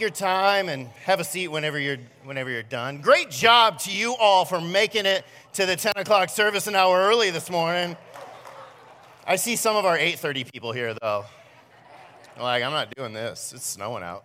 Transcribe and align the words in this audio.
your 0.00 0.10
time 0.10 0.68
and 0.68 0.86
have 1.06 1.18
a 1.18 1.24
seat 1.24 1.48
whenever 1.48 1.76
you're 1.76 1.96
whenever 2.22 2.48
you're 2.48 2.62
done. 2.62 3.00
Great 3.00 3.30
job 3.30 3.80
to 3.80 3.90
you 3.90 4.14
all 4.14 4.44
for 4.44 4.60
making 4.60 5.06
it 5.06 5.24
to 5.54 5.66
the 5.66 5.74
10 5.74 5.94
o'clock 5.96 6.28
service 6.28 6.68
an 6.68 6.76
hour 6.76 7.00
early 7.00 7.30
this 7.30 7.50
morning. 7.50 7.96
I 9.26 9.34
see 9.34 9.56
some 9.56 9.74
of 9.74 9.84
our 9.84 9.98
8:30 9.98 10.52
people 10.52 10.70
here 10.70 10.94
though. 10.94 11.24
Like 12.38 12.62
I'm 12.62 12.70
not 12.70 12.94
doing 12.94 13.12
this. 13.12 13.52
It's 13.52 13.66
snowing 13.66 14.04
out. 14.04 14.24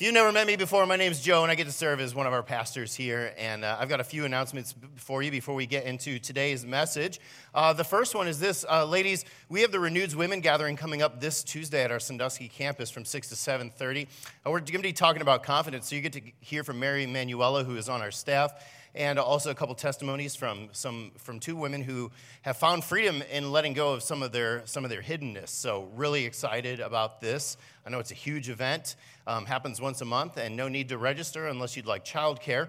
If 0.00 0.04
you've 0.04 0.14
never 0.14 0.32
met 0.32 0.46
me 0.46 0.56
before, 0.56 0.86
my 0.86 0.96
name 0.96 1.12
is 1.12 1.20
Joe, 1.20 1.42
and 1.42 1.52
I 1.52 1.54
get 1.54 1.66
to 1.66 1.72
serve 1.72 2.00
as 2.00 2.14
one 2.14 2.26
of 2.26 2.32
our 2.32 2.42
pastors 2.42 2.94
here. 2.94 3.34
And 3.36 3.66
uh, 3.66 3.76
I've 3.78 3.90
got 3.90 4.00
a 4.00 4.04
few 4.04 4.24
announcements 4.24 4.74
for 4.96 5.22
you 5.22 5.30
before 5.30 5.54
we 5.54 5.66
get 5.66 5.84
into 5.84 6.18
today's 6.18 6.64
message. 6.64 7.20
Uh, 7.54 7.74
the 7.74 7.84
first 7.84 8.14
one 8.14 8.26
is 8.26 8.40
this, 8.40 8.64
uh, 8.70 8.86
ladies. 8.86 9.26
We 9.50 9.60
have 9.60 9.72
the 9.72 9.78
Renewed 9.78 10.14
Women 10.14 10.40
Gathering 10.40 10.76
coming 10.76 11.02
up 11.02 11.20
this 11.20 11.44
Tuesday 11.44 11.84
at 11.84 11.90
our 11.90 12.00
Sandusky 12.00 12.48
campus 12.48 12.90
from 12.90 13.04
six 13.04 13.28
to 13.28 13.36
seven 13.36 13.68
thirty. 13.68 14.08
Uh, 14.46 14.50
we're 14.50 14.60
going 14.60 14.72
to 14.72 14.78
be 14.78 14.94
talking 14.94 15.20
about 15.20 15.42
confidence, 15.42 15.90
so 15.90 15.96
you 15.96 16.00
get 16.00 16.14
to 16.14 16.22
hear 16.40 16.64
from 16.64 16.78
Mary 16.80 17.04
Manuela, 17.04 17.62
who 17.62 17.76
is 17.76 17.90
on 17.90 18.00
our 18.00 18.10
staff 18.10 18.54
and 18.94 19.18
also 19.18 19.50
a 19.50 19.54
couple 19.54 19.74
testimonies 19.74 20.34
from 20.34 20.68
some 20.72 21.12
from 21.18 21.40
two 21.40 21.56
women 21.56 21.82
who 21.82 22.10
have 22.42 22.56
found 22.56 22.84
freedom 22.84 23.22
in 23.30 23.52
letting 23.52 23.72
go 23.72 23.92
of 23.92 24.02
some 24.02 24.22
of 24.22 24.32
their 24.32 24.62
some 24.66 24.84
of 24.84 24.90
their 24.90 25.02
hiddenness. 25.02 25.48
So 25.48 25.88
really 25.94 26.24
excited 26.24 26.80
about 26.80 27.20
this. 27.20 27.56
I 27.86 27.90
know 27.90 27.98
it's 27.98 28.10
a 28.10 28.14
huge 28.16 28.48
event. 28.48 28.96
Um, 29.26 29.46
happens 29.46 29.80
once 29.80 30.00
a 30.00 30.04
month, 30.04 30.36
and 30.36 30.56
no 30.56 30.68
need 30.68 30.88
to 30.88 30.98
register 30.98 31.46
unless 31.46 31.76
you'd 31.76 31.86
like 31.86 32.04
childcare. 32.04 32.68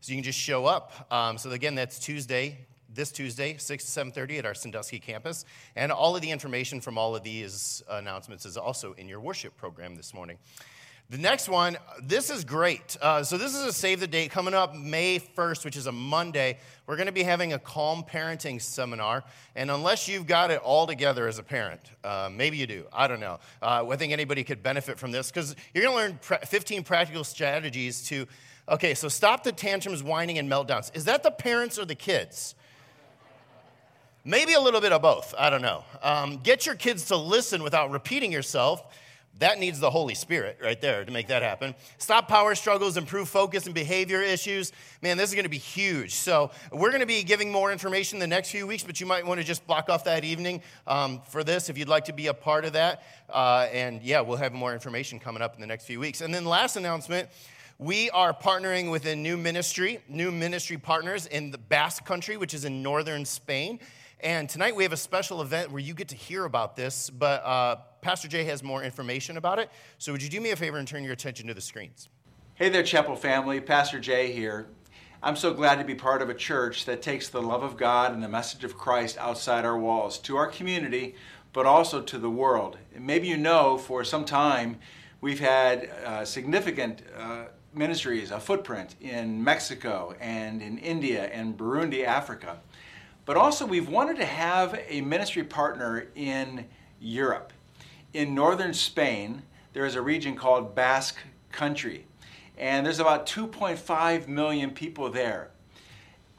So 0.00 0.12
you 0.12 0.16
can 0.16 0.24
just 0.24 0.38
show 0.38 0.66
up. 0.66 1.12
Um, 1.12 1.36
so 1.36 1.50
again, 1.50 1.74
that's 1.74 1.98
Tuesday, 1.98 2.58
this 2.92 3.12
Tuesday, 3.12 3.56
6 3.58 3.84
to 3.84 4.00
7.30 4.04 4.38
at 4.38 4.46
our 4.46 4.54
Sandusky 4.54 4.98
campus. 4.98 5.44
And 5.76 5.92
all 5.92 6.16
of 6.16 6.22
the 6.22 6.30
information 6.30 6.80
from 6.80 6.96
all 6.96 7.14
of 7.14 7.22
these 7.22 7.82
announcements 7.88 8.46
is 8.46 8.56
also 8.56 8.94
in 8.94 9.08
your 9.08 9.20
worship 9.20 9.56
program 9.58 9.96
this 9.96 10.14
morning. 10.14 10.38
The 11.10 11.18
next 11.18 11.48
one, 11.48 11.76
this 12.00 12.30
is 12.30 12.44
great. 12.44 12.96
Uh, 13.02 13.24
so, 13.24 13.36
this 13.36 13.52
is 13.56 13.64
a 13.64 13.72
save 13.72 13.98
the 13.98 14.06
date 14.06 14.30
coming 14.30 14.54
up 14.54 14.76
May 14.76 15.18
1st, 15.18 15.64
which 15.64 15.76
is 15.76 15.88
a 15.88 15.92
Monday. 15.92 16.56
We're 16.86 16.94
going 16.94 17.06
to 17.06 17.12
be 17.12 17.24
having 17.24 17.52
a 17.52 17.58
calm 17.58 18.04
parenting 18.04 18.62
seminar. 18.62 19.24
And 19.56 19.72
unless 19.72 20.06
you've 20.06 20.28
got 20.28 20.52
it 20.52 20.60
all 20.60 20.86
together 20.86 21.26
as 21.26 21.40
a 21.40 21.42
parent, 21.42 21.80
uh, 22.04 22.30
maybe 22.32 22.58
you 22.58 22.68
do, 22.68 22.86
I 22.92 23.08
don't 23.08 23.18
know. 23.18 23.40
Uh, 23.60 23.88
I 23.90 23.96
think 23.96 24.12
anybody 24.12 24.44
could 24.44 24.62
benefit 24.62 25.00
from 25.00 25.10
this 25.10 25.32
because 25.32 25.56
you're 25.74 25.82
going 25.82 25.96
to 25.96 26.30
learn 26.30 26.40
15 26.46 26.84
practical 26.84 27.24
strategies 27.24 28.02
to, 28.04 28.28
okay, 28.68 28.94
so 28.94 29.08
stop 29.08 29.42
the 29.42 29.50
tantrums, 29.50 30.04
whining, 30.04 30.38
and 30.38 30.48
meltdowns. 30.48 30.94
Is 30.94 31.06
that 31.06 31.24
the 31.24 31.32
parents 31.32 31.76
or 31.76 31.84
the 31.84 31.96
kids? 31.96 32.54
Maybe 34.24 34.52
a 34.52 34.60
little 34.60 34.80
bit 34.80 34.92
of 34.92 35.02
both. 35.02 35.34
I 35.36 35.50
don't 35.50 35.62
know. 35.62 35.82
Um, 36.04 36.36
get 36.36 36.66
your 36.66 36.76
kids 36.76 37.06
to 37.06 37.16
listen 37.16 37.64
without 37.64 37.90
repeating 37.90 38.30
yourself 38.30 38.84
that 39.38 39.58
needs 39.58 39.80
the 39.80 39.90
Holy 39.90 40.14
Spirit 40.14 40.58
right 40.62 40.78
there 40.80 41.02
to 41.04 41.10
make 41.10 41.28
that 41.28 41.42
happen. 41.42 41.74
Stop 41.96 42.28
power 42.28 42.54
struggles, 42.54 42.96
improve 42.98 43.28
focus 43.28 43.64
and 43.64 43.74
behavior 43.74 44.20
issues. 44.20 44.72
Man, 45.00 45.16
this 45.16 45.30
is 45.30 45.34
going 45.34 45.44
to 45.44 45.50
be 45.50 45.56
huge. 45.56 46.14
So, 46.14 46.50
we're 46.70 46.90
going 46.90 47.00
to 47.00 47.06
be 47.06 47.22
giving 47.22 47.50
more 47.50 47.72
information 47.72 48.18
the 48.18 48.26
next 48.26 48.50
few 48.50 48.66
weeks, 48.66 48.82
but 48.82 49.00
you 49.00 49.06
might 49.06 49.26
want 49.26 49.40
to 49.40 49.46
just 49.46 49.66
block 49.66 49.88
off 49.88 50.04
that 50.04 50.24
evening 50.24 50.60
um, 50.86 51.22
for 51.28 51.42
this 51.42 51.70
if 51.70 51.78
you'd 51.78 51.88
like 51.88 52.04
to 52.06 52.12
be 52.12 52.26
a 52.26 52.34
part 52.34 52.64
of 52.66 52.74
that. 52.74 53.02
Uh, 53.30 53.66
and 53.72 54.02
yeah, 54.02 54.20
we'll 54.20 54.36
have 54.36 54.52
more 54.52 54.74
information 54.74 55.18
coming 55.18 55.42
up 55.42 55.54
in 55.54 55.60
the 55.60 55.66
next 55.66 55.86
few 55.86 56.00
weeks. 56.00 56.20
And 56.20 56.34
then, 56.34 56.44
last 56.44 56.76
announcement 56.76 57.28
we 57.80 58.10
are 58.10 58.34
partnering 58.34 58.90
with 58.90 59.06
a 59.06 59.16
new 59.16 59.38
ministry, 59.38 60.00
new 60.06 60.30
ministry 60.30 60.76
partners 60.76 61.24
in 61.24 61.50
the 61.50 61.56
Basque 61.56 62.04
country, 62.04 62.36
which 62.36 62.52
is 62.52 62.66
in 62.66 62.82
northern 62.82 63.24
Spain. 63.24 63.80
And 64.22 64.50
tonight 64.50 64.76
we 64.76 64.82
have 64.82 64.92
a 64.92 64.98
special 64.98 65.40
event 65.40 65.70
where 65.70 65.80
you 65.80 65.94
get 65.94 66.08
to 66.08 66.14
hear 66.14 66.44
about 66.44 66.76
this, 66.76 67.08
but 67.08 67.42
uh, 67.42 67.76
Pastor 68.02 68.28
Jay 68.28 68.44
has 68.44 68.62
more 68.62 68.82
information 68.82 69.38
about 69.38 69.58
it. 69.58 69.70
So 69.96 70.12
would 70.12 70.22
you 70.22 70.28
do 70.28 70.42
me 70.42 70.50
a 70.50 70.56
favor 70.56 70.76
and 70.76 70.86
turn 70.86 71.04
your 71.04 71.14
attention 71.14 71.46
to 71.46 71.54
the 71.54 71.60
screens? 71.62 72.10
Hey 72.54 72.68
there, 72.68 72.82
Chapel 72.82 73.16
family. 73.16 73.60
Pastor 73.60 73.98
Jay 73.98 74.30
here. 74.30 74.66
I'm 75.22 75.36
so 75.36 75.54
glad 75.54 75.76
to 75.76 75.84
be 75.84 75.94
part 75.94 76.20
of 76.20 76.28
a 76.28 76.34
church 76.34 76.84
that 76.84 77.00
takes 77.00 77.28
the 77.28 77.40
love 77.40 77.62
of 77.62 77.78
God 77.78 78.12
and 78.12 78.22
the 78.22 78.28
message 78.28 78.62
of 78.62 78.76
Christ 78.76 79.16
outside 79.16 79.64
our 79.64 79.78
walls 79.78 80.18
to 80.18 80.36
our 80.36 80.48
community, 80.48 81.14
but 81.54 81.64
also 81.64 82.02
to 82.02 82.18
the 82.18 82.30
world. 82.30 82.76
Maybe 82.94 83.26
you 83.26 83.38
know 83.38 83.78
for 83.78 84.04
some 84.04 84.26
time 84.26 84.78
we've 85.22 85.40
had 85.40 85.90
uh, 86.04 86.24
significant 86.26 87.02
uh, 87.18 87.44
ministries, 87.72 88.30
a 88.30 88.40
footprint 88.40 88.96
in 89.00 89.42
Mexico 89.42 90.14
and 90.20 90.60
in 90.60 90.76
India 90.78 91.26
and 91.32 91.56
Burundi, 91.56 92.04
Africa. 92.04 92.58
But 93.30 93.36
also, 93.36 93.64
we've 93.64 93.88
wanted 93.88 94.16
to 94.16 94.24
have 94.24 94.76
a 94.88 95.02
ministry 95.02 95.44
partner 95.44 96.08
in 96.16 96.66
Europe. 97.00 97.52
In 98.12 98.34
northern 98.34 98.74
Spain, 98.74 99.42
there 99.72 99.86
is 99.86 99.94
a 99.94 100.02
region 100.02 100.34
called 100.34 100.74
Basque 100.74 101.18
Country, 101.52 102.06
and 102.58 102.84
there's 102.84 102.98
about 102.98 103.26
2.5 103.26 104.26
million 104.26 104.72
people 104.72 105.10
there. 105.10 105.50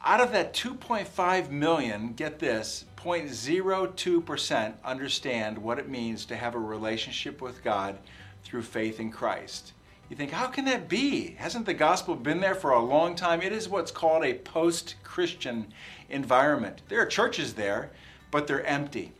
Out 0.04 0.20
of 0.20 0.34
that 0.34 0.54
2.5 0.54 1.50
million, 1.50 2.12
get 2.12 2.40
this, 2.40 2.84
0.02% 2.98 4.74
understand 4.84 5.58
what 5.58 5.80
it 5.80 5.88
means 5.88 6.26
to 6.26 6.36
have 6.36 6.56
a 6.56 6.60
relationship 6.60 7.42
with 7.42 7.64
God 7.64 8.00
through 8.44 8.64
faith 8.64 9.00
in 9.00 9.12
Christ. 9.12 9.72
You 10.12 10.18
think, 10.18 10.32
how 10.32 10.48
can 10.48 10.66
that 10.66 10.90
be? 10.90 11.36
Hasn't 11.40 11.66
the 11.66 11.74
gospel 11.74 12.16
been 12.16 12.42
there 12.42 12.54
for 12.54 12.72
a 12.72 12.84
long 12.84 13.16
time? 13.16 13.42
It 13.42 13.54
is 13.54 13.70
what's 13.70 13.92
called 13.92 14.26
a 14.26 14.34
post 14.34 14.96
Christian 15.06 15.72
environment. 16.12 16.82
There 16.90 17.02
are 17.02 17.06
churches 17.06 17.54
there, 17.54 17.92
but 18.30 18.48
they're 18.48 18.66
empty. 18.66 19.12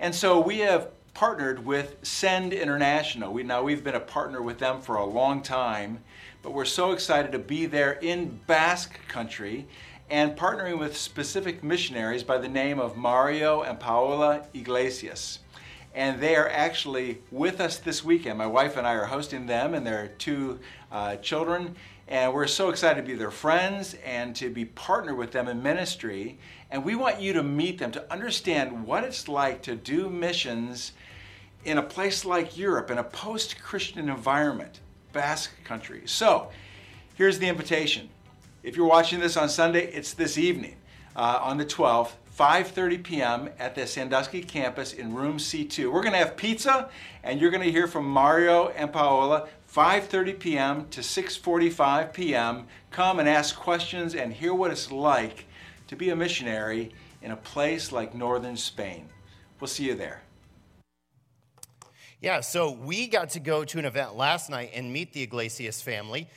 And 0.00 0.14
so 0.14 0.40
we 0.40 0.58
have 0.58 0.90
partnered 1.14 1.64
with 1.64 1.96
Send 2.02 2.52
International. 2.52 3.32
We, 3.32 3.42
now 3.42 3.62
we've 3.62 3.84
been 3.84 3.94
a 3.94 4.00
partner 4.00 4.42
with 4.42 4.58
them 4.58 4.80
for 4.80 4.96
a 4.96 5.04
long 5.04 5.42
time, 5.42 6.00
but 6.42 6.52
we're 6.52 6.64
so 6.64 6.92
excited 6.92 7.32
to 7.32 7.38
be 7.38 7.66
there 7.66 7.92
in 7.92 8.40
Basque 8.46 8.98
country 9.08 9.66
and 10.10 10.36
partnering 10.36 10.78
with 10.78 10.96
specific 10.96 11.64
missionaries 11.64 12.22
by 12.22 12.38
the 12.38 12.48
name 12.48 12.78
of 12.78 12.96
Mario 12.96 13.62
and 13.62 13.80
Paola 13.80 14.44
Iglesias 14.52 15.38
and 15.94 16.20
they 16.20 16.34
are 16.34 16.48
actually 16.48 17.22
with 17.30 17.60
us 17.60 17.78
this 17.78 18.04
weekend. 18.04 18.36
My 18.36 18.46
wife 18.46 18.76
and 18.76 18.86
I 18.86 18.94
are 18.94 19.04
hosting 19.04 19.46
them 19.46 19.74
and 19.74 19.86
their 19.86 20.08
two 20.18 20.58
uh, 20.90 21.16
children, 21.16 21.76
and 22.06 22.34
we're 22.34 22.46
so 22.46 22.68
excited 22.68 23.00
to 23.00 23.06
be 23.06 23.16
their 23.16 23.30
friends 23.30 23.96
and 24.04 24.36
to 24.36 24.50
be 24.50 24.64
partnered 24.64 25.16
with 25.16 25.32
them 25.32 25.48
in 25.48 25.62
ministry. 25.62 26.38
And 26.70 26.84
we 26.84 26.94
want 26.94 27.20
you 27.20 27.32
to 27.32 27.42
meet 27.42 27.78
them 27.78 27.92
to 27.92 28.12
understand 28.12 28.86
what 28.86 29.04
it's 29.04 29.26
like 29.26 29.62
to 29.62 29.74
do 29.74 30.10
missions 30.10 30.92
in 31.64 31.78
a 31.78 31.82
place 31.82 32.24
like 32.24 32.58
Europe, 32.58 32.90
in 32.90 32.98
a 32.98 33.04
post 33.04 33.62
Christian 33.62 34.10
environment, 34.10 34.80
Basque 35.12 35.52
country. 35.64 36.02
So 36.04 36.50
here's 37.14 37.38
the 37.38 37.48
invitation. 37.48 38.10
If 38.62 38.76
you're 38.76 38.86
watching 38.86 39.20
this 39.20 39.36
on 39.36 39.48
Sunday, 39.48 39.86
it's 39.86 40.12
this 40.12 40.36
evening 40.36 40.76
uh, 41.16 41.40
on 41.42 41.56
the 41.56 41.64
12th 41.64 42.12
5:30 42.38 43.02
p.m. 43.04 43.50
at 43.60 43.76
the 43.76 43.86
Sandusky 43.86 44.42
campus 44.42 44.92
in 44.92 45.14
room 45.14 45.38
C2. 45.38 45.92
We're 45.92 46.02
going 46.02 46.12
to 46.12 46.18
have 46.18 46.36
pizza 46.36 46.90
and 47.22 47.40
you're 47.40 47.52
going 47.52 47.62
to 47.62 47.70
hear 47.70 47.86
from 47.86 48.06
Mario 48.06 48.70
and 48.70 48.92
Paola 48.92 49.48
5:30 49.74 50.38
p.m. 50.38 50.86
to 50.90 51.00
6:45 51.00 52.12
p.m. 52.12 52.66
Come 52.92 53.18
and 53.18 53.28
ask 53.28 53.56
questions 53.56 54.14
and 54.14 54.32
hear 54.32 54.54
what 54.54 54.70
it's 54.70 54.92
like 54.92 55.46
to 55.88 55.96
be 55.96 56.10
a 56.10 56.16
missionary 56.16 56.92
in 57.22 57.32
a 57.32 57.36
place 57.36 57.90
like 57.90 58.14
northern 58.14 58.56
Spain. 58.56 59.08
We'll 59.58 59.66
see 59.66 59.86
you 59.86 59.96
there. 59.96 60.22
Yeah, 62.20 62.40
so 62.40 62.70
we 62.70 63.08
got 63.08 63.30
to 63.30 63.40
go 63.40 63.64
to 63.64 63.78
an 63.80 63.84
event 63.84 64.14
last 64.14 64.48
night 64.48 64.70
and 64.74 64.92
meet 64.92 65.12
the 65.12 65.22
Iglesias 65.22 65.82
family. 65.82 66.28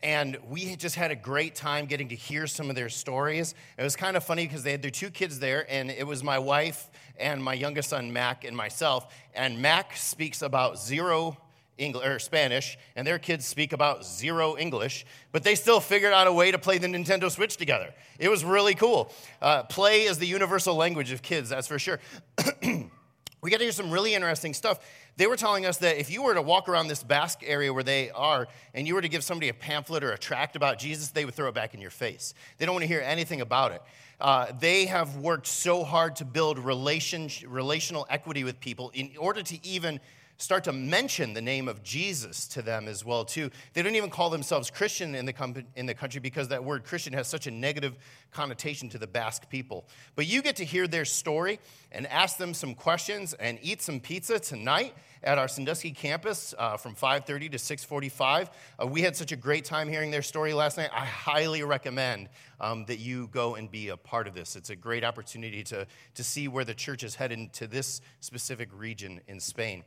And 0.00 0.36
we 0.48 0.76
just 0.76 0.94
had 0.94 1.10
a 1.10 1.16
great 1.16 1.56
time 1.56 1.86
getting 1.86 2.10
to 2.10 2.14
hear 2.14 2.46
some 2.46 2.70
of 2.70 2.76
their 2.76 2.88
stories. 2.88 3.54
It 3.76 3.82
was 3.82 3.96
kind 3.96 4.16
of 4.16 4.22
funny 4.22 4.46
because 4.46 4.62
they 4.62 4.70
had 4.70 4.82
their 4.82 4.90
two 4.90 5.10
kids 5.10 5.40
there, 5.40 5.66
and 5.68 5.90
it 5.90 6.06
was 6.06 6.22
my 6.22 6.38
wife 6.38 6.90
and 7.18 7.42
my 7.42 7.54
youngest 7.54 7.88
son, 7.88 8.12
Mac, 8.12 8.44
and 8.44 8.56
myself. 8.56 9.12
And 9.34 9.60
Mac 9.60 9.96
speaks 9.96 10.42
about 10.42 10.78
zero 10.78 11.38
English 11.78 12.06
or 12.06 12.18
Spanish, 12.18 12.78
and 12.96 13.06
their 13.06 13.18
kids 13.18 13.46
speak 13.46 13.72
about 13.72 14.04
zero 14.04 14.56
English, 14.56 15.04
but 15.32 15.42
they 15.42 15.54
still 15.54 15.80
figured 15.80 16.12
out 16.12 16.26
a 16.26 16.32
way 16.32 16.50
to 16.50 16.58
play 16.58 16.78
the 16.78 16.86
Nintendo 16.86 17.30
Switch 17.30 17.56
together. 17.56 17.92
It 18.18 18.28
was 18.28 18.44
really 18.44 18.74
cool. 18.74 19.10
Uh, 19.42 19.64
play 19.64 20.04
is 20.04 20.18
the 20.18 20.26
universal 20.26 20.76
language 20.76 21.10
of 21.12 21.22
kids, 21.22 21.48
that's 21.48 21.66
for 21.66 21.78
sure. 21.78 22.00
we 22.62 23.50
got 23.50 23.58
to 23.58 23.64
hear 23.64 23.72
some 23.72 23.90
really 23.90 24.14
interesting 24.14 24.54
stuff. 24.54 24.80
They 25.16 25.26
were 25.26 25.36
telling 25.36 25.64
us 25.66 25.78
that 25.78 25.98
if 25.98 26.10
you 26.10 26.22
were 26.22 26.34
to 26.34 26.42
walk 26.42 26.68
around 26.68 26.88
this 26.88 27.02
Basque 27.02 27.42
area 27.44 27.72
where 27.72 27.84
they 27.84 28.10
are 28.10 28.48
and 28.72 28.86
you 28.86 28.94
were 28.94 29.02
to 29.02 29.08
give 29.08 29.22
somebody 29.22 29.48
a 29.48 29.54
pamphlet 29.54 30.02
or 30.02 30.12
a 30.12 30.18
tract 30.18 30.56
about 30.56 30.78
Jesus, 30.78 31.10
they 31.10 31.24
would 31.24 31.34
throw 31.34 31.48
it 31.48 31.54
back 31.54 31.74
in 31.74 31.80
your 31.80 31.90
face. 31.90 32.34
They 32.58 32.66
don't 32.66 32.74
want 32.74 32.82
to 32.82 32.88
hear 32.88 33.00
anything 33.00 33.40
about 33.40 33.72
it. 33.72 33.82
Uh, 34.20 34.46
they 34.58 34.86
have 34.86 35.16
worked 35.16 35.46
so 35.46 35.84
hard 35.84 36.16
to 36.16 36.24
build 36.24 36.58
relation, 36.58 37.28
relational 37.46 38.06
equity 38.08 38.44
with 38.44 38.58
people 38.60 38.90
in 38.94 39.10
order 39.18 39.42
to 39.42 39.66
even 39.66 40.00
start 40.36 40.64
to 40.64 40.72
mention 40.72 41.32
the 41.32 41.42
name 41.42 41.68
of 41.68 41.82
Jesus 41.82 42.46
to 42.48 42.62
them 42.62 42.88
as 42.88 43.04
well 43.04 43.24
too. 43.24 43.50
They 43.72 43.82
don't 43.82 43.94
even 43.94 44.10
call 44.10 44.30
themselves 44.30 44.70
Christian 44.70 45.14
in 45.14 45.26
the, 45.26 45.32
com- 45.32 45.64
in 45.76 45.86
the 45.86 45.94
country 45.94 46.20
because 46.20 46.48
that 46.48 46.64
word 46.64 46.84
Christian 46.84 47.12
has 47.12 47.28
such 47.28 47.46
a 47.46 47.50
negative 47.50 47.96
connotation 48.32 48.88
to 48.90 48.98
the 48.98 49.06
Basque 49.06 49.48
people. 49.48 49.86
But 50.16 50.26
you 50.26 50.42
get 50.42 50.56
to 50.56 50.64
hear 50.64 50.88
their 50.88 51.04
story 51.04 51.60
and 51.92 52.06
ask 52.08 52.36
them 52.36 52.52
some 52.52 52.74
questions 52.74 53.34
and 53.34 53.58
eat 53.62 53.80
some 53.80 54.00
pizza 54.00 54.40
tonight 54.40 54.94
at 55.22 55.38
our 55.38 55.48
Sandusky 55.48 55.92
campus 55.92 56.52
uh, 56.58 56.76
from 56.76 56.94
5.30 56.94 57.52
to 57.52 57.56
6.45. 57.56 58.48
Uh, 58.82 58.86
we 58.86 59.00
had 59.02 59.16
such 59.16 59.32
a 59.32 59.36
great 59.36 59.64
time 59.64 59.88
hearing 59.88 60.10
their 60.10 60.20
story 60.20 60.52
last 60.52 60.76
night. 60.76 60.90
I 60.92 61.04
highly 61.04 61.62
recommend 61.62 62.28
um, 62.60 62.84
that 62.86 62.98
you 62.98 63.28
go 63.28 63.54
and 63.54 63.70
be 63.70 63.88
a 63.88 63.96
part 63.96 64.26
of 64.26 64.34
this. 64.34 64.56
It's 64.56 64.70
a 64.70 64.76
great 64.76 65.04
opportunity 65.04 65.62
to, 65.64 65.86
to 66.14 66.24
see 66.24 66.48
where 66.48 66.64
the 66.64 66.74
church 66.74 67.04
is 67.04 67.14
headed 67.14 67.52
to 67.54 67.66
this 67.66 68.00
specific 68.20 68.68
region 68.72 69.20
in 69.26 69.40
Spain 69.40 69.84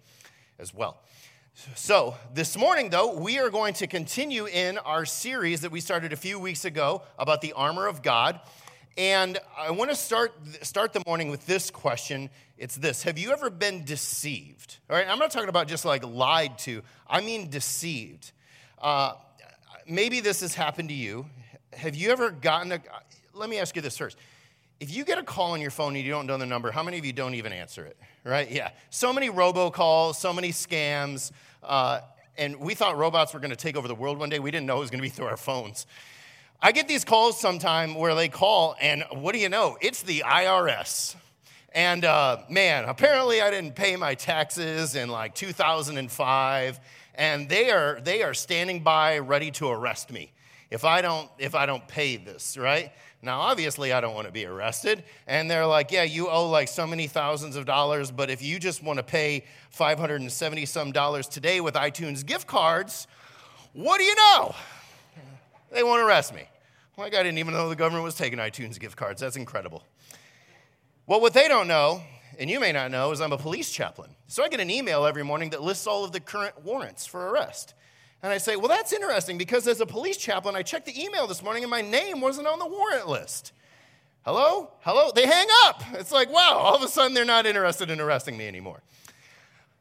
as 0.59 0.73
well. 0.73 1.01
So, 1.75 2.15
this 2.33 2.55
morning, 2.55 2.91
though, 2.91 3.17
we 3.17 3.39
are 3.39 3.49
going 3.49 3.73
to 3.75 3.87
continue 3.87 4.45
in 4.45 4.77
our 4.77 5.05
series 5.05 5.61
that 5.61 5.71
we 5.71 5.81
started 5.81 6.13
a 6.13 6.15
few 6.15 6.37
weeks 6.37 6.65
ago 6.65 7.01
about 7.17 7.41
the 7.41 7.53
armor 7.53 7.87
of 7.87 8.03
God. 8.03 8.39
And 8.95 9.39
I 9.57 9.71
want 9.71 9.89
to 9.89 9.95
start, 9.95 10.33
start 10.61 10.93
the 10.93 11.01
morning 11.05 11.29
with 11.29 11.45
this 11.47 11.71
question. 11.71 12.29
It's 12.57 12.75
this 12.75 13.03
Have 13.03 13.17
you 13.17 13.31
ever 13.31 13.49
been 13.49 13.85
deceived? 13.85 14.77
All 14.89 14.95
right, 14.95 15.07
I'm 15.07 15.19
not 15.19 15.31
talking 15.31 15.49
about 15.49 15.67
just 15.67 15.83
like 15.83 16.05
lied 16.05 16.59
to, 16.59 16.83
I 17.07 17.21
mean 17.21 17.49
deceived. 17.49 18.31
Uh, 18.79 19.13
maybe 19.87 20.19
this 20.19 20.41
has 20.41 20.53
happened 20.53 20.89
to 20.89 20.95
you. 20.95 21.25
Have 21.73 21.95
you 21.95 22.11
ever 22.11 22.29
gotten 22.29 22.71
a, 22.71 22.81
let 23.33 23.49
me 23.49 23.57
ask 23.57 23.75
you 23.75 23.81
this 23.81 23.97
first. 23.97 24.17
If 24.79 24.93
you 24.93 25.05
get 25.05 25.17
a 25.17 25.23
call 25.23 25.53
on 25.53 25.61
your 25.61 25.71
phone 25.71 25.95
and 25.95 26.05
you 26.05 26.11
don't 26.11 26.27
know 26.27 26.37
the 26.37 26.45
number, 26.45 26.71
how 26.71 26.83
many 26.83 26.99
of 26.99 27.05
you 27.05 27.13
don't 27.13 27.33
even 27.33 27.51
answer 27.51 27.83
it? 27.85 27.97
Right? 28.23 28.49
Yeah. 28.51 28.71
So 28.89 29.11
many 29.11 29.29
robocalls, 29.29 30.15
so 30.15 30.31
many 30.31 30.51
scams. 30.51 31.31
Uh, 31.63 32.01
and 32.37 32.57
we 32.59 32.75
thought 32.75 32.97
robots 32.97 33.33
were 33.33 33.39
going 33.39 33.49
to 33.49 33.55
take 33.55 33.75
over 33.75 33.87
the 33.87 33.95
world 33.95 34.19
one 34.19 34.29
day. 34.29 34.39
We 34.39 34.51
didn't 34.51 34.67
know 34.67 34.77
it 34.77 34.81
was 34.81 34.91
going 34.91 34.99
to 34.99 35.03
be 35.03 35.09
through 35.09 35.25
our 35.25 35.37
phones. 35.37 35.87
I 36.61 36.71
get 36.71 36.87
these 36.87 37.03
calls 37.03 37.39
sometime 37.39 37.95
where 37.95 38.15
they 38.15 38.29
call, 38.29 38.75
and 38.81 39.03
what 39.11 39.33
do 39.33 39.39
you 39.39 39.49
know? 39.49 39.77
It's 39.81 40.01
the 40.01 40.23
IRS. 40.25 41.15
And 41.71 42.05
uh, 42.05 42.37
man, 42.49 42.85
apparently 42.85 43.41
I 43.41 43.51
didn't 43.51 43.75
pay 43.75 43.95
my 43.95 44.15
taxes 44.15 44.95
in 44.95 45.09
like 45.09 45.35
2005, 45.35 46.79
and 47.15 47.49
they 47.49 47.69
are 47.69 47.99
they 48.01 48.23
are 48.23 48.33
standing 48.33 48.81
by 48.81 49.19
ready 49.19 49.51
to 49.51 49.69
arrest 49.69 50.11
me 50.11 50.31
if 50.71 50.83
I 50.83 51.01
don't 51.01 51.29
if 51.37 51.53
I 51.53 51.65
don't 51.65 51.87
pay 51.87 52.17
this, 52.17 52.57
right? 52.57 52.91
Now, 53.21 53.41
obviously, 53.41 53.91
I 53.93 53.99
don't 53.99 54.13
want 54.13 54.27
to 54.27 54.31
be 54.31 54.45
arrested. 54.45 55.03
And 55.25 55.49
they're 55.49 55.65
like, 55.65 55.91
yeah, 55.91 56.03
you 56.03 56.29
owe 56.29 56.49
like 56.49 56.67
so 56.67 56.85
many 56.85 57.07
thousands 57.07 57.55
of 57.55 57.65
dollars, 57.65 58.11
but 58.11 58.29
if 58.29 58.41
you 58.41 58.59
just 58.59 58.83
want 58.83 58.97
to 58.97 59.03
pay 59.03 59.45
570 59.71 60.65
some 60.65 60.91
dollars 60.91 61.27
today 61.27 61.59
with 61.59 61.73
iTunes 61.73 62.25
gift 62.25 62.47
cards, 62.47 63.07
what 63.73 63.97
do 63.97 64.03
you 64.03 64.15
know? 64.15 64.55
They 65.71 65.83
won't 65.83 66.01
arrest 66.01 66.33
me. 66.33 66.43
Like, 66.97 67.13
I 67.13 67.23
didn't 67.23 67.37
even 67.39 67.53
know 67.53 67.69
the 67.69 67.75
government 67.75 68.03
was 68.03 68.15
taking 68.15 68.39
iTunes 68.39 68.79
gift 68.79 68.97
cards. 68.97 69.21
That's 69.21 69.35
incredible. 69.35 69.83
Well, 71.05 71.21
what 71.21 71.33
they 71.33 71.47
don't 71.47 71.67
know, 71.67 72.01
and 72.39 72.49
you 72.49 72.59
may 72.59 72.71
not 72.71 72.91
know, 72.91 73.11
is 73.11 73.21
I'm 73.21 73.33
a 73.33 73.37
police 73.37 73.71
chaplain. 73.71 74.11
So 74.27 74.43
I 74.43 74.49
get 74.49 74.59
an 74.59 74.69
email 74.69 75.05
every 75.05 75.23
morning 75.23 75.51
that 75.51 75.61
lists 75.61 75.87
all 75.87 76.03
of 76.03 76.11
the 76.11 76.19
current 76.19 76.63
warrants 76.63 77.05
for 77.05 77.29
arrest. 77.29 77.73
And 78.23 78.33
I 78.33 78.37
say, 78.39 78.55
well, 78.55 78.67
that's 78.67 78.93
interesting 78.93 79.37
because 79.37 79.67
as 79.67 79.79
a 79.79 79.85
police 79.85 80.17
chaplain, 80.17 80.55
I 80.55 80.63
checked 80.63 80.87
the 80.87 81.01
email 81.01 81.27
this 81.27 81.43
morning 81.43 81.63
and 81.63 81.69
my 81.69 81.81
name 81.81 82.19
wasn't 82.19 82.47
on 82.47 82.59
the 82.59 82.67
warrant 82.67 83.07
list. 83.07 83.51
Hello? 84.25 84.71
Hello? 84.81 85.11
They 85.13 85.25
hang 85.25 85.47
up. 85.65 85.83
It's 85.93 86.11
like, 86.11 86.31
wow, 86.31 86.57
all 86.57 86.75
of 86.75 86.81
a 86.81 86.87
sudden 86.87 87.13
they're 87.13 87.25
not 87.25 87.45
interested 87.45 87.91
in 87.91 88.01
arresting 88.01 88.35
me 88.35 88.47
anymore. 88.47 88.81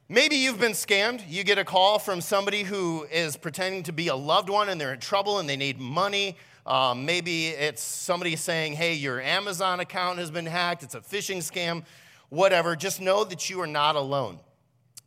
Maybe 0.07 0.37
you've 0.37 0.59
been 0.59 0.71
scammed. 0.71 1.21
You 1.27 1.43
get 1.43 1.57
a 1.57 1.65
call 1.65 1.99
from 1.99 2.21
somebody 2.21 2.63
who 2.63 3.05
is 3.11 3.35
pretending 3.35 3.83
to 3.83 3.91
be 3.91 4.07
a 4.07 4.15
loved 4.15 4.49
one 4.49 4.69
and 4.69 4.79
they're 4.79 4.93
in 4.93 4.99
trouble 4.99 5.39
and 5.39 5.49
they 5.49 5.57
need 5.57 5.79
money. 5.79 6.37
Um, 6.65 7.05
maybe 7.05 7.47
it's 7.47 7.81
somebody 7.81 8.35
saying, 8.35 8.73
hey, 8.73 8.93
your 8.93 9.19
Amazon 9.19 9.79
account 9.79 10.19
has 10.19 10.31
been 10.31 10.45
hacked, 10.45 10.83
it's 10.83 10.95
a 10.95 11.01
phishing 11.01 11.37
scam, 11.37 11.83
whatever. 12.29 12.75
Just 12.75 13.01
know 13.01 13.23
that 13.23 13.49
you 13.49 13.59
are 13.61 13.67
not 13.67 13.95
alone 13.95 14.39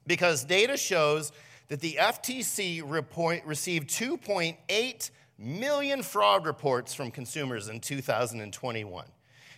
because 0.06 0.44
data 0.44 0.76
shows 0.76 1.32
that 1.70 1.80
the 1.80 1.98
FTC 2.00 2.82
report, 2.84 3.46
received 3.46 3.88
2.8 3.88 5.10
million 5.38 6.02
fraud 6.02 6.44
reports 6.44 6.92
from 6.92 7.12
consumers 7.12 7.68
in 7.68 7.78
2021. 7.80 9.06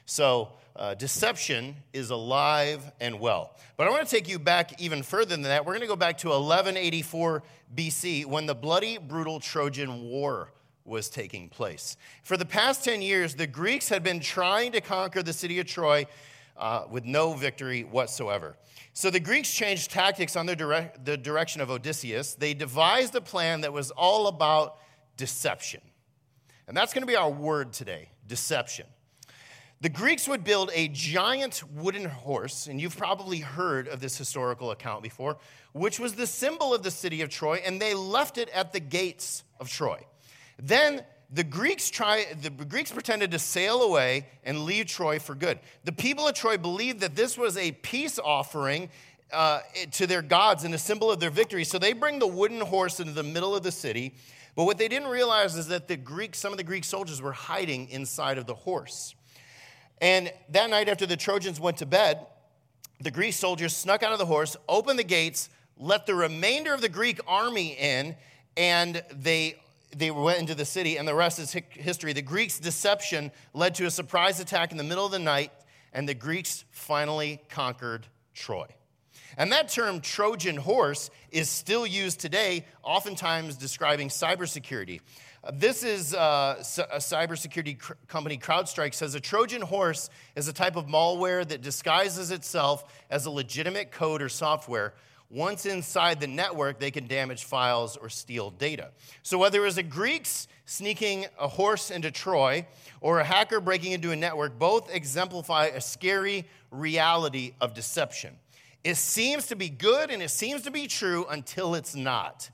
So, 0.04 0.50
uh, 0.76 0.94
deception 0.94 1.74
is 1.94 2.10
alive 2.10 2.92
and 3.00 3.18
well. 3.18 3.56
But 3.78 3.86
I 3.86 3.90
want 3.90 4.06
to 4.06 4.14
take 4.14 4.28
you 4.28 4.38
back 4.38 4.80
even 4.80 5.02
further 5.02 5.30
than 5.30 5.42
that. 5.42 5.64
We're 5.64 5.72
going 5.72 5.80
to 5.80 5.86
go 5.86 5.96
back 5.96 6.18
to 6.18 6.28
1184 6.28 7.42
BC 7.74 8.26
when 8.26 8.44
the 8.44 8.54
bloody, 8.54 8.98
brutal 8.98 9.40
Trojan 9.40 10.02
War 10.04 10.52
was 10.84 11.08
taking 11.08 11.48
place. 11.48 11.96
For 12.24 12.36
the 12.36 12.44
past 12.44 12.84
10 12.84 13.00
years, 13.00 13.34
the 13.34 13.46
Greeks 13.46 13.88
had 13.88 14.02
been 14.02 14.20
trying 14.20 14.72
to 14.72 14.82
conquer 14.82 15.22
the 15.22 15.32
city 15.32 15.60
of 15.60 15.66
Troy 15.66 16.06
uh, 16.58 16.84
with 16.90 17.06
no 17.06 17.32
victory 17.32 17.84
whatsoever. 17.84 18.56
So 18.94 19.10
the 19.10 19.20
Greeks 19.20 19.52
changed 19.52 19.90
tactics 19.90 20.36
on 20.36 20.46
the, 20.46 20.90
the 21.02 21.16
direction 21.16 21.60
of 21.62 21.70
Odysseus. 21.70 22.34
They 22.34 22.52
devised 22.52 23.14
a 23.14 23.20
plan 23.20 23.62
that 23.62 23.72
was 23.72 23.90
all 23.90 24.26
about 24.26 24.78
deception. 25.16 25.80
And 26.68 26.76
that's 26.76 26.92
going 26.92 27.02
to 27.02 27.06
be 27.06 27.16
our 27.16 27.30
word 27.30 27.72
today 27.72 28.10
deception. 28.26 28.86
The 29.80 29.88
Greeks 29.88 30.28
would 30.28 30.44
build 30.44 30.70
a 30.74 30.86
giant 30.88 31.64
wooden 31.74 32.04
horse, 32.04 32.68
and 32.68 32.80
you've 32.80 32.96
probably 32.96 33.40
heard 33.40 33.88
of 33.88 33.98
this 33.98 34.16
historical 34.16 34.70
account 34.70 35.02
before, 35.02 35.38
which 35.72 35.98
was 35.98 36.14
the 36.14 36.26
symbol 36.26 36.72
of 36.72 36.84
the 36.84 36.90
city 36.90 37.20
of 37.20 37.30
Troy, 37.30 37.60
and 37.66 37.82
they 37.82 37.92
left 37.92 38.38
it 38.38 38.48
at 38.50 38.72
the 38.72 38.78
gates 38.78 39.42
of 39.58 39.68
Troy. 39.68 40.00
Then 40.56 41.04
the 41.34 41.44
Greeks, 41.44 41.88
try, 41.88 42.26
the 42.42 42.50
Greeks 42.50 42.92
pretended 42.92 43.30
to 43.30 43.38
sail 43.38 43.82
away 43.82 44.26
and 44.44 44.64
leave 44.64 44.86
Troy 44.86 45.18
for 45.18 45.34
good. 45.34 45.58
The 45.84 45.92
people 45.92 46.28
of 46.28 46.34
Troy 46.34 46.58
believed 46.58 47.00
that 47.00 47.16
this 47.16 47.38
was 47.38 47.56
a 47.56 47.72
peace 47.72 48.18
offering 48.18 48.90
uh, 49.32 49.60
to 49.92 50.06
their 50.06 50.20
gods 50.20 50.64
and 50.64 50.74
a 50.74 50.78
symbol 50.78 51.10
of 51.10 51.20
their 51.20 51.30
victory. 51.30 51.64
So 51.64 51.78
they 51.78 51.94
bring 51.94 52.18
the 52.18 52.26
wooden 52.26 52.60
horse 52.60 53.00
into 53.00 53.12
the 53.12 53.22
middle 53.22 53.56
of 53.56 53.62
the 53.62 53.72
city. 53.72 54.14
But 54.54 54.64
what 54.64 54.76
they 54.76 54.88
didn't 54.88 55.08
realize 55.08 55.56
is 55.56 55.68
that 55.68 55.88
the 55.88 55.96
Greek, 55.96 56.34
some 56.34 56.52
of 56.52 56.58
the 56.58 56.64
Greek 56.64 56.84
soldiers 56.84 57.22
were 57.22 57.32
hiding 57.32 57.88
inside 57.88 58.36
of 58.36 58.44
the 58.46 58.54
horse. 58.54 59.14
And 60.02 60.30
that 60.50 60.68
night, 60.68 60.90
after 60.90 61.06
the 61.06 61.16
Trojans 61.16 61.58
went 61.58 61.78
to 61.78 61.86
bed, 61.86 62.26
the 63.00 63.10
Greek 63.10 63.32
soldiers 63.32 63.74
snuck 63.74 64.02
out 64.02 64.12
of 64.12 64.18
the 64.18 64.26
horse, 64.26 64.54
opened 64.68 64.98
the 64.98 65.04
gates, 65.04 65.48
let 65.78 66.04
the 66.04 66.14
remainder 66.14 66.74
of 66.74 66.82
the 66.82 66.90
Greek 66.90 67.20
army 67.26 67.74
in, 67.80 68.16
and 68.56 69.02
they 69.10 69.61
they 69.96 70.10
went 70.10 70.38
into 70.38 70.54
the 70.54 70.64
city, 70.64 70.96
and 70.96 71.06
the 71.06 71.14
rest 71.14 71.38
is 71.38 71.52
history. 71.52 72.12
The 72.12 72.22
Greeks' 72.22 72.58
deception 72.58 73.30
led 73.54 73.74
to 73.76 73.86
a 73.86 73.90
surprise 73.90 74.40
attack 74.40 74.72
in 74.72 74.78
the 74.78 74.84
middle 74.84 75.04
of 75.04 75.12
the 75.12 75.18
night, 75.18 75.52
and 75.92 76.08
the 76.08 76.14
Greeks 76.14 76.64
finally 76.70 77.40
conquered 77.48 78.06
Troy. 78.34 78.66
And 79.36 79.52
that 79.52 79.68
term, 79.68 80.00
Trojan 80.00 80.56
horse, 80.56 81.10
is 81.30 81.48
still 81.48 81.86
used 81.86 82.20
today, 82.20 82.66
oftentimes 82.82 83.56
describing 83.56 84.08
cybersecurity. 84.08 85.00
This 85.54 85.82
is 85.82 86.14
uh, 86.14 86.56
a 86.58 86.98
cybersecurity 86.98 87.78
company, 88.06 88.38
CrowdStrike, 88.38 88.94
says 88.94 89.14
a 89.14 89.20
Trojan 89.20 89.62
horse 89.62 90.08
is 90.36 90.48
a 90.48 90.52
type 90.52 90.76
of 90.76 90.86
malware 90.86 91.46
that 91.48 91.62
disguises 91.62 92.30
itself 92.30 92.84
as 93.10 93.26
a 93.26 93.30
legitimate 93.30 93.90
code 93.90 94.22
or 94.22 94.28
software 94.28 94.94
once 95.32 95.64
inside 95.64 96.20
the 96.20 96.26
network, 96.26 96.78
they 96.78 96.90
can 96.90 97.06
damage 97.06 97.44
files 97.44 97.96
or 97.96 98.10
steal 98.10 98.50
data. 98.50 98.90
So, 99.22 99.38
whether 99.38 99.62
it 99.62 99.64
was 99.64 99.78
a 99.78 99.82
Greeks 99.82 100.46
sneaking 100.66 101.26
a 101.40 101.48
horse 101.48 101.90
into 101.90 102.10
Troy 102.10 102.66
or 103.00 103.18
a 103.18 103.24
hacker 103.24 103.58
breaking 103.58 103.92
into 103.92 104.10
a 104.10 104.16
network, 104.16 104.58
both 104.58 104.94
exemplify 104.94 105.66
a 105.66 105.80
scary 105.80 106.46
reality 106.70 107.54
of 107.60 107.72
deception. 107.72 108.36
It 108.84 108.96
seems 108.96 109.46
to 109.46 109.56
be 109.56 109.70
good 109.70 110.10
and 110.10 110.22
it 110.22 110.30
seems 110.30 110.62
to 110.62 110.70
be 110.70 110.86
true 110.86 111.24
until 111.30 111.74
it's 111.74 111.94
not. 111.94 112.50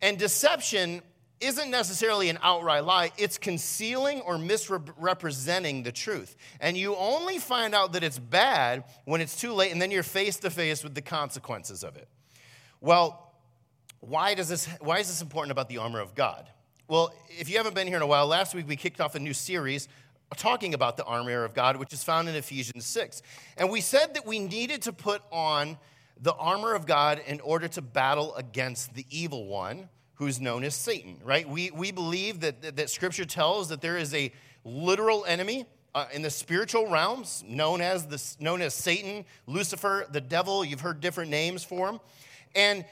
And 0.00 0.18
deception 0.18 1.02
isn't 1.40 1.70
necessarily 1.70 2.28
an 2.28 2.38
outright 2.42 2.84
lie, 2.84 3.12
it's 3.16 3.38
concealing 3.38 4.20
or 4.22 4.38
misrepresenting 4.38 5.82
the 5.82 5.92
truth. 5.92 6.36
And 6.60 6.76
you 6.76 6.96
only 6.96 7.38
find 7.38 7.74
out 7.74 7.92
that 7.92 8.02
it's 8.02 8.18
bad 8.18 8.84
when 9.04 9.20
it's 9.20 9.40
too 9.40 9.52
late, 9.52 9.72
and 9.72 9.80
then 9.80 9.90
you're 9.90 10.02
face 10.02 10.36
to 10.38 10.50
face 10.50 10.82
with 10.82 10.94
the 10.94 11.02
consequences 11.02 11.84
of 11.84 11.96
it. 11.96 12.08
Well, 12.80 13.32
why, 14.00 14.34
does 14.34 14.48
this, 14.48 14.66
why 14.80 14.98
is 14.98 15.08
this 15.08 15.22
important 15.22 15.52
about 15.52 15.68
the 15.68 15.78
armor 15.78 16.00
of 16.00 16.14
God? 16.14 16.48
Well, 16.86 17.12
if 17.28 17.48
you 17.50 17.56
haven't 17.56 17.74
been 17.74 17.86
here 17.86 17.96
in 17.96 18.02
a 18.02 18.06
while, 18.06 18.26
last 18.26 18.54
week 18.54 18.66
we 18.68 18.76
kicked 18.76 19.00
off 19.00 19.14
a 19.14 19.20
new 19.20 19.34
series 19.34 19.88
talking 20.36 20.74
about 20.74 20.96
the 20.96 21.04
armor 21.04 21.44
of 21.44 21.54
God, 21.54 21.76
which 21.76 21.92
is 21.92 22.04
found 22.04 22.28
in 22.28 22.34
Ephesians 22.34 22.84
6. 22.86 23.22
And 23.56 23.70
we 23.70 23.80
said 23.80 24.14
that 24.14 24.26
we 24.26 24.38
needed 24.38 24.82
to 24.82 24.92
put 24.92 25.22
on 25.32 25.78
the 26.20 26.34
armor 26.34 26.74
of 26.74 26.86
God 26.86 27.20
in 27.26 27.40
order 27.40 27.68
to 27.68 27.82
battle 27.82 28.34
against 28.34 28.94
the 28.94 29.06
evil 29.10 29.46
one 29.46 29.88
who's 30.18 30.40
known 30.40 30.64
as 30.64 30.74
Satan, 30.74 31.16
right? 31.24 31.48
We, 31.48 31.70
we 31.70 31.92
believe 31.92 32.40
that, 32.40 32.60
that, 32.62 32.76
that 32.76 32.90
Scripture 32.90 33.24
tells 33.24 33.68
that 33.68 33.80
there 33.80 33.96
is 33.96 34.12
a 34.14 34.32
literal 34.64 35.24
enemy 35.24 35.64
uh, 35.94 36.06
in 36.12 36.22
the 36.22 36.30
spiritual 36.30 36.88
realms, 36.88 37.44
known 37.46 37.80
as, 37.80 38.06
the, 38.06 38.22
known 38.42 38.60
as 38.60 38.74
Satan, 38.74 39.24
Lucifer, 39.46 40.06
the 40.10 40.20
devil. 40.20 40.64
You've 40.64 40.80
heard 40.80 41.00
different 41.00 41.30
names 41.30 41.64
for 41.64 41.88
him. 41.88 42.00
And 42.54 42.84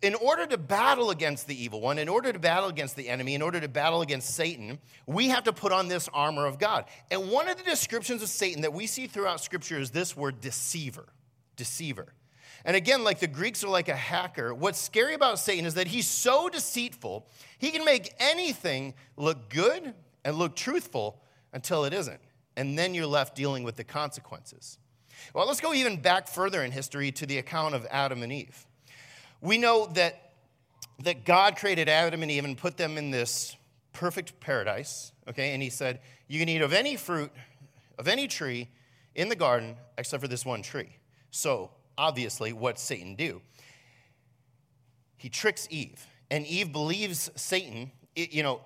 in 0.00 0.14
order 0.14 0.46
to 0.46 0.56
battle 0.56 1.10
against 1.10 1.48
the 1.48 1.60
evil 1.60 1.80
one, 1.80 1.98
in 1.98 2.08
order 2.08 2.32
to 2.32 2.38
battle 2.38 2.68
against 2.68 2.94
the 2.94 3.08
enemy, 3.08 3.34
in 3.34 3.42
order 3.42 3.60
to 3.60 3.68
battle 3.68 4.00
against 4.00 4.34
Satan, 4.34 4.78
we 5.06 5.28
have 5.28 5.42
to 5.44 5.52
put 5.52 5.72
on 5.72 5.88
this 5.88 6.08
armor 6.14 6.46
of 6.46 6.58
God. 6.58 6.84
And 7.10 7.30
one 7.30 7.48
of 7.48 7.56
the 7.56 7.64
descriptions 7.64 8.22
of 8.22 8.28
Satan 8.28 8.62
that 8.62 8.72
we 8.72 8.86
see 8.86 9.08
throughout 9.08 9.40
Scripture 9.40 9.78
is 9.80 9.90
this 9.90 10.16
word 10.16 10.40
deceiver. 10.40 11.06
Deceiver. 11.56 12.14
And 12.64 12.76
again, 12.76 13.04
like 13.04 13.20
the 13.20 13.26
Greeks 13.26 13.62
are 13.64 13.68
like 13.68 13.88
a 13.88 13.96
hacker, 13.96 14.54
what's 14.54 14.80
scary 14.80 15.14
about 15.14 15.38
Satan 15.38 15.66
is 15.66 15.74
that 15.74 15.86
he's 15.86 16.06
so 16.06 16.48
deceitful, 16.48 17.26
he 17.58 17.70
can 17.70 17.84
make 17.84 18.12
anything 18.18 18.94
look 19.16 19.48
good 19.48 19.94
and 20.24 20.36
look 20.36 20.56
truthful 20.56 21.22
until 21.52 21.84
it 21.84 21.92
isn't. 21.92 22.20
And 22.56 22.78
then 22.78 22.94
you're 22.94 23.06
left 23.06 23.36
dealing 23.36 23.62
with 23.62 23.76
the 23.76 23.84
consequences. 23.84 24.78
Well, 25.34 25.46
let's 25.46 25.60
go 25.60 25.72
even 25.72 26.00
back 26.00 26.28
further 26.28 26.62
in 26.62 26.72
history 26.72 27.12
to 27.12 27.26
the 27.26 27.38
account 27.38 27.74
of 27.74 27.86
Adam 27.90 28.22
and 28.22 28.32
Eve. 28.32 28.66
We 29.40 29.58
know 29.58 29.86
that, 29.94 30.32
that 31.00 31.24
God 31.24 31.56
created 31.56 31.88
Adam 31.88 32.22
and 32.22 32.30
Eve 32.30 32.44
and 32.44 32.56
put 32.56 32.76
them 32.76 32.98
in 32.98 33.10
this 33.10 33.56
perfect 33.92 34.40
paradise, 34.40 35.12
okay? 35.28 35.54
And 35.54 35.62
he 35.62 35.70
said, 35.70 36.00
You 36.28 36.38
can 36.38 36.48
eat 36.48 36.62
of 36.62 36.72
any 36.72 36.96
fruit, 36.96 37.30
of 37.98 38.08
any 38.08 38.28
tree 38.28 38.68
in 39.14 39.28
the 39.28 39.36
garden, 39.36 39.76
except 39.96 40.22
for 40.22 40.28
this 40.28 40.44
one 40.44 40.62
tree. 40.62 40.96
So, 41.30 41.70
obviously, 41.98 42.52
what 42.54 42.78
Satan 42.78 43.14
do? 43.14 43.42
He 45.18 45.28
tricks 45.28 45.66
Eve, 45.70 46.06
and 46.30 46.46
Eve 46.46 46.72
believes 46.72 47.30
Satan, 47.34 47.90
you 48.14 48.42
know, 48.42 48.60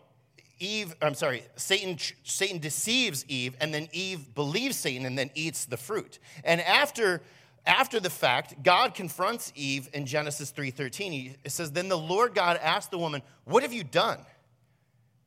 Eve, 0.60 0.94
I'm 1.02 1.14
sorry, 1.14 1.42
Satan, 1.56 1.98
Satan 2.22 2.58
deceives 2.58 3.24
Eve, 3.26 3.56
and 3.60 3.74
then 3.74 3.88
Eve 3.92 4.32
believes 4.34 4.76
Satan 4.76 5.06
and 5.06 5.18
then 5.18 5.30
eats 5.34 5.64
the 5.64 5.76
fruit. 5.76 6.20
And 6.44 6.60
after 6.60 7.22
after 7.64 8.00
the 8.00 8.10
fact, 8.10 8.62
God 8.62 8.94
confronts 8.94 9.52
Eve 9.54 9.88
in 9.92 10.04
Genesis 10.04 10.50
3:13. 10.50 11.36
It 11.44 11.50
says, 11.50 11.72
"Then 11.72 11.88
the 11.88 11.98
Lord 11.98 12.34
God 12.34 12.56
asked 12.56 12.90
the 12.90 12.98
woman, 12.98 13.22
"What 13.44 13.62
have 13.62 13.72
you 13.72 13.84
done?" 13.84 14.26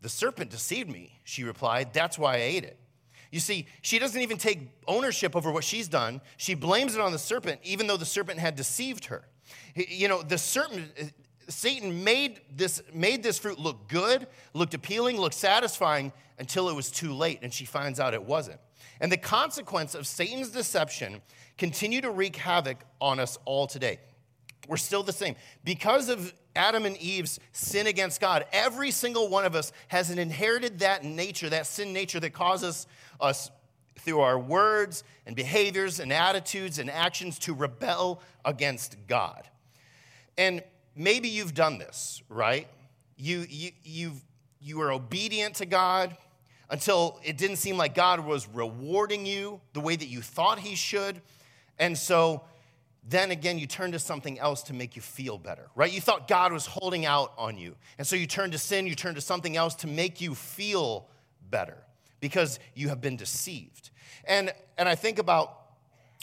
"The 0.01 0.09
serpent 0.09 0.51
deceived 0.51 0.89
me," 0.89 1.19
she 1.23 1.43
replied. 1.43 1.93
"That's 1.93 2.17
why 2.17 2.35
I 2.35 2.41
ate 2.41 2.65
it." 2.65 2.77
You 3.31 3.39
see, 3.39 3.67
she 3.81 3.99
doesn't 3.99 4.21
even 4.21 4.37
take 4.37 4.69
ownership 4.87 5.35
over 5.35 5.51
what 5.51 5.63
she's 5.63 5.87
done. 5.87 6.21
She 6.37 6.53
blames 6.53 6.95
it 6.95 7.01
on 7.01 7.11
the 7.11 7.19
serpent, 7.19 7.59
even 7.63 7.87
though 7.87 7.97
the 7.97 8.05
serpent 8.05 8.39
had 8.39 8.55
deceived 8.55 9.05
her. 9.05 9.27
You 9.75 10.07
know, 10.07 10.21
the 10.21 10.37
serpent, 10.37 10.91
uh, 10.99 11.05
Satan 11.47 12.03
made 12.03 12.41
this, 12.55 12.81
made 12.93 13.23
this 13.23 13.37
fruit 13.37 13.59
look 13.59 13.87
good, 13.87 14.27
looked 14.53 14.73
appealing, 14.73 15.19
looked 15.19 15.35
satisfying 15.35 16.11
until 16.39 16.69
it 16.69 16.75
was 16.75 16.89
too 16.89 17.13
late, 17.13 17.39
and 17.41 17.53
she 17.53 17.65
finds 17.65 17.99
out 17.99 18.13
it 18.13 18.23
wasn't. 18.23 18.59
And 18.99 19.11
the 19.11 19.17
consequence 19.17 19.95
of 19.95 20.07
Satan's 20.07 20.49
deception 20.49 21.21
continue 21.57 22.01
to 22.01 22.11
wreak 22.11 22.35
havoc 22.35 22.77
on 22.99 23.19
us 23.19 23.37
all 23.45 23.67
today. 23.67 23.99
We're 24.67 24.77
still 24.77 25.03
the 25.03 25.13
same. 25.13 25.35
Because 25.63 26.09
of 26.09 26.33
Adam 26.55 26.85
and 26.85 26.97
Eve's 26.97 27.39
sin 27.51 27.87
against 27.87 28.21
God, 28.21 28.45
every 28.51 28.91
single 28.91 29.27
one 29.29 29.45
of 29.45 29.55
us 29.55 29.71
has 29.89 30.09
an 30.09 30.19
inherited 30.19 30.79
that 30.79 31.03
nature, 31.03 31.49
that 31.49 31.67
sin 31.67 31.93
nature 31.93 32.19
that 32.19 32.33
causes 32.33 32.87
us 33.19 33.51
through 33.99 34.21
our 34.21 34.37
words 34.37 35.03
and 35.25 35.35
behaviors 35.35 35.99
and 35.99 36.13
attitudes 36.13 36.79
and 36.79 36.89
actions 36.89 37.39
to 37.39 37.53
rebel 37.53 38.21
against 38.43 38.95
God. 39.07 39.47
And 40.37 40.63
maybe 40.95 41.27
you've 41.29 41.53
done 41.53 41.77
this, 41.77 42.21
right? 42.29 42.67
You, 43.17 43.45
you, 43.49 43.71
you've, 43.83 44.21
you 44.59 44.77
were 44.77 44.91
obedient 44.91 45.55
to 45.55 45.65
God 45.65 46.15
until 46.69 47.19
it 47.23 47.37
didn't 47.37 47.57
seem 47.57 47.77
like 47.77 47.95
God 47.95 48.19
was 48.19 48.47
rewarding 48.47 49.25
you 49.25 49.61
the 49.73 49.79
way 49.79 49.95
that 49.95 50.07
you 50.07 50.21
thought 50.21 50.59
He 50.59 50.75
should. 50.75 51.21
And 51.79 51.97
so 51.97 52.43
then 53.07 53.29
again, 53.31 53.59
you 53.59 53.67
turn 53.67 53.91
to 53.91 53.99
something 53.99 54.39
else 54.39 54.63
to 54.63 54.73
make 54.73 54.95
you 54.95 55.01
feel 55.01 55.37
better, 55.37 55.67
right? 55.75 55.91
You 55.91 56.01
thought 56.01 56.27
God 56.27 56.51
was 56.51 56.65
holding 56.65 57.05
out 57.05 57.33
on 57.37 57.57
you. 57.57 57.75
And 57.97 58.07
so 58.07 58.15
you 58.15 58.25
turn 58.25 58.51
to 58.51 58.57
sin, 58.57 58.87
you 58.87 58.95
turn 58.95 59.15
to 59.15 59.21
something 59.21 59.55
else 59.55 59.75
to 59.75 59.87
make 59.87 60.21
you 60.21 60.33
feel 60.33 61.07
better 61.49 61.77
because 62.19 62.59
you 62.73 62.89
have 62.89 63.01
been 63.01 63.15
deceived. 63.15 63.91
And, 64.25 64.51
and 64.77 64.89
I 64.89 64.95
think 64.95 65.19
about 65.19 65.61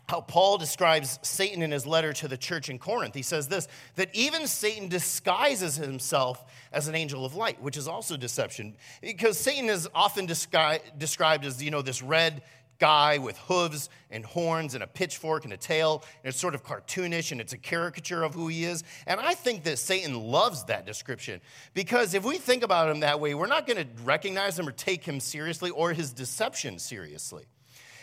how 0.09 0.21
Paul 0.21 0.59
describes 0.59 1.21
Satan 1.23 1.63
in 1.63 1.71
his 1.71 1.87
letter 1.87 2.13
to 2.15 2.29
the 2.29 2.37
church 2.37 2.69
in 2.69 2.79
Corinth. 2.79 3.15
He 3.15 3.23
says 3.23 3.47
this 3.47 3.69
that 3.95 4.11
even 4.13 4.49
Satan 4.49 4.89
disguises 4.89 5.77
himself 5.77 6.45
as 6.73 6.89
an 6.89 6.97
angel 6.97 7.25
of 7.25 7.37
light, 7.37 7.63
which 7.63 7.77
is 7.77 7.87
also 7.87 8.17
deception. 8.17 8.75
Because 9.01 9.39
Satan 9.39 9.71
is 9.71 9.89
often 9.95 10.27
descri- 10.27 10.81
described 10.99 11.45
as, 11.45 11.63
you 11.63 11.71
know, 11.71 11.83
this 11.83 12.03
red 12.03 12.43
guy 12.83 13.17
with 13.17 13.39
hooves 13.39 13.89
and 14.11 14.25
horns 14.25 14.75
and 14.75 14.83
a 14.83 14.89
pitchfork 14.89 15.45
and 15.45 15.53
a 15.53 15.57
tail. 15.57 16.03
And 16.25 16.31
it's 16.31 16.41
sort 16.41 16.57
of 16.57 16.65
cartoonish 16.65 17.31
and 17.31 17.41
it's 17.41 17.53
a 17.53 17.57
caricature 17.57 18.25
of 18.25 18.35
who 18.35 18.49
he 18.49 18.65
is. 18.65 18.83
And 19.07 19.21
I 19.21 19.35
think 19.35 19.63
that 19.63 19.79
Satan 19.79 20.21
loves 20.21 20.65
that 20.65 20.85
description 20.85 21.41
because 21.75 22.13
if 22.13 22.25
we 22.25 22.39
think 22.39 22.65
about 22.65 22.91
him 22.91 22.99
that 22.99 23.21
way, 23.21 23.37
we're 23.37 23.47
not 23.47 23.69
going 23.69 23.77
to 23.77 24.03
recognize 24.03 24.59
him 24.59 24.67
or 24.67 24.73
take 24.73 25.05
him 25.05 25.21
seriously 25.21 25.71
or 25.71 25.93
his 25.93 26.13
deception 26.13 26.81
seriously. 26.81 27.45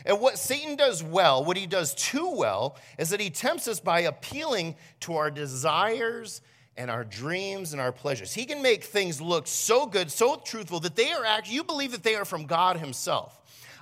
And 0.05 0.21
what 0.21 0.39
Satan 0.39 0.77
does 0.77 1.03
well, 1.03 1.43
what 1.43 1.57
he 1.57 1.67
does 1.67 1.93
too 1.93 2.31
well, 2.33 2.77
is 2.97 3.09
that 3.09 3.19
he 3.19 3.29
tempts 3.29 3.67
us 3.67 3.81
by 3.81 3.99
appealing 3.99 4.77
to 5.01 5.15
our 5.15 5.29
desires 5.29 6.39
and 6.77 6.89
our 6.89 7.03
dreams 7.03 7.73
and 7.73 7.81
our 7.81 7.91
pleasures. 7.91 8.33
He 8.33 8.45
can 8.45 8.61
make 8.61 8.85
things 8.85 9.19
look 9.19 9.45
so 9.45 9.85
good, 9.85 10.09
so 10.09 10.37
truthful 10.37 10.79
that 10.79 10.95
they 10.95 11.11
are 11.11 11.25
actually, 11.25 11.55
you 11.55 11.65
believe 11.65 11.91
that 11.91 12.03
they 12.03 12.15
are 12.15 12.23
from 12.23 12.45
God 12.45 12.77
Himself. 12.77 13.35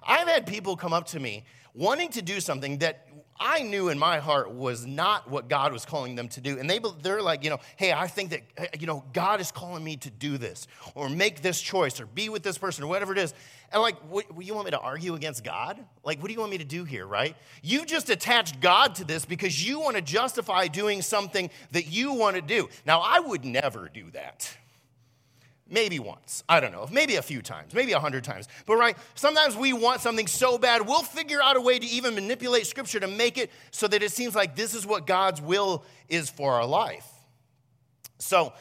I've 0.03 0.27
had 0.27 0.45
people 0.45 0.75
come 0.75 0.93
up 0.93 1.07
to 1.07 1.19
me 1.19 1.43
wanting 1.73 2.09
to 2.09 2.21
do 2.21 2.39
something 2.39 2.79
that 2.79 3.07
I 3.39 3.61
knew 3.61 3.89
in 3.89 3.99
my 3.99 4.17
heart 4.17 4.51
was 4.51 4.85
not 4.85 5.29
what 5.29 5.47
God 5.47 5.71
was 5.71 5.85
calling 5.85 6.15
them 6.15 6.27
to 6.29 6.41
do. 6.41 6.57
And 6.57 6.67
they, 6.67 6.79
they're 7.01 7.21
like, 7.21 7.43
you 7.43 7.51
know, 7.51 7.59
hey, 7.75 7.93
I 7.93 8.07
think 8.07 8.31
that, 8.31 8.41
eh, 8.57 8.67
you 8.79 8.87
know, 8.87 9.03
God 9.13 9.39
is 9.39 9.51
calling 9.51 9.83
me 9.83 9.95
to 9.97 10.09
do 10.09 10.39
this 10.39 10.67
or 10.95 11.07
make 11.07 11.41
this 11.41 11.61
choice 11.61 12.01
or 12.01 12.07
be 12.07 12.29
with 12.29 12.41
this 12.41 12.57
person 12.57 12.83
or 12.83 12.87
whatever 12.87 13.11
it 13.13 13.19
is. 13.19 13.35
And 13.71 13.81
like, 13.81 13.99
what, 14.09 14.25
you 14.43 14.55
want 14.55 14.65
me 14.65 14.71
to 14.71 14.79
argue 14.79 15.13
against 15.13 15.43
God? 15.43 15.77
Like, 16.03 16.19
what 16.19 16.29
do 16.29 16.33
you 16.33 16.39
want 16.39 16.51
me 16.51 16.57
to 16.57 16.65
do 16.65 16.83
here, 16.83 17.05
right? 17.05 17.35
You've 17.61 17.85
just 17.85 18.09
attached 18.09 18.59
God 18.59 18.95
to 18.95 19.03
this 19.03 19.25
because 19.25 19.67
you 19.67 19.79
want 19.79 19.97
to 19.97 20.01
justify 20.01 20.67
doing 20.67 21.03
something 21.03 21.51
that 21.71 21.87
you 21.87 22.13
want 22.13 22.37
to 22.37 22.41
do. 22.41 22.69
Now, 22.85 23.01
I 23.01 23.19
would 23.19 23.45
never 23.45 23.87
do 23.87 24.09
that. 24.11 24.57
Maybe 25.69 25.99
once. 25.99 26.43
I 26.47 26.59
don't 26.59 26.71
know. 26.71 26.87
Maybe 26.91 27.15
a 27.15 27.21
few 27.21 27.41
times. 27.41 27.73
Maybe 27.73 27.91
a 27.91 27.99
hundred 27.99 28.23
times. 28.23 28.47
But 28.65 28.77
right, 28.77 28.97
sometimes 29.15 29.55
we 29.55 29.73
want 29.73 30.01
something 30.01 30.27
so 30.27 30.57
bad, 30.57 30.87
we'll 30.87 31.03
figure 31.03 31.41
out 31.41 31.57
a 31.57 31.61
way 31.61 31.77
to 31.77 31.85
even 31.85 32.15
manipulate 32.15 32.67
Scripture 32.67 32.99
to 32.99 33.07
make 33.07 33.37
it 33.37 33.51
so 33.71 33.87
that 33.87 34.01
it 34.01 34.11
seems 34.11 34.35
like 34.35 34.55
this 34.55 34.73
is 34.73 34.85
what 34.85 35.05
God's 35.05 35.41
will 35.41 35.83
is 36.07 36.29
for 36.29 36.53
our 36.53 36.65
life. 36.65 37.05
So, 38.19 38.53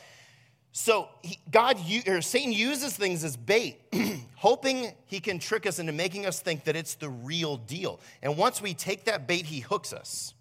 so 0.73 1.09
he, 1.23 1.39
God 1.51 1.79
or 2.07 2.21
Satan 2.21 2.53
uses 2.53 2.97
things 2.97 3.25
as 3.25 3.37
bait, 3.37 3.81
hoping 4.35 4.93
he 5.07 5.21
can 5.21 5.39
trick 5.39 5.65
us 5.67 5.79
into 5.79 5.93
making 5.93 6.27
us 6.27 6.41
think 6.41 6.65
that 6.65 6.77
it's 6.77 6.97
the 6.97 7.09
real 7.09 7.57
deal. 7.57 8.01
And 8.23 8.37
once 8.37 8.61
we 8.61 8.75
take 8.75 9.05
that 9.05 9.27
bait, 9.27 9.47
he 9.47 9.61
hooks 9.61 9.93
us, 9.93 10.35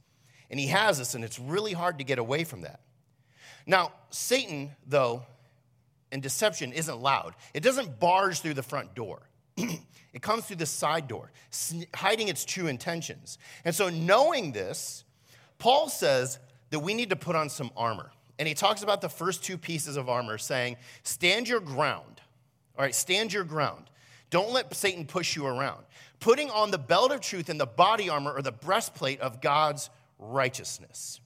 and 0.50 0.60
he 0.60 0.67
has 0.67 1.00
us, 1.00 1.15
and 1.15 1.24
it's 1.24 1.39
really 1.39 1.74
hard 1.74 2.00
to 2.00 2.03
get 2.03 2.19
away 2.19 2.43
from 2.43 2.62
that. 2.62 2.81
Now, 3.65 3.93
Satan, 4.10 4.72
though, 4.86 5.24
and 6.12 6.21
deception 6.21 6.71
isn't 6.71 7.00
loud. 7.00 7.35
It 7.53 7.62
doesn't 7.62 8.00
barge 8.00 8.39
through 8.39 8.53
the 8.53 8.63
front 8.63 8.95
door. 8.95 9.21
it 9.57 10.21
comes 10.21 10.45
through 10.45 10.57
the 10.57 10.65
side 10.65 11.07
door, 11.07 11.31
hiding 11.93 12.27
its 12.27 12.45
true 12.45 12.67
intentions. 12.67 13.38
And 13.63 13.74
so, 13.74 13.89
knowing 13.89 14.51
this, 14.51 15.03
Paul 15.57 15.89
says 15.89 16.39
that 16.69 16.79
we 16.79 16.93
need 16.93 17.09
to 17.09 17.15
put 17.15 17.35
on 17.35 17.50
some 17.50 17.71
armor. 17.75 18.12
And 18.38 18.47
he 18.47 18.53
talks 18.53 18.83
about 18.83 19.01
the 19.01 19.09
first 19.09 19.43
two 19.43 19.57
pieces 19.57 19.97
of 19.97 20.09
armor, 20.09 20.38
saying, 20.38 20.77
Stand 21.03 21.47
your 21.47 21.62
ground. 21.62 22.21
All 22.77 22.83
right, 22.83 22.93
stand 22.93 23.31
your 23.31 23.45
ground. 23.45 23.89
Don't 24.29 24.51
let 24.51 24.74
Satan 24.74 25.05
push 25.05 25.35
you 25.35 25.45
around. 25.45 25.85
Putting 26.19 26.50
on 26.50 26.71
the 26.71 26.77
belt 26.77 27.12
of 27.12 27.21
truth 27.21 27.50
and 27.50 27.59
the 27.59 27.65
body 27.65 28.09
armor 28.09 28.33
or 28.33 28.41
the 28.41 28.51
breastplate 28.51 29.21
of 29.21 29.41
God's 29.41 29.89
righteousness. 30.19 31.21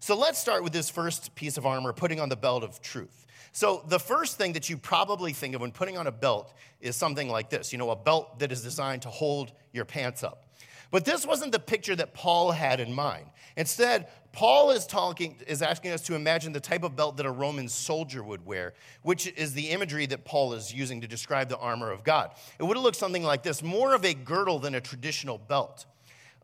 So 0.00 0.16
let's 0.16 0.38
start 0.38 0.62
with 0.62 0.72
this 0.72 0.88
first 0.88 1.34
piece 1.34 1.58
of 1.58 1.66
armor, 1.66 1.92
putting 1.92 2.20
on 2.20 2.28
the 2.28 2.36
belt 2.36 2.62
of 2.62 2.80
truth. 2.80 3.23
So, 3.54 3.84
the 3.86 4.00
first 4.00 4.36
thing 4.36 4.54
that 4.54 4.68
you 4.68 4.76
probably 4.76 5.32
think 5.32 5.54
of 5.54 5.60
when 5.60 5.70
putting 5.70 5.96
on 5.96 6.08
a 6.08 6.12
belt 6.12 6.52
is 6.80 6.96
something 6.96 7.28
like 7.28 7.50
this 7.50 7.70
you 7.70 7.78
know, 7.78 7.90
a 7.90 7.96
belt 7.96 8.40
that 8.40 8.50
is 8.50 8.62
designed 8.62 9.02
to 9.02 9.08
hold 9.08 9.52
your 9.72 9.84
pants 9.84 10.24
up. 10.24 10.48
But 10.90 11.04
this 11.04 11.24
wasn't 11.24 11.52
the 11.52 11.60
picture 11.60 11.94
that 11.94 12.14
Paul 12.14 12.50
had 12.50 12.80
in 12.80 12.92
mind. 12.92 13.26
Instead, 13.56 14.08
Paul 14.32 14.72
is 14.72 14.86
talking 14.86 15.36
is 15.46 15.62
asking 15.62 15.92
us 15.92 16.00
to 16.02 16.16
imagine 16.16 16.52
the 16.52 16.58
type 16.58 16.82
of 16.82 16.96
belt 16.96 17.16
that 17.18 17.26
a 17.26 17.30
Roman 17.30 17.68
soldier 17.68 18.24
would 18.24 18.44
wear, 18.44 18.74
which 19.02 19.28
is 19.28 19.54
the 19.54 19.70
imagery 19.70 20.06
that 20.06 20.24
Paul 20.24 20.54
is 20.54 20.74
using 20.74 21.00
to 21.02 21.06
describe 21.06 21.48
the 21.48 21.58
armor 21.58 21.92
of 21.92 22.02
God. 22.02 22.32
It 22.58 22.64
would 22.64 22.76
have 22.76 22.82
looked 22.82 22.96
something 22.96 23.22
like 23.22 23.44
this, 23.44 23.62
more 23.62 23.94
of 23.94 24.04
a 24.04 24.14
girdle 24.14 24.58
than 24.58 24.74
a 24.74 24.80
traditional 24.80 25.38
belt. 25.38 25.86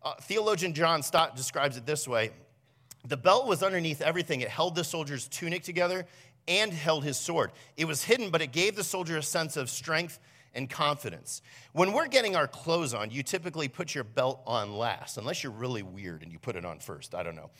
Uh, 0.00 0.14
theologian 0.22 0.74
John 0.74 1.02
Stott 1.02 1.34
describes 1.34 1.76
it 1.76 1.86
this 1.86 2.06
way. 2.06 2.30
The 3.06 3.16
belt 3.16 3.46
was 3.46 3.62
underneath 3.62 4.02
everything. 4.02 4.42
It 4.42 4.48
held 4.50 4.74
the 4.74 4.84
soldier's 4.84 5.26
tunic 5.26 5.62
together 5.62 6.06
and 6.48 6.72
held 6.72 7.04
his 7.04 7.16
sword. 7.16 7.52
It 7.76 7.86
was 7.86 8.04
hidden, 8.04 8.30
but 8.30 8.42
it 8.42 8.52
gave 8.52 8.76
the 8.76 8.84
soldier 8.84 9.16
a 9.16 9.22
sense 9.22 9.56
of 9.56 9.70
strength 9.70 10.18
and 10.54 10.68
confidence. 10.68 11.42
When 11.72 11.92
we're 11.92 12.08
getting 12.08 12.34
our 12.34 12.48
clothes 12.48 12.92
on, 12.92 13.10
you 13.10 13.22
typically 13.22 13.68
put 13.68 13.94
your 13.94 14.04
belt 14.04 14.40
on 14.46 14.74
last, 14.76 15.16
unless 15.16 15.44
you're 15.44 15.52
really 15.52 15.82
weird 15.82 16.22
and 16.22 16.32
you 16.32 16.38
put 16.38 16.56
it 16.56 16.64
on 16.64 16.80
first. 16.80 17.14
I 17.14 17.22
don't 17.22 17.36
know. 17.36 17.50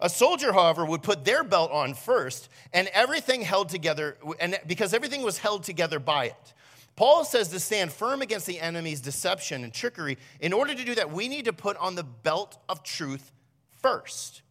A 0.00 0.08
soldier, 0.08 0.52
however, 0.52 0.84
would 0.84 1.02
put 1.02 1.24
their 1.24 1.44
belt 1.44 1.70
on 1.70 1.94
first, 1.94 2.48
and 2.72 2.88
everything 2.88 3.42
held 3.42 3.68
together, 3.68 4.16
and 4.40 4.58
because 4.66 4.94
everything 4.94 5.22
was 5.22 5.38
held 5.38 5.62
together 5.62 6.00
by 6.00 6.26
it. 6.26 6.54
Paul 6.96 7.24
says 7.24 7.48
to 7.48 7.60
stand 7.60 7.92
firm 7.92 8.20
against 8.20 8.46
the 8.46 8.60
enemy's 8.60 9.00
deception 9.00 9.64
and 9.64 9.72
trickery. 9.72 10.18
In 10.40 10.52
order 10.52 10.74
to 10.74 10.84
do 10.84 10.94
that, 10.96 11.12
we 11.12 11.28
need 11.28 11.44
to 11.46 11.52
put 11.52 11.76
on 11.76 11.94
the 11.94 12.02
belt 12.02 12.58
of 12.68 12.82
truth 12.82 13.32
first. 13.80 14.42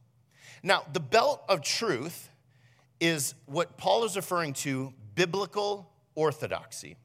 Now, 0.64 0.84
the 0.92 1.00
belt 1.00 1.44
of 1.48 1.62
truth 1.62 2.30
is 3.00 3.36
what 3.46 3.78
Paul 3.78 4.04
is 4.06 4.16
referring 4.16 4.54
to 4.54 4.94
biblical 5.16 5.90
orthodoxy. 6.16 6.98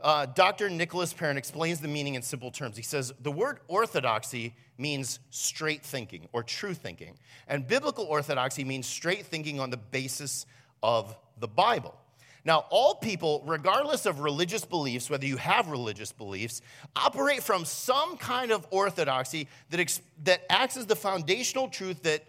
Uh, 0.00 0.26
Dr. 0.26 0.70
Nicholas 0.70 1.12
Perrin 1.12 1.36
explains 1.36 1.80
the 1.80 1.88
meaning 1.88 2.14
in 2.14 2.22
simple 2.22 2.50
terms. 2.50 2.76
He 2.76 2.82
says 2.82 3.12
the 3.20 3.32
word 3.32 3.58
orthodoxy 3.66 4.54
means 4.76 5.18
straight 5.30 5.82
thinking 5.82 6.28
or 6.32 6.44
true 6.44 6.74
thinking, 6.74 7.18
and 7.48 7.66
biblical 7.66 8.04
orthodoxy 8.04 8.64
means 8.64 8.86
straight 8.86 9.26
thinking 9.26 9.58
on 9.58 9.70
the 9.70 9.76
basis 9.76 10.46
of 10.82 11.16
the 11.40 11.48
Bible. 11.48 11.96
Now, 12.44 12.64
all 12.70 12.94
people, 12.94 13.42
regardless 13.44 14.06
of 14.06 14.20
religious 14.20 14.64
beliefs, 14.64 15.10
whether 15.10 15.26
you 15.26 15.36
have 15.36 15.68
religious 15.68 16.12
beliefs, 16.12 16.62
operate 16.94 17.42
from 17.42 17.64
some 17.64 18.16
kind 18.16 18.52
of 18.52 18.66
orthodoxy 18.70 19.48
that, 19.70 19.80
ex- 19.80 20.00
that 20.22 20.46
acts 20.48 20.76
as 20.76 20.86
the 20.86 20.96
foundational 20.96 21.68
truth 21.68 22.04
that 22.04 22.24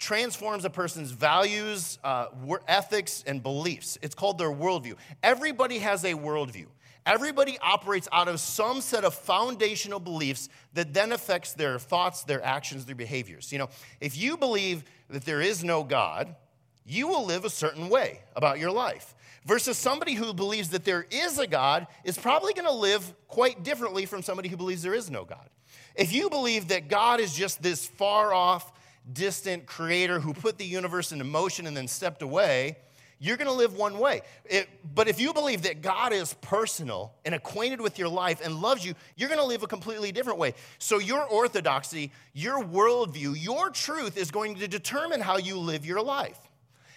transforms 0.00 0.64
a 0.64 0.70
person's 0.70 1.12
values, 1.12 1.98
uh, 2.02 2.26
ethics, 2.66 3.22
and 3.26 3.42
beliefs. 3.42 3.98
It's 4.02 4.14
called 4.14 4.38
their 4.38 4.50
worldview. 4.50 4.96
Everybody 5.22 5.78
has 5.78 6.04
a 6.04 6.14
worldview. 6.14 6.66
Everybody 7.06 7.58
operates 7.62 8.08
out 8.12 8.28
of 8.28 8.40
some 8.40 8.80
set 8.80 9.04
of 9.04 9.14
foundational 9.14 10.00
beliefs 10.00 10.48
that 10.74 10.92
then 10.92 11.12
affects 11.12 11.52
their 11.52 11.78
thoughts, 11.78 12.24
their 12.24 12.42
actions, 12.42 12.86
their 12.86 12.94
behaviors. 12.94 13.52
You 13.52 13.58
know, 13.58 13.68
if 14.00 14.16
you 14.18 14.36
believe 14.36 14.84
that 15.08 15.24
there 15.24 15.40
is 15.40 15.62
no 15.62 15.82
God, 15.84 16.34
you 16.84 17.06
will 17.06 17.24
live 17.24 17.44
a 17.44 17.50
certain 17.50 17.88
way 17.88 18.20
about 18.36 18.58
your 18.58 18.70
life. 18.70 19.14
Versus 19.46 19.78
somebody 19.78 20.14
who 20.14 20.34
believes 20.34 20.70
that 20.70 20.84
there 20.84 21.06
is 21.10 21.38
a 21.38 21.46
God 21.46 21.86
is 22.04 22.18
probably 22.18 22.52
going 22.52 22.66
to 22.66 22.74
live 22.74 23.14
quite 23.28 23.62
differently 23.62 24.04
from 24.04 24.22
somebody 24.22 24.48
who 24.48 24.56
believes 24.56 24.82
there 24.82 24.94
is 24.94 25.10
no 25.10 25.24
God. 25.24 25.48
If 25.94 26.12
you 26.12 26.28
believe 26.28 26.68
that 26.68 26.88
God 26.88 27.20
is 27.20 27.34
just 27.34 27.62
this 27.62 27.86
far 27.86 28.34
off, 28.34 28.72
distant 29.12 29.66
creator 29.66 30.20
who 30.20 30.32
put 30.32 30.58
the 30.58 30.64
universe 30.64 31.12
into 31.12 31.24
motion 31.24 31.66
and 31.66 31.76
then 31.76 31.88
stepped 31.88 32.22
away, 32.22 32.76
you're 33.22 33.36
going 33.36 33.48
to 33.48 33.54
live 33.54 33.74
one 33.74 33.98
way. 33.98 34.22
It, 34.46 34.66
but 34.94 35.06
if 35.06 35.20
you 35.20 35.34
believe 35.34 35.62
that 35.62 35.82
God 35.82 36.14
is 36.14 36.32
personal 36.40 37.12
and 37.26 37.34
acquainted 37.34 37.80
with 37.80 37.98
your 37.98 38.08
life 38.08 38.40
and 38.42 38.62
loves 38.62 38.84
you, 38.84 38.94
you're 39.14 39.28
going 39.28 39.40
to 39.40 39.46
live 39.46 39.62
a 39.62 39.66
completely 39.66 40.10
different 40.10 40.38
way. 40.38 40.54
So, 40.78 40.98
your 40.98 41.24
orthodoxy, 41.26 42.12
your 42.32 42.64
worldview, 42.64 43.36
your 43.38 43.68
truth 43.68 44.16
is 44.16 44.30
going 44.30 44.56
to 44.56 44.66
determine 44.66 45.20
how 45.20 45.36
you 45.36 45.58
live 45.58 45.84
your 45.84 46.00
life. 46.00 46.38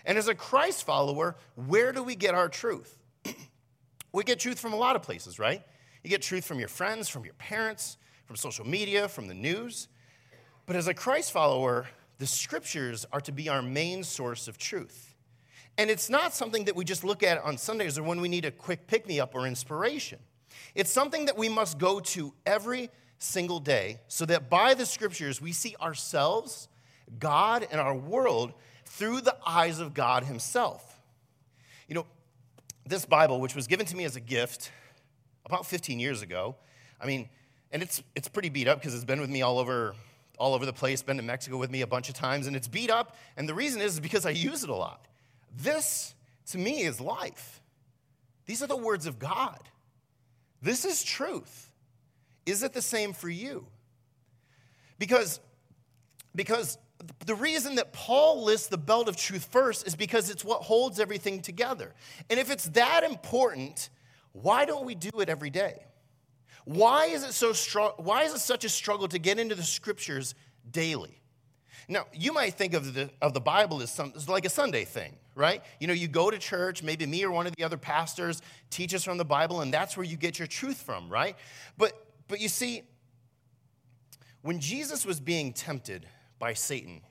And 0.05 0.17
as 0.17 0.29
a 0.29 0.35
Christ 0.35 0.85
follower, 0.85 1.35
where 1.55 1.91
do 1.91 2.01
we 2.01 2.15
get 2.15 2.33
our 2.33 2.47
truth? 2.47 2.97
we 4.13 4.23
get 4.23 4.39
truth 4.39 4.59
from 4.59 4.71
a 4.71 4.77
lot 4.77 4.95
of 4.95 5.01
places, 5.01 5.39
right? 5.39 5.61
You 6.03 6.09
get 6.09 6.21
truth 6.21 6.45
from 6.45 6.57
your 6.57 6.69
friends, 6.69 7.09
from 7.09 7.25
your 7.25 7.33
parents, 7.33 7.97
from 8.25 8.37
social 8.37 8.65
media, 8.65 9.09
from 9.09 9.27
the 9.27 9.33
news. 9.33 9.89
But 10.65 10.75
as 10.75 10.87
a 10.87 10.93
Christ 10.93 11.31
follower, 11.31 11.87
the 12.19 12.27
scriptures 12.27 13.05
are 13.11 13.21
to 13.21 13.31
be 13.31 13.49
our 13.49 13.61
main 13.61 14.03
source 14.03 14.47
of 14.47 14.57
truth. 14.57 15.13
And 15.77 15.89
it's 15.89 16.09
not 16.09 16.33
something 16.33 16.65
that 16.65 16.75
we 16.75 16.85
just 16.85 17.03
look 17.03 17.23
at 17.23 17.43
on 17.43 17.57
Sundays 17.57 17.97
or 17.97 18.03
when 18.03 18.21
we 18.21 18.29
need 18.29 18.45
a 18.45 18.51
quick 18.51 18.87
pick 18.87 19.07
me 19.07 19.19
up 19.19 19.33
or 19.33 19.47
inspiration. 19.47 20.19
It's 20.75 20.91
something 20.91 21.25
that 21.25 21.37
we 21.37 21.49
must 21.49 21.79
go 21.79 21.99
to 21.99 22.33
every 22.45 22.89
single 23.17 23.59
day 23.59 23.99
so 24.07 24.25
that 24.25 24.49
by 24.49 24.73
the 24.73 24.85
scriptures 24.85 25.41
we 25.41 25.51
see 25.51 25.75
ourselves, 25.81 26.67
God, 27.19 27.67
and 27.71 27.81
our 27.81 27.95
world 27.95 28.53
through 28.85 29.21
the 29.21 29.35
eyes 29.45 29.79
of 29.79 29.93
God 29.93 30.23
Himself. 30.23 30.99
You 31.87 31.95
know, 31.95 32.05
this 32.85 33.05
Bible, 33.05 33.41
which 33.41 33.55
was 33.55 33.65
given 33.65 33.85
to 33.87 33.95
me 33.95 34.03
as 34.03 34.15
a 34.15 34.19
gift 34.19 34.71
about 35.45 35.65
15 35.65 35.99
years 35.99 36.21
ago, 36.21 36.55
I 37.01 37.07
mean, 37.07 37.27
and 37.71 37.81
it's, 37.81 38.03
it's 38.15 38.27
pretty 38.27 38.49
beat 38.49 38.67
up 38.67 38.79
because 38.79 38.93
it's 38.93 39.05
been 39.05 39.19
with 39.19 39.29
me 39.29 39.41
all 39.41 39.57
over 39.57 39.95
all 40.37 40.53
over 40.53 40.65
the 40.65 40.73
place, 40.73 41.01
been 41.01 41.17
to 41.17 41.23
Mexico 41.23 41.57
with 41.57 41.71
me 41.71 41.81
a 41.81 41.87
bunch 41.87 42.09
of 42.09 42.15
times, 42.15 42.47
and 42.47 42.55
it's 42.55 42.67
beat 42.67 42.89
up. 42.89 43.15
And 43.37 43.47
the 43.47 43.53
reason 43.53 43.81
is 43.81 43.99
because 43.99 44.25
I 44.25 44.31
use 44.31 44.63
it 44.63 44.69
a 44.69 44.75
lot. 44.75 45.07
This, 45.55 46.15
to 46.47 46.57
me, 46.57 46.81
is 46.81 46.99
life. 46.99 47.61
These 48.45 48.63
are 48.63 48.67
the 48.67 48.77
words 48.77 49.05
of 49.05 49.19
God. 49.19 49.59
This 50.61 50.85
is 50.85 51.03
truth. 51.03 51.71
Is 52.45 52.63
it 52.63 52.73
the 52.73 52.81
same 52.81 53.13
for 53.13 53.29
you? 53.29 53.67
Because, 54.97 55.39
because 56.35 56.77
the 57.25 57.35
reason 57.35 57.75
that 57.75 57.93
Paul 57.93 58.43
lists 58.43 58.67
the 58.67 58.77
belt 58.77 59.07
of 59.07 59.15
truth 59.15 59.45
first 59.45 59.87
is 59.87 59.95
because 59.95 60.29
it's 60.29 60.43
what 60.43 60.61
holds 60.61 60.99
everything 60.99 61.41
together. 61.41 61.93
And 62.29 62.39
if 62.39 62.49
it's 62.49 62.65
that 62.69 63.03
important, 63.03 63.89
why 64.31 64.65
don't 64.65 64.85
we 64.85 64.95
do 64.95 65.09
it 65.19 65.29
every 65.29 65.49
day? 65.49 65.85
Why 66.65 67.05
is 67.05 67.23
it 67.23 67.33
so 67.33 67.53
strong? 67.53 67.91
Why 67.97 68.23
is 68.23 68.33
it 68.33 68.39
such 68.39 68.63
a 68.63 68.69
struggle 68.69 69.07
to 69.09 69.19
get 69.19 69.39
into 69.39 69.55
the 69.55 69.63
scriptures 69.63 70.35
daily? 70.69 71.19
Now, 71.87 72.05
you 72.13 72.31
might 72.31 72.53
think 72.53 72.73
of 72.73 72.93
the, 72.93 73.09
of 73.21 73.33
the 73.33 73.41
Bible 73.41 73.81
as, 73.81 73.91
some, 73.91 74.13
like 74.27 74.45
a 74.45 74.49
Sunday 74.49 74.85
thing, 74.85 75.17
right? 75.35 75.61
You 75.79 75.87
know, 75.87 75.93
you 75.93 76.07
go 76.07 76.31
to 76.31 76.37
church, 76.37 76.81
maybe 76.81 77.05
me 77.05 77.25
or 77.25 77.31
one 77.31 77.45
of 77.45 77.55
the 77.55 77.63
other 77.63 77.77
pastors 77.77 78.41
teaches 78.69 79.03
from 79.03 79.17
the 79.17 79.25
Bible, 79.25 79.61
and 79.61 79.73
that's 79.73 79.97
where 79.97 80.05
you 80.05 80.15
get 80.15 80.39
your 80.39 80.47
truth 80.47 80.81
from, 80.81 81.09
right? 81.09 81.35
But, 81.77 81.93
but 82.27 82.39
you 82.39 82.47
see, 82.47 82.83
when 84.41 84.59
Jesus 84.59 85.05
was 85.05 85.19
being 85.19 85.51
tempted 85.51 86.05
by 86.39 86.53
Satan 86.53 87.01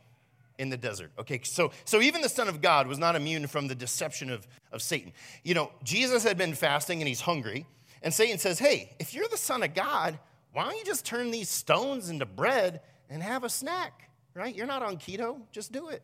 in 0.58 0.70
the 0.70 0.76
desert, 0.78 1.12
okay, 1.18 1.40
so, 1.44 1.70
so 1.84 2.00
even 2.00 2.22
the 2.22 2.28
Son 2.28 2.48
of 2.48 2.62
God 2.62 2.86
was 2.86 2.98
not 2.98 3.14
immune 3.14 3.46
from 3.48 3.68
the 3.68 3.74
deception 3.74 4.30
of, 4.30 4.46
of 4.70 4.80
Satan. 4.80 5.12
You 5.42 5.54
know, 5.54 5.70
Jesus 5.82 6.24
had 6.24 6.38
been 6.38 6.54
fasting 6.54 7.02
and 7.02 7.08
he's 7.08 7.20
hungry. 7.20 7.66
And 8.02 8.12
Satan 8.12 8.38
says, 8.38 8.58
Hey, 8.58 8.94
if 8.98 9.14
you're 9.14 9.28
the 9.28 9.36
Son 9.36 9.62
of 9.62 9.74
God, 9.74 10.18
why 10.52 10.64
don't 10.64 10.76
you 10.76 10.84
just 10.84 11.06
turn 11.06 11.30
these 11.30 11.48
stones 11.48 12.10
into 12.10 12.26
bread 12.26 12.80
and 13.08 13.22
have 13.22 13.44
a 13.44 13.48
snack, 13.48 14.10
right? 14.34 14.54
You're 14.54 14.66
not 14.66 14.82
on 14.82 14.96
keto, 14.96 15.40
just 15.50 15.72
do 15.72 15.88
it. 15.88 16.02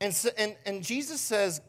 And, 0.00 0.14
so, 0.14 0.30
and, 0.36 0.56
and 0.64 0.82
Jesus 0.82 1.20
says, 1.20 1.60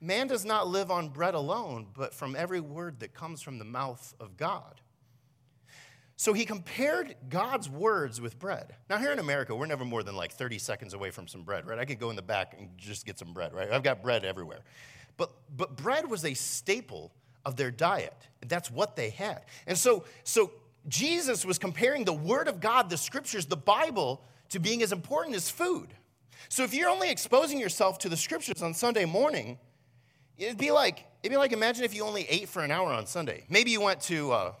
Man 0.00 0.26
does 0.26 0.44
not 0.46 0.66
live 0.66 0.90
on 0.90 1.10
bread 1.10 1.34
alone, 1.34 1.86
but 1.94 2.14
from 2.14 2.34
every 2.34 2.60
word 2.60 3.00
that 3.00 3.12
comes 3.12 3.42
from 3.42 3.58
the 3.58 3.66
mouth 3.66 4.14
of 4.18 4.36
God. 4.36 4.80
So 6.16 6.32
he 6.34 6.44
compared 6.44 7.16
God's 7.30 7.68
words 7.68 8.20
with 8.20 8.38
bread. 8.38 8.74
Now, 8.90 8.98
here 8.98 9.10
in 9.10 9.18
America, 9.18 9.54
we're 9.54 9.66
never 9.66 9.86
more 9.86 10.02
than 10.02 10.16
like 10.16 10.32
30 10.32 10.58
seconds 10.58 10.92
away 10.92 11.10
from 11.10 11.26
some 11.26 11.44
bread, 11.44 11.66
right? 11.66 11.78
I 11.78 11.86
could 11.86 11.98
go 11.98 12.10
in 12.10 12.16
the 12.16 12.22
back 12.22 12.54
and 12.58 12.68
just 12.76 13.06
get 13.06 13.18
some 13.18 13.32
bread, 13.32 13.54
right? 13.54 13.70
I've 13.70 13.82
got 13.82 14.02
bread 14.02 14.24
everywhere. 14.24 14.60
But, 15.16 15.32
but 15.56 15.76
bread 15.76 16.10
was 16.10 16.24
a 16.24 16.34
staple 16.34 17.12
of 17.44 17.56
their 17.56 17.70
diet. 17.70 18.16
That's 18.46 18.70
what 18.70 18.96
they 18.96 19.10
had. 19.10 19.42
And 19.66 19.76
so, 19.76 20.04
so 20.24 20.52
Jesus 20.88 21.44
was 21.44 21.58
comparing 21.58 22.04
the 22.04 22.12
Word 22.12 22.48
of 22.48 22.60
God, 22.60 22.90
the 22.90 22.96
Scriptures, 22.96 23.46
the 23.46 23.56
Bible, 23.56 24.22
to 24.50 24.58
being 24.58 24.82
as 24.82 24.92
important 24.92 25.36
as 25.36 25.50
food. 25.50 25.88
So 26.48 26.64
if 26.64 26.74
you're 26.74 26.88
only 26.88 27.10
exposing 27.10 27.58
yourself 27.58 27.98
to 28.00 28.08
the 28.08 28.16
Scriptures 28.16 28.62
on 28.62 28.74
Sunday 28.74 29.04
morning, 29.04 29.58
it'd 30.38 30.58
be 30.58 30.70
like 30.70 31.04
it'd 31.22 31.32
be 31.32 31.36
like 31.36 31.52
imagine 31.52 31.84
if 31.84 31.94
you 31.94 32.04
only 32.04 32.26
ate 32.28 32.48
for 32.48 32.64
an 32.64 32.70
hour 32.70 32.90
on 32.90 33.06
Sunday. 33.06 33.44
Maybe 33.48 33.70
you 33.70 33.80
went 33.80 34.00
to, 34.02 34.32
uh, 34.32 34.52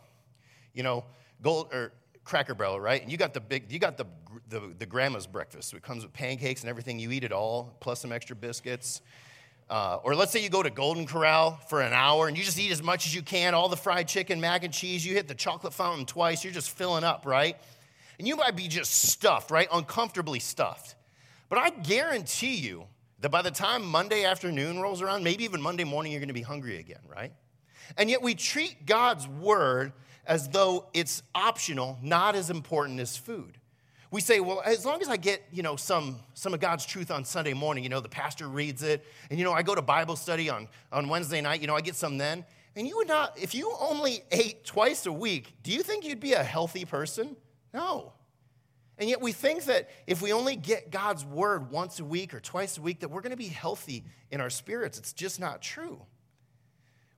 you 0.74 0.82
know, 0.82 1.04
Gold 1.42 1.72
or 1.72 1.92
Cracker 2.22 2.54
Barrel, 2.54 2.78
right? 2.78 3.02
And 3.02 3.10
you 3.10 3.16
got 3.16 3.34
the 3.34 3.40
big, 3.40 3.72
you 3.72 3.78
got 3.78 3.96
the, 3.96 4.04
the 4.48 4.74
the 4.78 4.86
grandma's 4.86 5.26
breakfast. 5.26 5.72
It 5.74 5.82
comes 5.82 6.04
with 6.04 6.12
pancakes 6.12 6.60
and 6.60 6.70
everything. 6.70 6.98
You 6.98 7.10
eat 7.10 7.24
it 7.24 7.32
all, 7.32 7.76
plus 7.80 8.00
some 8.00 8.12
extra 8.12 8.36
biscuits. 8.36 9.00
Uh, 9.70 10.00
or 10.02 10.16
let's 10.16 10.32
say 10.32 10.42
you 10.42 10.50
go 10.50 10.64
to 10.64 10.68
Golden 10.68 11.06
Corral 11.06 11.52
for 11.68 11.80
an 11.80 11.92
hour 11.92 12.26
and 12.26 12.36
you 12.36 12.42
just 12.42 12.58
eat 12.58 12.72
as 12.72 12.82
much 12.82 13.06
as 13.06 13.14
you 13.14 13.22
can, 13.22 13.54
all 13.54 13.68
the 13.68 13.76
fried 13.76 14.08
chicken, 14.08 14.40
mac 14.40 14.64
and 14.64 14.74
cheese. 14.74 15.06
You 15.06 15.14
hit 15.14 15.28
the 15.28 15.34
chocolate 15.34 15.72
fountain 15.72 16.06
twice, 16.06 16.42
you're 16.42 16.52
just 16.52 16.70
filling 16.70 17.04
up, 17.04 17.24
right? 17.24 17.56
And 18.18 18.26
you 18.26 18.34
might 18.34 18.56
be 18.56 18.66
just 18.66 18.90
stuffed, 18.90 19.52
right? 19.52 19.68
Uncomfortably 19.72 20.40
stuffed. 20.40 20.96
But 21.48 21.60
I 21.60 21.70
guarantee 21.70 22.56
you 22.56 22.86
that 23.20 23.28
by 23.28 23.42
the 23.42 23.52
time 23.52 23.84
Monday 23.84 24.24
afternoon 24.24 24.80
rolls 24.80 25.02
around, 25.02 25.22
maybe 25.22 25.44
even 25.44 25.62
Monday 25.62 25.84
morning, 25.84 26.10
you're 26.10 26.26
to 26.26 26.32
be 26.32 26.42
hungry 26.42 26.78
again, 26.78 27.02
right? 27.06 27.32
And 27.96 28.10
yet 28.10 28.22
we 28.22 28.34
treat 28.34 28.86
God's 28.86 29.28
word 29.28 29.92
as 30.26 30.48
though 30.48 30.86
it's 30.92 31.22
optional, 31.32 31.96
not 32.02 32.34
as 32.34 32.50
important 32.50 32.98
as 32.98 33.16
food 33.16 33.59
we 34.10 34.20
say, 34.20 34.40
well, 34.40 34.60
as 34.64 34.84
long 34.84 35.00
as 35.02 35.08
I 35.08 35.16
get, 35.16 35.42
you 35.52 35.62
know, 35.62 35.76
some, 35.76 36.18
some 36.34 36.52
of 36.52 36.60
God's 36.60 36.84
truth 36.84 37.10
on 37.10 37.24
Sunday 37.24 37.52
morning, 37.52 37.84
you 37.84 37.90
know, 37.90 38.00
the 38.00 38.08
pastor 38.08 38.48
reads 38.48 38.82
it, 38.82 39.04
and, 39.30 39.38
you 39.38 39.44
know, 39.44 39.52
I 39.52 39.62
go 39.62 39.74
to 39.74 39.82
Bible 39.82 40.16
study 40.16 40.50
on, 40.50 40.68
on 40.90 41.08
Wednesday 41.08 41.40
night, 41.40 41.60
you 41.60 41.66
know, 41.66 41.76
I 41.76 41.80
get 41.80 41.94
some 41.94 42.18
then. 42.18 42.44
And 42.76 42.86
you 42.86 42.96
would 42.96 43.08
not, 43.08 43.38
if 43.38 43.54
you 43.54 43.74
only 43.80 44.22
ate 44.30 44.64
twice 44.64 45.06
a 45.06 45.12
week, 45.12 45.54
do 45.62 45.72
you 45.72 45.82
think 45.82 46.04
you'd 46.04 46.20
be 46.20 46.32
a 46.32 46.42
healthy 46.42 46.84
person? 46.84 47.36
No. 47.72 48.12
And 48.98 49.08
yet 49.08 49.20
we 49.20 49.32
think 49.32 49.64
that 49.64 49.90
if 50.06 50.20
we 50.22 50.32
only 50.32 50.56
get 50.56 50.90
God's 50.90 51.24
word 51.24 51.70
once 51.70 52.00
a 52.00 52.04
week 52.04 52.34
or 52.34 52.40
twice 52.40 52.78
a 52.78 52.82
week, 52.82 53.00
that 53.00 53.10
we're 53.10 53.22
going 53.22 53.30
to 53.30 53.36
be 53.36 53.48
healthy 53.48 54.04
in 54.30 54.40
our 54.40 54.50
spirits. 54.50 54.98
It's 54.98 55.12
just 55.12 55.40
not 55.40 55.62
true. 55.62 56.00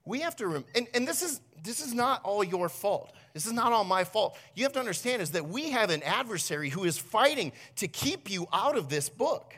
We 0.05 0.19
have 0.21 0.35
to, 0.37 0.47
rem- 0.47 0.65
and, 0.75 0.87
and 0.93 1.07
this, 1.07 1.21
is, 1.21 1.39
this 1.63 1.79
is 1.79 1.93
not 1.93 2.21
all 2.23 2.43
your 2.43 2.69
fault. 2.69 3.13
This 3.33 3.45
is 3.45 3.53
not 3.53 3.71
all 3.71 3.83
my 3.83 4.03
fault. 4.03 4.37
You 4.53 4.63
have 4.63 4.73
to 4.73 4.79
understand 4.79 5.21
is 5.21 5.31
that 5.31 5.47
we 5.47 5.71
have 5.71 5.89
an 5.89 6.03
adversary 6.03 6.69
who 6.69 6.83
is 6.83 6.97
fighting 6.97 7.51
to 7.77 7.87
keep 7.87 8.29
you 8.29 8.47
out 8.51 8.77
of 8.77 8.89
this 8.89 9.09
book. 9.09 9.55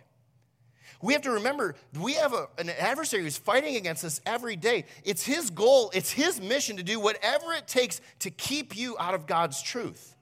We 1.02 1.14
have 1.14 1.24
to 1.24 1.32
remember 1.32 1.76
we 2.00 2.14
have 2.14 2.34
a, 2.34 2.48
an 2.58 2.70
adversary 2.70 3.24
who's 3.24 3.38
fighting 3.38 3.76
against 3.76 4.04
us 4.04 4.22
every 4.26 4.56
day. 4.56 4.86
It's 5.04 5.24
his 5.24 5.50
goal, 5.50 5.92
it's 5.94 6.12
his 6.12 6.40
mission 6.40 6.78
to 6.78 6.84
do 6.84 7.00
whatever 7.00 7.54
it 7.54 7.68
takes 7.68 8.02
to 8.20 8.30
keep 8.30 8.76
you 8.76 8.96
out 9.00 9.14
of 9.14 9.28
God's 9.28 9.62
truth. 9.62 10.16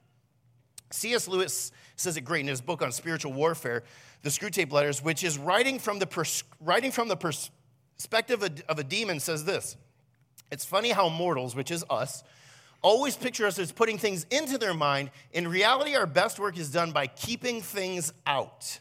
C.S. 0.90 1.28
Lewis 1.28 1.72
says 1.96 2.16
it 2.16 2.22
great 2.22 2.40
in 2.40 2.48
his 2.48 2.60
book 2.60 2.82
on 2.82 2.92
spiritual 2.92 3.32
warfare, 3.32 3.84
The 4.22 4.30
Screwtape 4.30 4.72
Letters, 4.72 5.02
which 5.02 5.24
is 5.24 5.38
writing 5.38 5.78
from 5.78 5.98
the, 5.98 6.06
pers- 6.06 6.44
writing 6.60 6.90
from 6.90 7.08
the 7.08 7.16
perspective 7.16 8.42
of, 8.42 8.62
of 8.68 8.78
a 8.78 8.84
demon, 8.84 9.20
says 9.20 9.44
this 9.44 9.76
It's 10.54 10.64
funny 10.64 10.90
how 10.90 11.08
mortals, 11.08 11.56
which 11.56 11.72
is 11.72 11.84
us, 11.90 12.22
always 12.80 13.16
picture 13.16 13.44
us 13.44 13.58
as 13.58 13.72
putting 13.72 13.98
things 13.98 14.24
into 14.30 14.56
their 14.56 14.72
mind. 14.72 15.10
In 15.32 15.48
reality, 15.48 15.96
our 15.96 16.06
best 16.06 16.38
work 16.38 16.56
is 16.56 16.70
done 16.70 16.92
by 16.92 17.08
keeping 17.08 17.60
things 17.60 18.12
out. 18.24 18.78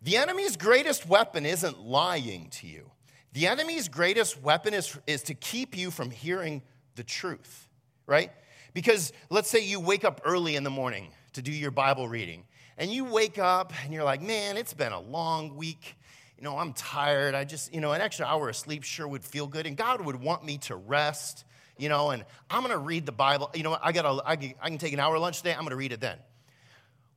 The 0.00 0.16
enemy's 0.16 0.56
greatest 0.56 1.08
weapon 1.08 1.44
isn't 1.44 1.80
lying 1.80 2.50
to 2.50 2.68
you. 2.68 2.88
The 3.32 3.48
enemy's 3.48 3.88
greatest 3.88 4.40
weapon 4.44 4.72
is, 4.72 4.96
is 5.08 5.24
to 5.24 5.34
keep 5.34 5.76
you 5.76 5.90
from 5.90 6.12
hearing 6.12 6.62
the 6.94 7.02
truth, 7.02 7.68
right? 8.06 8.30
Because 8.72 9.12
let's 9.28 9.50
say 9.50 9.64
you 9.64 9.80
wake 9.80 10.04
up 10.04 10.20
early 10.24 10.54
in 10.54 10.62
the 10.62 10.70
morning 10.70 11.08
to 11.32 11.42
do 11.42 11.50
your 11.50 11.72
Bible 11.72 12.06
reading, 12.08 12.44
and 12.78 12.92
you 12.92 13.04
wake 13.04 13.40
up 13.40 13.72
and 13.82 13.92
you're 13.92 14.04
like, 14.04 14.22
man, 14.22 14.56
it's 14.56 14.72
been 14.72 14.92
a 14.92 15.00
long 15.00 15.56
week. 15.56 15.96
You 16.40 16.44
know, 16.44 16.56
I'm 16.56 16.72
tired. 16.72 17.34
I 17.34 17.44
just, 17.44 17.72
you 17.72 17.82
know, 17.82 17.92
an 17.92 18.00
extra 18.00 18.24
hour 18.24 18.48
of 18.48 18.56
sleep 18.56 18.82
sure 18.82 19.06
would 19.06 19.22
feel 19.22 19.46
good, 19.46 19.66
and 19.66 19.76
God 19.76 20.00
would 20.00 20.16
want 20.16 20.42
me 20.42 20.56
to 20.58 20.74
rest, 20.74 21.44
you 21.76 21.90
know, 21.90 22.10
and 22.10 22.24
I'm 22.48 22.62
gonna 22.62 22.78
read 22.78 23.04
the 23.04 23.12
Bible. 23.12 23.50
You 23.54 23.62
know, 23.62 23.76
I, 23.80 23.92
gotta, 23.92 24.22
I 24.26 24.36
can 24.36 24.78
take 24.78 24.94
an 24.94 25.00
hour 25.00 25.18
lunch 25.18 25.38
today, 25.38 25.52
I'm 25.52 25.64
gonna 25.64 25.76
read 25.76 25.92
it 25.92 26.00
then. 26.00 26.16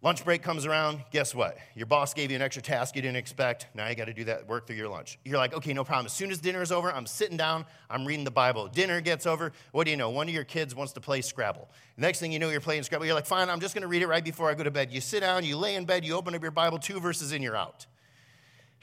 Lunch 0.02 0.26
break 0.26 0.42
comes 0.42 0.66
around, 0.66 1.02
guess 1.12 1.34
what? 1.34 1.58
Your 1.76 1.86
boss 1.86 2.14
gave 2.14 2.32
you 2.32 2.36
an 2.36 2.42
extra 2.42 2.62
task 2.62 2.98
you 2.98 3.02
didn't 3.02 3.16
expect. 3.16 3.68
Now 3.74 3.88
you 3.88 3.96
got 3.96 4.08
to 4.08 4.14
do 4.14 4.26
that 4.26 4.50
work 4.50 4.68
through 4.68 4.76
your 4.76 4.90
lunch. 4.90 5.18
You're 5.24 5.38
like, 5.38 5.54
okay, 5.54 5.72
no 5.72 5.86
problem. 5.86 6.08
As 6.08 6.12
soon 6.12 6.30
as 6.30 6.40
dinner 6.40 6.62
is 6.62 6.74
over, 6.74 6.92
I'm 6.92 7.06
sitting 7.06 7.38
down, 7.38 7.66
I'm 7.90 8.06
reading 8.06 8.26
the 8.26 8.32
Bible. 8.32 8.68
Dinner 8.68 9.00
gets 9.00 9.26
over. 9.26 9.54
What 9.72 9.86
do 9.86 9.92
you 9.92 9.96
know? 9.96 10.10
One 10.10 10.28
of 10.28 10.34
your 10.34 10.44
kids 10.44 10.76
wants 10.76 10.92
to 10.94 11.00
play 11.00 11.22
Scrabble. 11.22 11.70
Next 11.96 12.20
thing 12.20 12.34
you 12.34 12.40
know, 12.40 12.50
you're 12.50 12.60
playing 12.60 12.84
Scrabble. 12.84 13.06
You're 13.06 13.16
like, 13.16 13.26
fine, 13.26 13.50
I'm 13.50 13.62
just 13.62 13.74
going 13.74 13.84
to 13.84 13.88
read 13.88 14.02
it 14.02 14.08
right 14.08 14.26
before 14.26 14.50
I 14.50 14.56
go 14.56 14.64
to 14.66 14.72
bed. 14.72 14.92
You 14.92 15.00
sit 15.00 15.22
down, 15.22 15.46
you 15.46 15.56
lay 15.56 15.76
in 15.76 15.86
bed, 15.86 16.04
you 16.04 16.16
open 16.16 16.36
up 16.36 16.42
your 16.42 16.52
Bible, 16.52 16.80
two 16.80 17.00
verses 17.00 17.32
in, 17.32 17.42
you're 17.42 17.56
out. 17.56 17.86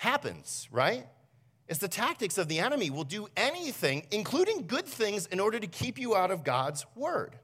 Happens, 0.00 0.66
right? 0.72 1.06
It's 1.68 1.78
the 1.78 1.86
tactics 1.86 2.38
of 2.38 2.48
the 2.48 2.58
enemy 2.58 2.88
will 2.88 3.04
do 3.04 3.28
anything, 3.36 4.06
including 4.10 4.66
good 4.66 4.86
things, 4.86 5.26
in 5.26 5.38
order 5.38 5.60
to 5.60 5.66
keep 5.66 5.98
you 5.98 6.16
out 6.16 6.30
of 6.30 6.42
God's 6.42 6.86
word. 6.96 7.38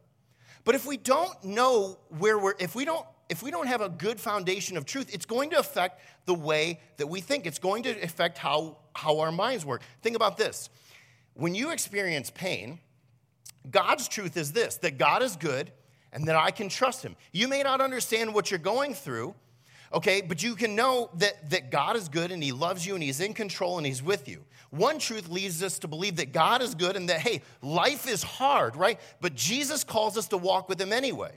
But 0.65 0.75
if 0.75 0.87
we 0.87 0.97
don't 0.97 1.45
know 1.45 1.99
where 2.09 2.39
we're, 2.39 2.55
if 2.59 2.75
we 2.75 2.87
don't 2.87 3.05
if 3.29 3.43
we 3.43 3.51
don't 3.51 3.67
have 3.67 3.83
a 3.83 3.91
good 3.91 4.19
foundation 4.19 4.79
of 4.79 4.87
truth, 4.87 5.13
it's 5.13 5.27
going 5.27 5.51
to 5.51 5.59
affect 5.59 6.01
the 6.25 6.33
way 6.33 6.81
that 6.97 7.09
we 7.09 7.21
think. 7.21 7.45
It's 7.45 7.59
going 7.59 7.83
to 7.83 7.91
affect 8.03 8.39
how, 8.39 8.79
how 8.95 9.19
our 9.19 9.33
minds 9.33 9.67
work. 9.67 9.83
Think 10.01 10.17
about 10.17 10.39
this. 10.39 10.71
When 11.35 11.55
you 11.55 11.73
experience 11.73 12.31
pain, 12.31 12.81
God's 13.71 14.09
truth 14.09 14.39
is 14.39 14.53
this 14.53 14.77
that 14.77 14.97
God 14.97 15.23
is 15.23 15.37
good 15.37 15.73
and 16.11 16.27
that 16.27 16.37
I 16.37 16.53
can 16.53 16.71
trust 16.71 17.03
him. 17.03 17.17
You 17.33 17.49
may 17.49 17.63
not 17.63 17.83
understand 17.83 18.33
what 18.33 18.51
you're 18.51 18.59
going 18.59 18.95
through, 18.95 19.35
okay, 19.93 20.21
but 20.21 20.43
you 20.43 20.55
can 20.55 20.75
know 20.75 21.11
that, 21.15 21.51
that 21.51 21.71
God 21.71 21.97
is 21.97 22.09
good 22.09 22.33
and 22.33 22.43
he 22.43 22.53
loves 22.53 22.87
you 22.87 22.95
and 22.95 23.03
he's 23.03 23.21
in 23.21 23.35
control 23.35 23.79
and 23.79 23.87
he's 23.87 24.03
with 24.03 24.29
you. 24.29 24.45
One 24.71 24.99
truth 24.99 25.29
leads 25.29 25.63
us 25.63 25.79
to 25.81 25.89
believe 25.89 26.17
that 26.17 26.33
God 26.33 26.63
is 26.63 26.75
good 26.75 26.97
and 26.97 27.09
that, 27.09 27.21
hey, 27.21 27.43
life 27.63 28.09
is 28.09 28.23
hard, 28.23 28.77
right? 28.77 29.01
But 29.21 29.35
Jesus 29.35 29.85
calls 29.85 30.17
us 30.17 30.29
to 30.29 30.37
walk 30.37 30.69
with 30.69 30.81
him 30.81 30.93
anyway. 30.93 31.33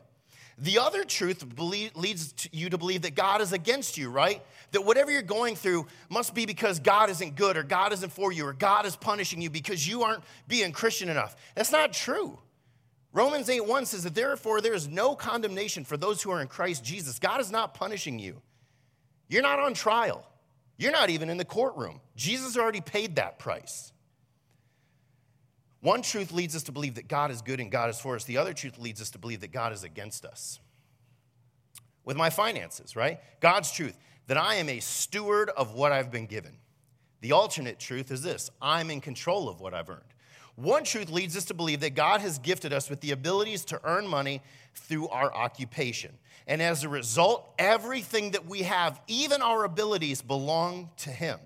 The 0.62 0.80
other 0.80 1.06
truth 1.06 1.46
leads 1.58 2.50
you 2.52 2.70
to 2.70 2.78
believe 2.78 3.04
that 3.04 3.16
God 3.16 3.40
is 3.40 3.54
against 3.54 3.98
you, 3.98 4.10
right? 4.10 4.42
That 4.72 4.82
whatever 4.82 5.10
you're 5.10 5.22
going 5.22 5.56
through 5.56 5.88
must 6.10 6.36
be 6.36 6.46
because 6.46 6.80
God 6.80 7.10
isn't 7.10 7.36
good 7.36 7.56
or 7.56 7.64
God 7.64 7.94
isn't 7.94 8.12
for 8.12 8.34
you 8.34 8.46
or 8.46 8.54
God 8.54 8.86
is 8.86 8.98
punishing 8.98 9.42
you 9.42 9.50
because 9.50 9.88
you 9.88 10.04
aren't 10.04 10.24
being 10.50 10.74
Christian 10.74 11.08
enough. 11.08 11.38
That's 11.56 11.72
not 11.72 11.94
true. 11.94 12.40
Romans 13.12 13.50
8 13.50 13.66
1 13.66 13.86
says 13.86 14.04
that 14.04 14.16
therefore 14.16 14.62
there 14.62 14.74
is 14.74 14.88
no 14.88 15.16
condemnation 15.16 15.84
for 15.84 15.98
those 15.98 16.22
who 16.22 16.32
are 16.32 16.42
in 16.42 16.48
Christ 16.48 16.84
Jesus. 16.84 17.20
God 17.20 17.42
is 17.42 17.52
not 17.52 17.74
punishing 17.74 18.20
you. 18.20 18.42
You're 19.28 19.42
not 19.42 19.60
on 19.60 19.74
trial. 19.74 20.26
You're 20.78 20.92
not 20.92 21.10
even 21.10 21.30
in 21.30 21.38
the 21.38 21.46
courtroom. 21.46 22.02
Jesus 22.16 22.58
already 22.58 22.82
paid 22.82 23.16
that 23.18 23.40
price. 23.40 23.92
One 25.82 26.02
truth 26.02 26.32
leads 26.32 26.56
us 26.56 26.64
to 26.64 26.72
believe 26.72 26.96
that 26.96 27.08
God 27.08 27.32
is 27.32 27.42
good 27.42 27.60
and 27.60 27.72
God 27.72 27.90
is 27.90 28.00
for 28.00 28.16
us. 28.16 28.26
The 28.26 28.38
other 28.38 28.54
truth 28.54 28.78
leads 28.78 29.02
us 29.02 29.12
to 29.12 29.18
believe 29.18 29.42
that 29.42 29.52
God 29.52 29.72
is 29.74 29.84
against 29.84 30.26
us. 30.26 30.60
With 32.04 32.18
my 32.18 32.30
finances, 32.30 32.96
right? 32.96 33.20
God's 33.40 33.72
truth, 33.72 33.98
that 34.28 34.38
I 34.38 34.56
am 34.56 34.70
a 34.70 34.80
steward 34.80 35.50
of 35.50 35.74
what 35.74 35.92
I've 35.92 36.12
been 36.12 36.26
given. 36.26 36.58
The 37.22 37.32
alternate 37.34 37.80
truth 37.80 38.12
is 38.12 38.22
this 38.22 38.50
I'm 38.62 38.90
in 38.90 39.02
control 39.02 39.50
of 39.50 39.60
what 39.60 39.74
I've 39.74 39.90
earned. 39.90 40.02
One 40.60 40.84
truth 40.84 41.10
leads 41.10 41.38
us 41.38 41.46
to 41.46 41.54
believe 41.54 41.80
that 41.80 41.96
God 41.96 42.20
has 42.20 42.38
gifted 42.38 42.74
us 42.74 42.90
with 42.90 43.00
the 43.00 43.12
abilities 43.12 43.64
to 43.66 43.80
earn 43.86 44.06
money 44.06 44.42
through 44.74 45.08
our 45.08 45.34
occupation. 45.34 46.18
And 46.48 46.62
as 46.62 46.84
a 46.84 46.90
result, 46.90 47.54
everything 47.58 48.32
that 48.32 48.46
we 48.46 48.64
have, 48.64 49.00
even 49.08 49.42
our 49.42 49.64
abilities, 49.64 50.22
belong 50.22 50.90
to 50.98 51.12
Him. 51.12 51.40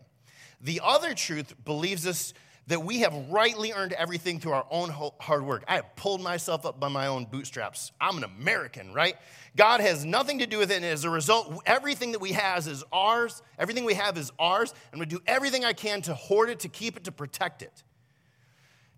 The 0.62 0.82
other 0.84 1.14
truth 1.14 1.54
believes 1.64 2.08
us 2.08 2.34
that 2.66 2.84
we 2.84 3.02
have 3.02 3.14
rightly 3.30 3.72
earned 3.72 3.94
everything 3.94 4.40
through 4.40 4.54
our 4.54 4.66
own 4.72 4.90
hard 4.90 5.46
work. 5.46 5.64
I 5.68 5.76
have 5.76 5.96
pulled 5.96 6.22
myself 6.22 6.66
up 6.66 6.80
by 6.80 6.88
my 6.88 7.06
own 7.06 7.26
bootstraps. 7.26 7.92
I'm 8.02 8.18
an 8.18 8.24
American, 8.24 8.94
right? 8.94 9.16
God 9.56 9.82
has 9.82 10.06
nothing 10.06 10.40
to 10.40 10.48
do 10.48 10.58
with 10.58 10.72
it, 10.72 10.78
and 10.78 10.86
as 10.86 11.04
a 11.04 11.10
result, 11.12 11.62
everything 11.68 12.14
that 12.14 12.20
we 12.20 12.32
have 12.32 12.68
is 12.68 12.84
ours. 12.92 13.44
Everything 13.60 13.86
we 13.86 13.94
have 13.94 14.18
is 14.18 14.32
ours, 14.40 14.74
and 14.92 15.00
we 15.00 15.06
do 15.06 15.20
everything 15.28 15.64
I 15.64 15.74
can 15.74 16.02
to 16.04 16.16
hoard 16.16 16.50
it, 16.50 16.62
to 16.62 16.70
keep 16.70 16.98
it, 16.98 17.04
to 17.04 17.12
protect 17.12 17.62
it. 17.62 17.84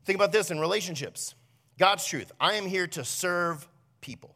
Think 0.06 0.18
about 0.18 0.32
this 0.32 0.52
in 0.52 0.60
relationships. 0.60 1.34
God's 1.80 2.06
truth 2.06 2.32
I 2.40 2.54
am 2.54 2.68
here 2.68 2.88
to 2.88 3.04
serve 3.04 3.68
people. 4.02 4.36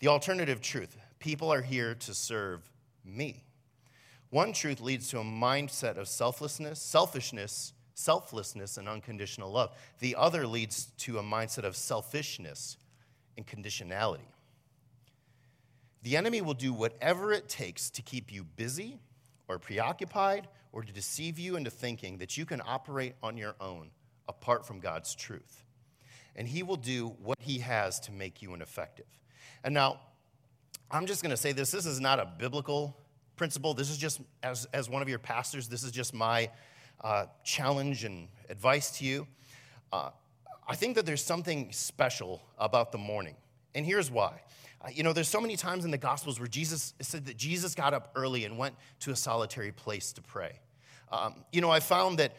The 0.00 0.08
alternative 0.08 0.60
truth 0.60 0.96
people 1.20 1.52
are 1.52 1.62
here 1.62 1.94
to 1.94 2.14
serve 2.14 2.68
me. 3.04 3.44
One 4.30 4.52
truth 4.52 4.80
leads 4.80 5.08
to 5.10 5.20
a 5.20 5.24
mindset 5.24 5.96
of 5.96 6.08
selflessness, 6.08 6.80
selfishness, 6.80 7.72
selflessness 7.94 8.78
and 8.78 8.88
unconditional 8.88 9.52
love. 9.52 9.74
The 10.00 10.16
other 10.16 10.46
leads 10.46 10.86
to 10.98 11.18
a 11.18 11.22
mindset 11.22 11.64
of 11.64 11.76
selfishness 11.76 12.76
and 13.36 13.46
conditionality. 13.46 14.28
The 16.02 16.16
enemy 16.16 16.40
will 16.40 16.54
do 16.54 16.72
whatever 16.72 17.32
it 17.32 17.48
takes 17.48 17.90
to 17.90 18.02
keep 18.02 18.32
you 18.32 18.44
busy 18.44 18.98
or 19.48 19.58
preoccupied 19.58 20.48
or 20.72 20.82
to 20.82 20.92
deceive 20.92 21.38
you 21.38 21.56
into 21.56 21.70
thinking 21.70 22.18
that 22.18 22.36
you 22.36 22.46
can 22.46 22.62
operate 22.64 23.14
on 23.22 23.36
your 23.36 23.54
own 23.60 23.90
apart 24.30 24.66
from 24.66 24.80
God's 24.80 25.14
truth. 25.14 25.64
And 26.36 26.48
he 26.48 26.62
will 26.62 26.76
do 26.76 27.08
what 27.22 27.36
he 27.40 27.58
has 27.58 28.00
to 28.00 28.12
make 28.12 28.40
you 28.40 28.54
ineffective. 28.54 29.06
And 29.64 29.74
now, 29.74 30.00
I'm 30.90 31.06
just 31.06 31.22
going 31.22 31.30
to 31.30 31.36
say 31.36 31.52
this 31.52 31.70
this 31.72 31.84
is 31.84 32.00
not 32.00 32.18
a 32.18 32.32
biblical 32.38 32.96
principle. 33.36 33.74
This 33.74 33.90
is 33.90 33.98
just, 33.98 34.20
as, 34.42 34.66
as 34.72 34.88
one 34.88 35.02
of 35.02 35.08
your 35.08 35.18
pastors, 35.18 35.68
this 35.68 35.82
is 35.82 35.90
just 35.90 36.14
my 36.14 36.50
uh, 37.02 37.26
challenge 37.44 38.04
and 38.04 38.28
advice 38.48 38.98
to 38.98 39.04
you. 39.04 39.26
Uh, 39.92 40.10
I 40.68 40.76
think 40.76 40.94
that 40.96 41.04
there's 41.04 41.24
something 41.24 41.72
special 41.72 42.40
about 42.58 42.92
the 42.92 42.98
morning. 42.98 43.34
And 43.74 43.84
here's 43.84 44.10
why. 44.10 44.42
Uh, 44.82 44.88
you 44.92 45.02
know, 45.02 45.12
there's 45.12 45.28
so 45.28 45.40
many 45.40 45.56
times 45.56 45.84
in 45.84 45.90
the 45.90 45.98
Gospels 45.98 46.38
where 46.38 46.48
Jesus 46.48 46.94
said 47.00 47.26
that 47.26 47.36
Jesus 47.36 47.74
got 47.74 47.92
up 47.92 48.12
early 48.14 48.44
and 48.44 48.56
went 48.56 48.74
to 49.00 49.10
a 49.10 49.16
solitary 49.16 49.72
place 49.72 50.12
to 50.12 50.22
pray. 50.22 50.60
Um, 51.12 51.34
you 51.52 51.60
know, 51.60 51.70
I 51.70 51.80
found 51.80 52.18
that, 52.18 52.36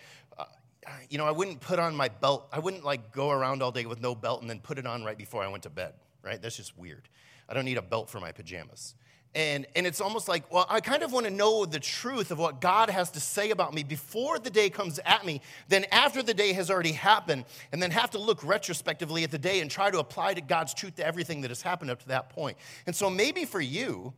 you 1.09 1.17
know, 1.17 1.25
I 1.25 1.31
wouldn't 1.31 1.59
put 1.59 1.79
on 1.79 1.95
my 1.95 2.09
belt. 2.09 2.47
I 2.51 2.59
wouldn't 2.59 2.83
like 2.83 3.11
go 3.11 3.29
around 3.29 3.61
all 3.61 3.71
day 3.71 3.85
with 3.85 4.01
no 4.01 4.15
belt 4.15 4.41
and 4.41 4.49
then 4.49 4.59
put 4.59 4.77
it 4.77 4.85
on 4.85 5.03
right 5.03 5.17
before 5.17 5.43
I 5.43 5.47
went 5.47 5.63
to 5.63 5.69
bed, 5.69 5.93
right? 6.23 6.41
That's 6.41 6.57
just 6.57 6.77
weird. 6.77 7.07
I 7.47 7.53
don't 7.53 7.65
need 7.65 7.77
a 7.77 7.81
belt 7.81 8.09
for 8.09 8.19
my 8.19 8.31
pajamas. 8.31 8.95
And, 9.33 9.65
and 9.77 9.87
it's 9.87 10.01
almost 10.01 10.27
like, 10.27 10.51
well, 10.51 10.65
I 10.69 10.81
kind 10.81 11.03
of 11.03 11.13
want 11.13 11.25
to 11.25 11.31
know 11.31 11.65
the 11.65 11.79
truth 11.79 12.31
of 12.31 12.39
what 12.39 12.59
God 12.59 12.89
has 12.89 13.11
to 13.11 13.21
say 13.21 13.51
about 13.51 13.73
me 13.73 13.83
before 13.83 14.39
the 14.39 14.49
day 14.49 14.69
comes 14.69 14.99
at 15.05 15.25
me, 15.25 15.41
then 15.69 15.85
after 15.91 16.21
the 16.21 16.33
day 16.33 16.51
has 16.51 16.69
already 16.69 16.91
happened, 16.91 17.45
and 17.71 17.81
then 17.81 17.91
have 17.91 18.09
to 18.11 18.19
look 18.19 18.43
retrospectively 18.43 19.23
at 19.23 19.31
the 19.31 19.37
day 19.37 19.61
and 19.61 19.71
try 19.71 19.89
to 19.89 19.99
apply 19.99 20.33
to 20.33 20.41
God's 20.41 20.73
truth 20.73 20.95
to 20.95 21.05
everything 21.05 21.41
that 21.41 21.49
has 21.49 21.61
happened 21.61 21.91
up 21.91 21.99
to 22.01 22.07
that 22.09 22.29
point. 22.29 22.57
And 22.85 22.95
so 22.95 23.09
maybe 23.09 23.45
for 23.45 23.61
you, 23.61 24.13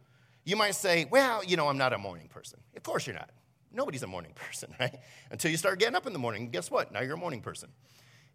you 0.45 0.55
might 0.55 0.75
say, 0.75 1.05
well, 1.11 1.43
you 1.43 1.57
know, 1.57 1.67
I'm 1.67 1.77
not 1.77 1.93
a 1.93 1.97
morning 1.99 2.27
person. 2.27 2.59
Of 2.75 2.81
course 2.81 3.05
you're 3.05 3.15
not. 3.15 3.29
Nobody's 3.73 4.03
a 4.03 4.07
morning 4.07 4.33
person, 4.35 4.73
right? 4.79 4.99
Until 5.31 5.51
you 5.51 5.57
start 5.57 5.79
getting 5.79 5.95
up 5.95 6.07
in 6.07 6.13
the 6.13 6.19
morning. 6.19 6.49
Guess 6.49 6.71
what? 6.71 6.91
Now 6.91 7.01
you're 7.01 7.15
a 7.15 7.17
morning 7.17 7.41
person. 7.41 7.69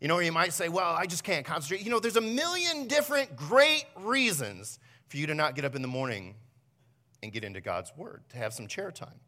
You 0.01 0.07
know, 0.07 0.18
you 0.20 0.31
might 0.31 0.53
say, 0.53 0.68
well, 0.68 0.94
I 0.94 1.07
just 1.07 1.24
can't 1.24 1.44
concentrate. 1.44 1.85
You 1.85 1.90
know, 1.90 1.98
there's 1.98 2.16
a 2.16 2.20
million 2.20 2.87
different 2.87 3.35
great 3.35 3.85
reasons 3.96 4.79
for 5.09 5.16
you 5.16 5.27
to 5.27 5.35
not 5.35 5.55
get 5.55 5.64
up 5.64 5.74
in 5.74 5.83
the 5.83 5.88
morning 5.88 6.35
and 7.22 7.33
get 7.33 7.42
into 7.42 7.61
God's 7.61 7.92
Word, 7.96 8.22
to 8.29 8.37
have 8.37 8.53
some 8.53 8.68
chair 8.68 8.92
time. 8.92 9.20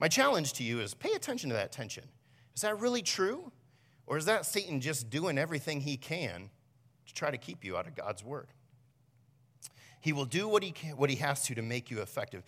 My 0.00 0.08
challenge 0.08 0.54
to 0.54 0.64
you 0.64 0.80
is 0.80 0.94
pay 0.94 1.12
attention 1.12 1.50
to 1.50 1.54
that 1.54 1.70
tension. 1.70 2.04
Is 2.56 2.62
that 2.62 2.80
really 2.80 3.02
true? 3.02 3.52
Or 4.06 4.16
is 4.16 4.24
that 4.24 4.46
Satan 4.46 4.80
just 4.80 5.10
doing 5.10 5.38
everything 5.38 5.80
he 5.80 5.96
can 5.96 6.50
to 7.06 7.14
try 7.14 7.30
to 7.30 7.38
keep 7.38 7.64
you 7.64 7.76
out 7.76 7.86
of 7.86 7.94
God's 7.94 8.24
word? 8.24 8.48
He 10.00 10.12
will 10.12 10.24
do 10.24 10.48
what 10.48 10.64
he, 10.64 10.72
can, 10.72 10.96
what 10.96 11.10
he 11.10 11.16
has 11.16 11.44
to 11.44 11.54
to 11.54 11.62
make 11.62 11.90
you 11.90 12.00
effective, 12.00 12.42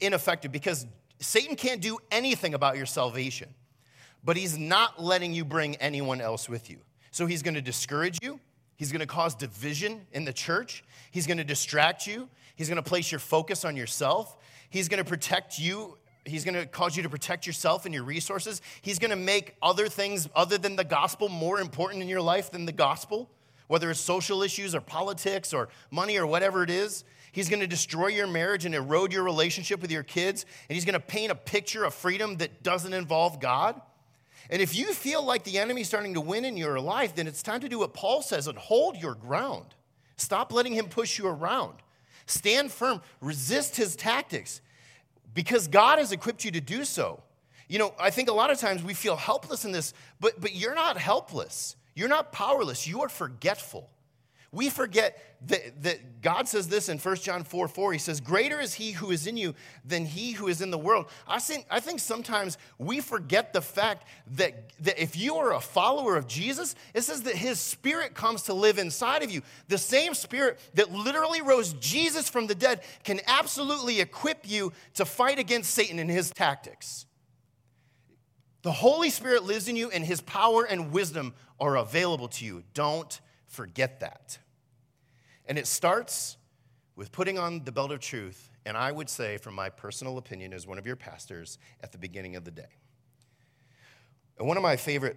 ineffective 0.00 0.50
because 0.50 0.86
Satan 1.20 1.56
can't 1.56 1.80
do 1.80 1.98
anything 2.10 2.54
about 2.54 2.76
your 2.76 2.86
salvation, 2.86 3.48
but 4.24 4.36
he's 4.36 4.58
not 4.58 5.02
letting 5.02 5.32
you 5.32 5.44
bring 5.44 5.76
anyone 5.76 6.20
else 6.20 6.48
with 6.48 6.70
you. 6.70 6.78
So 7.10 7.26
he's 7.26 7.42
going 7.42 7.54
to 7.54 7.62
discourage 7.62 8.18
you. 8.22 8.40
He's 8.76 8.90
going 8.90 9.00
to 9.00 9.06
cause 9.06 9.34
division 9.34 10.06
in 10.12 10.24
the 10.24 10.32
church. 10.32 10.84
He's 11.10 11.26
going 11.26 11.38
to 11.38 11.44
distract 11.44 12.06
you. 12.06 12.28
He's 12.56 12.68
going 12.68 12.76
to 12.76 12.82
place 12.82 13.12
your 13.12 13.20
focus 13.20 13.64
on 13.64 13.76
yourself. 13.76 14.36
He's 14.68 14.88
going 14.88 15.02
to 15.02 15.08
protect 15.08 15.58
you. 15.58 15.96
He's 16.24 16.44
going 16.44 16.54
to 16.54 16.66
cause 16.66 16.96
you 16.96 17.02
to 17.04 17.08
protect 17.08 17.46
yourself 17.46 17.84
and 17.84 17.94
your 17.94 18.02
resources. 18.02 18.62
He's 18.82 18.98
going 18.98 19.10
to 19.10 19.16
make 19.16 19.54
other 19.62 19.88
things 19.88 20.28
other 20.34 20.58
than 20.58 20.74
the 20.74 20.84
gospel 20.84 21.28
more 21.28 21.60
important 21.60 22.02
in 22.02 22.08
your 22.08 22.22
life 22.22 22.50
than 22.50 22.66
the 22.66 22.72
gospel 22.72 23.30
whether 23.66 23.90
it's 23.90 24.00
social 24.00 24.42
issues 24.42 24.74
or 24.74 24.80
politics 24.80 25.52
or 25.52 25.68
money 25.90 26.18
or 26.18 26.26
whatever 26.26 26.62
it 26.62 26.70
is. 26.70 27.04
He's 27.34 27.48
going 27.48 27.58
to 27.60 27.66
destroy 27.66 28.06
your 28.06 28.28
marriage 28.28 28.64
and 28.64 28.76
erode 28.76 29.12
your 29.12 29.24
relationship 29.24 29.82
with 29.82 29.90
your 29.90 30.04
kids, 30.04 30.46
and 30.68 30.76
he's 30.76 30.84
going 30.84 30.92
to 30.92 31.00
paint 31.00 31.32
a 31.32 31.34
picture 31.34 31.82
of 31.82 31.92
freedom 31.92 32.36
that 32.36 32.62
doesn't 32.62 32.92
involve 32.92 33.40
God. 33.40 33.80
And 34.50 34.62
if 34.62 34.76
you 34.76 34.92
feel 34.94 35.24
like 35.24 35.42
the 35.42 35.58
enemy's 35.58 35.88
starting 35.88 36.14
to 36.14 36.20
win 36.20 36.44
in 36.44 36.56
your 36.56 36.78
life, 36.78 37.16
then 37.16 37.26
it's 37.26 37.42
time 37.42 37.58
to 37.62 37.68
do 37.68 37.80
what 37.80 37.92
Paul 37.92 38.22
says 38.22 38.46
and 38.46 38.56
hold 38.56 38.96
your 38.96 39.16
ground. 39.16 39.66
Stop 40.16 40.52
letting 40.52 40.74
him 40.74 40.86
push 40.86 41.18
you 41.18 41.26
around. 41.26 41.74
Stand 42.26 42.70
firm, 42.70 43.02
resist 43.20 43.74
his 43.74 43.96
tactics 43.96 44.60
because 45.34 45.66
God 45.66 45.98
has 45.98 46.12
equipped 46.12 46.44
you 46.44 46.52
to 46.52 46.60
do 46.60 46.84
so. 46.84 47.20
You 47.66 47.80
know, 47.80 47.94
I 47.98 48.10
think 48.10 48.28
a 48.28 48.32
lot 48.32 48.52
of 48.52 48.60
times 48.60 48.84
we 48.84 48.94
feel 48.94 49.16
helpless 49.16 49.64
in 49.64 49.72
this, 49.72 49.92
but, 50.20 50.40
but 50.40 50.54
you're 50.54 50.76
not 50.76 50.98
helpless. 50.98 51.74
You're 51.96 52.08
not 52.08 52.30
powerless, 52.30 52.86
you 52.86 53.02
are 53.02 53.08
forgetful. 53.08 53.90
We 54.54 54.70
forget 54.70 55.20
that, 55.48 55.82
that, 55.82 56.22
God 56.22 56.48
says 56.48 56.68
this 56.68 56.88
in 56.88 56.98
1 56.98 57.16
John 57.16 57.42
4 57.42 57.66
4. 57.66 57.92
He 57.92 57.98
says, 57.98 58.20
Greater 58.20 58.60
is 58.60 58.74
he 58.74 58.92
who 58.92 59.10
is 59.10 59.26
in 59.26 59.36
you 59.36 59.54
than 59.84 60.06
he 60.06 60.32
who 60.32 60.46
is 60.46 60.60
in 60.60 60.70
the 60.70 60.78
world. 60.78 61.06
I 61.26 61.40
think, 61.40 61.66
I 61.70 61.80
think 61.80 61.98
sometimes 61.98 62.56
we 62.78 63.00
forget 63.00 63.52
the 63.52 63.60
fact 63.60 64.06
that, 64.36 64.70
that 64.80 65.02
if 65.02 65.16
you 65.16 65.34
are 65.36 65.52
a 65.54 65.60
follower 65.60 66.16
of 66.16 66.28
Jesus, 66.28 66.76
it 66.94 67.02
says 67.02 67.22
that 67.22 67.34
his 67.34 67.58
spirit 67.58 68.14
comes 68.14 68.42
to 68.42 68.54
live 68.54 68.78
inside 68.78 69.22
of 69.24 69.30
you. 69.30 69.42
The 69.68 69.76
same 69.76 70.14
spirit 70.14 70.60
that 70.74 70.92
literally 70.92 71.42
rose 71.42 71.72
Jesus 71.74 72.28
from 72.28 72.46
the 72.46 72.54
dead 72.54 72.82
can 73.02 73.20
absolutely 73.26 74.00
equip 74.00 74.48
you 74.48 74.72
to 74.94 75.04
fight 75.04 75.40
against 75.40 75.72
Satan 75.72 75.98
and 75.98 76.10
his 76.10 76.30
tactics. 76.30 77.06
The 78.62 78.72
Holy 78.72 79.10
Spirit 79.10 79.42
lives 79.42 79.68
in 79.68 79.76
you, 79.76 79.90
and 79.90 80.02
his 80.02 80.22
power 80.22 80.64
and 80.64 80.90
wisdom 80.90 81.34
are 81.60 81.76
available 81.76 82.28
to 82.28 82.46
you. 82.46 82.62
Don't 82.72 83.20
forget 83.46 84.00
that. 84.00 84.38
And 85.46 85.58
it 85.58 85.66
starts 85.66 86.36
with 86.96 87.12
putting 87.12 87.38
on 87.38 87.64
the 87.64 87.72
belt 87.72 87.92
of 87.92 88.00
truth, 88.00 88.50
and 88.64 88.76
I 88.76 88.92
would 88.92 89.08
say, 89.08 89.36
from 89.36 89.54
my 89.54 89.68
personal 89.68 90.18
opinion 90.18 90.52
as 90.52 90.66
one 90.66 90.78
of 90.78 90.86
your 90.86 90.96
pastors, 90.96 91.58
at 91.82 91.92
the 91.92 91.98
beginning 91.98 92.36
of 92.36 92.44
the 92.44 92.50
day. 92.50 92.78
And 94.38 94.48
one 94.48 94.56
of 94.56 94.62
my 94.62 94.76
favorite 94.76 95.16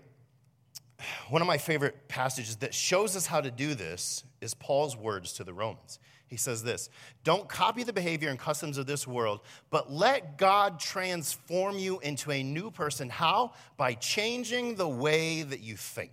one 1.29 1.41
of 1.41 1.47
my 1.47 1.57
favorite 1.57 2.07
passages 2.07 2.55
that 2.57 2.73
shows 2.73 3.15
us 3.15 3.27
how 3.27 3.41
to 3.41 3.51
do 3.51 3.75
this 3.75 4.23
is 4.41 4.53
Paul's 4.55 4.97
words 4.97 5.33
to 5.33 5.43
the 5.43 5.53
Romans. 5.53 5.99
He 6.27 6.37
says 6.37 6.63
this 6.63 6.89
Don't 7.23 7.47
copy 7.47 7.83
the 7.83 7.93
behavior 7.93 8.29
and 8.29 8.39
customs 8.39 8.77
of 8.77 8.85
this 8.85 9.07
world, 9.07 9.41
but 9.69 9.91
let 9.91 10.37
God 10.37 10.79
transform 10.79 11.77
you 11.77 11.99
into 11.99 12.31
a 12.31 12.43
new 12.43 12.71
person. 12.71 13.09
How? 13.09 13.53
By 13.77 13.93
changing 13.93 14.75
the 14.75 14.87
way 14.87 15.43
that 15.43 15.61
you 15.61 15.77
think. 15.77 16.11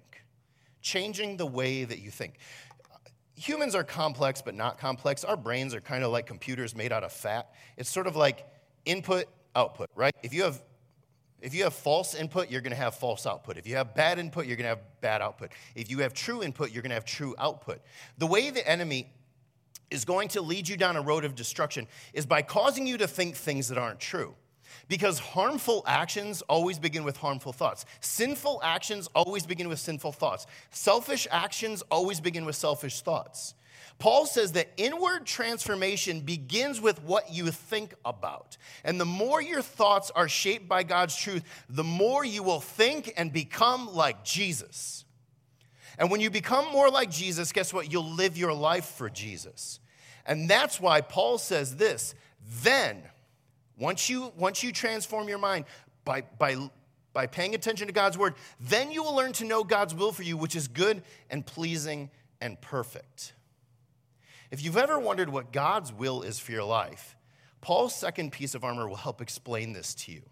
Changing 0.81 1.39
the 1.39 1.47
way 1.47 1.85
that 1.85 1.99
you 1.99 2.11
think. 2.11 2.35
Humans 3.45 3.75
are 3.75 3.85
complex, 3.85 4.41
but 4.41 4.55
not 4.55 4.79
complex. 4.79 5.23
Our 5.23 5.37
brains 5.37 5.75
are 5.75 5.81
kind 5.83 6.03
of 6.03 6.11
like 6.11 6.25
computers 6.25 6.75
made 6.75 6.93
out 6.93 7.05
of 7.05 7.13
fat. 7.13 7.53
It's 7.77 7.91
sort 7.91 8.07
of 8.07 8.17
like 8.17 8.47
input, 8.87 9.27
output, 9.55 9.91
right? 9.95 10.15
If 10.23 10.33
you 10.33 10.45
have 10.45 10.63
if 11.43 11.53
you 11.53 11.65
have 11.65 11.75
false 11.75 12.15
input, 12.15 12.51
you're 12.51 12.63
going 12.63 12.71
to 12.71 12.77
have 12.77 12.95
false 12.95 13.27
output. 13.27 13.59
If 13.59 13.67
you 13.67 13.77
have 13.77 13.95
bad 13.95 14.19
input, 14.19 14.47
you're 14.47 14.57
going 14.57 14.65
to 14.65 14.71
have 14.71 15.01
bad 15.03 15.21
output. 15.21 15.51
If 15.75 15.91
you 15.91 15.99
have 15.99 16.15
true 16.15 16.43
input, 16.43 16.73
you're 16.73 16.81
going 16.81 16.89
to 16.89 16.95
have 16.95 17.05
true 17.05 17.35
output. 17.39 17.83
The 18.17 18.27
way 18.27 18.49
the 18.49 18.67
enemy 18.67 19.13
is 19.91 20.07
going 20.07 20.29
to 20.29 20.41
lead 20.41 20.67
you 20.67 20.79
down 20.79 20.97
a 20.97 21.03
road 21.03 21.27
of 21.27 21.35
destruction 21.35 21.87
is 22.15 22.25
by 22.25 22.41
causing 22.41 22.87
you 22.87 22.97
to 22.97 23.07
think 23.07 23.37
things 23.37 23.69
that 23.69 23.77
aren't 23.77 24.01
true. 24.01 24.35
Because 24.89 25.19
harmful 25.19 25.83
actions 25.87 26.43
always 26.43 26.79
begin 26.79 27.05
with 27.05 27.17
harmful 27.17 27.53
thoughts. 27.53 27.85
Sinful 28.01 28.61
actions 28.63 29.09
always 29.15 29.47
begin 29.47 29.69
with 29.69 29.79
sinful 29.79 30.13
thoughts. 30.13 30.47
Selfish 30.71 31.27
actions 31.31 31.83
always 31.91 32.21
begin 32.21 32.45
with 32.45 32.57
selfish 32.57 33.01
thoughts. 33.01 33.55
Paul 33.99 34.27
says 34.27 34.53
that 34.53 34.71
inward 34.77 35.25
transformation 35.25 36.21
begins 36.21 36.81
with 36.81 37.03
what 37.03 37.33
you 37.33 37.51
think 37.51 37.95
about. 38.05 38.57
And 38.83 39.01
the 39.01 39.05
more 39.05 39.41
your 39.41 39.63
thoughts 39.63 40.11
are 40.11 40.29
shaped 40.29 40.69
by 40.69 40.83
God's 40.83 41.17
truth, 41.17 41.45
the 41.69 41.85
more 41.85 42.25
you 42.25 42.43
will 42.43 42.61
think 42.61 43.13
and 43.17 43.33
become 43.33 43.95
like 43.95 44.25
Jesus. 44.25 45.05
And 45.97 46.11
when 46.11 46.21
you 46.21 46.29
become 46.29 46.73
more 46.73 46.91
like 46.91 47.11
Jesus, 47.11 47.53
guess 47.53 47.73
what? 47.73 47.93
You'll 47.93 48.11
live 48.11 48.37
your 48.37 48.53
life 48.53 48.85
for 48.85 49.09
Jesus. 49.09 49.79
And 50.27 50.51
that's 50.51 50.81
why 50.81 51.01
Paul 51.01 51.39
says 51.39 51.77
this 51.77 52.15
then, 52.63 53.03
once 53.79 54.09
you, 54.09 54.33
once 54.37 54.63
you 54.63 54.73
transform 54.73 55.29
your 55.29 55.39
mind 55.39 55.65
by, 56.05 56.23
by, 56.39 56.57
by 57.13 57.27
paying 57.27 57.55
attention 57.55 57.87
to 57.87 57.93
God's 57.93 58.17
word, 58.17 58.35
then 58.61 58.91
you 58.91 59.03
will 59.03 59.15
learn 59.15 59.33
to 59.35 59.45
know 59.45 59.65
God's 59.65 59.95
will 59.95 60.13
for 60.13 60.23
you, 60.23 60.37
which 60.37 60.57
is 60.57 60.69
good 60.69 61.03
and 61.31 61.45
pleasing 61.45 62.11
and 62.41 62.61
perfect. 62.61 63.35
If 64.51 64.63
you've 64.63 64.77
ever 64.77 64.99
wondered 64.99 65.29
what 65.29 65.53
God's 65.53 65.93
will 65.93 66.23
is 66.23 66.39
for 66.39 66.53
your 66.53 66.65
life, 66.65 67.17
Paul's 67.61 67.95
second 67.95 68.31
piece 68.31 68.55
of 68.55 68.63
armor 68.63 68.89
will 68.89 68.97
help 68.97 69.21
explain 69.21 69.73
this 69.73 69.95
to 69.95 70.13
you. 70.13 70.23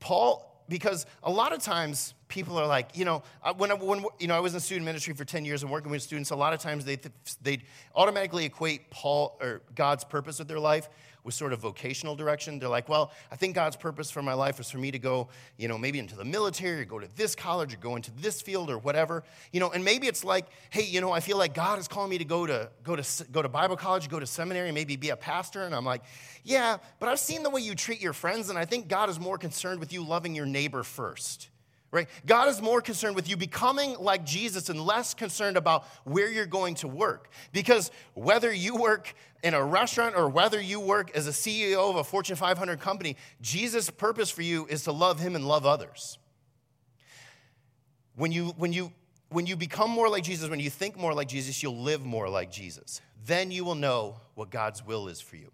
Paul 0.00 0.50
because 0.70 1.04
a 1.24 1.30
lot 1.30 1.52
of 1.52 1.60
times 1.60 2.14
people 2.28 2.56
are 2.56 2.66
like, 2.66 2.96
you 2.96 3.04
know, 3.04 3.22
when, 3.56 3.72
I, 3.72 3.74
when 3.74 4.04
you 4.20 4.28
know, 4.28 4.36
I 4.36 4.40
was 4.40 4.54
in 4.54 4.60
student 4.60 4.86
ministry 4.86 5.12
for 5.12 5.24
10 5.24 5.44
years 5.44 5.62
and 5.62 5.70
working 5.70 5.90
with 5.90 6.00
students, 6.00 6.30
a 6.30 6.36
lot 6.36 6.54
of 6.54 6.60
times 6.60 6.84
they, 6.84 6.96
they 7.42 7.58
automatically 7.94 8.44
equate 8.44 8.88
Paul 8.88 9.36
or 9.42 9.62
God's 9.74 10.04
purpose 10.04 10.38
with 10.38 10.48
their 10.48 10.60
life 10.60 10.88
with 11.24 11.34
sort 11.34 11.52
of 11.52 11.60
vocational 11.60 12.16
direction. 12.16 12.58
They're 12.58 12.68
like, 12.68 12.88
well, 12.88 13.12
I 13.30 13.36
think 13.36 13.54
God's 13.54 13.76
purpose 13.76 14.10
for 14.10 14.22
my 14.22 14.34
life 14.34 14.60
is 14.60 14.70
for 14.70 14.78
me 14.78 14.90
to 14.90 14.98
go, 14.98 15.28
you 15.56 15.68
know, 15.68 15.78
maybe 15.78 15.98
into 15.98 16.16
the 16.16 16.24
military 16.24 16.80
or 16.80 16.84
go 16.84 16.98
to 16.98 17.08
this 17.16 17.34
college 17.34 17.74
or 17.74 17.76
go 17.78 17.96
into 17.96 18.10
this 18.12 18.40
field 18.40 18.70
or 18.70 18.78
whatever. 18.78 19.22
You 19.52 19.60
know, 19.60 19.70
and 19.70 19.84
maybe 19.84 20.06
it's 20.06 20.24
like, 20.24 20.46
hey, 20.70 20.84
you 20.84 21.00
know, 21.00 21.12
I 21.12 21.20
feel 21.20 21.36
like 21.36 21.54
God 21.54 21.78
is 21.78 21.88
calling 21.88 22.10
me 22.10 22.18
to 22.18 22.24
go 22.24 22.46
to 22.46 22.70
go 22.82 22.96
to 22.96 23.24
go 23.30 23.42
to 23.42 23.48
Bible 23.48 23.76
college, 23.76 24.08
go 24.08 24.20
to 24.20 24.26
seminary, 24.26 24.72
maybe 24.72 24.96
be 24.96 25.10
a 25.10 25.16
pastor. 25.16 25.64
And 25.64 25.74
I'm 25.74 25.84
like, 25.84 26.02
yeah, 26.44 26.78
but 26.98 27.08
I've 27.08 27.18
seen 27.18 27.42
the 27.42 27.50
way 27.50 27.60
you 27.60 27.74
treat 27.74 28.00
your 28.00 28.12
friends, 28.12 28.50
and 28.50 28.58
I 28.58 28.64
think 28.64 28.88
God 28.88 29.10
is 29.10 29.20
more 29.20 29.38
concerned 29.38 29.80
with 29.80 29.92
you 29.92 30.04
loving 30.04 30.34
your 30.34 30.46
neighbor 30.46 30.82
first 30.82 31.50
right? 31.92 32.08
God 32.24 32.48
is 32.48 32.62
more 32.62 32.80
concerned 32.80 33.16
with 33.16 33.28
you 33.28 33.36
becoming 33.36 33.96
like 33.98 34.24
Jesus 34.24 34.68
and 34.68 34.80
less 34.80 35.14
concerned 35.14 35.56
about 35.56 35.84
where 36.04 36.30
you're 36.30 36.46
going 36.46 36.76
to 36.76 36.88
work. 36.88 37.30
Because 37.52 37.90
whether 38.14 38.52
you 38.52 38.76
work 38.76 39.14
in 39.42 39.54
a 39.54 39.64
restaurant 39.64 40.14
or 40.16 40.28
whether 40.28 40.60
you 40.60 40.78
work 40.78 41.10
as 41.16 41.26
a 41.26 41.30
CEO 41.30 41.90
of 41.90 41.96
a 41.96 42.04
Fortune 42.04 42.36
500 42.36 42.80
company, 42.80 43.16
Jesus' 43.40 43.90
purpose 43.90 44.30
for 44.30 44.42
you 44.42 44.66
is 44.66 44.84
to 44.84 44.92
love 44.92 45.18
Him 45.18 45.34
and 45.34 45.46
love 45.46 45.66
others. 45.66 46.18
When 48.14 48.32
you, 48.32 48.48
when 48.56 48.72
you, 48.72 48.92
when 49.30 49.46
you 49.46 49.56
become 49.56 49.90
more 49.90 50.08
like 50.08 50.24
Jesus, 50.24 50.48
when 50.48 50.60
you 50.60 50.70
think 50.70 50.96
more 50.96 51.14
like 51.14 51.28
Jesus, 51.28 51.62
you'll 51.62 51.80
live 51.80 52.04
more 52.04 52.28
like 52.28 52.50
Jesus. 52.52 53.00
Then 53.24 53.50
you 53.50 53.64
will 53.64 53.74
know 53.74 54.16
what 54.34 54.50
God's 54.50 54.84
will 54.84 55.08
is 55.08 55.20
for 55.20 55.36
you. 55.36 55.50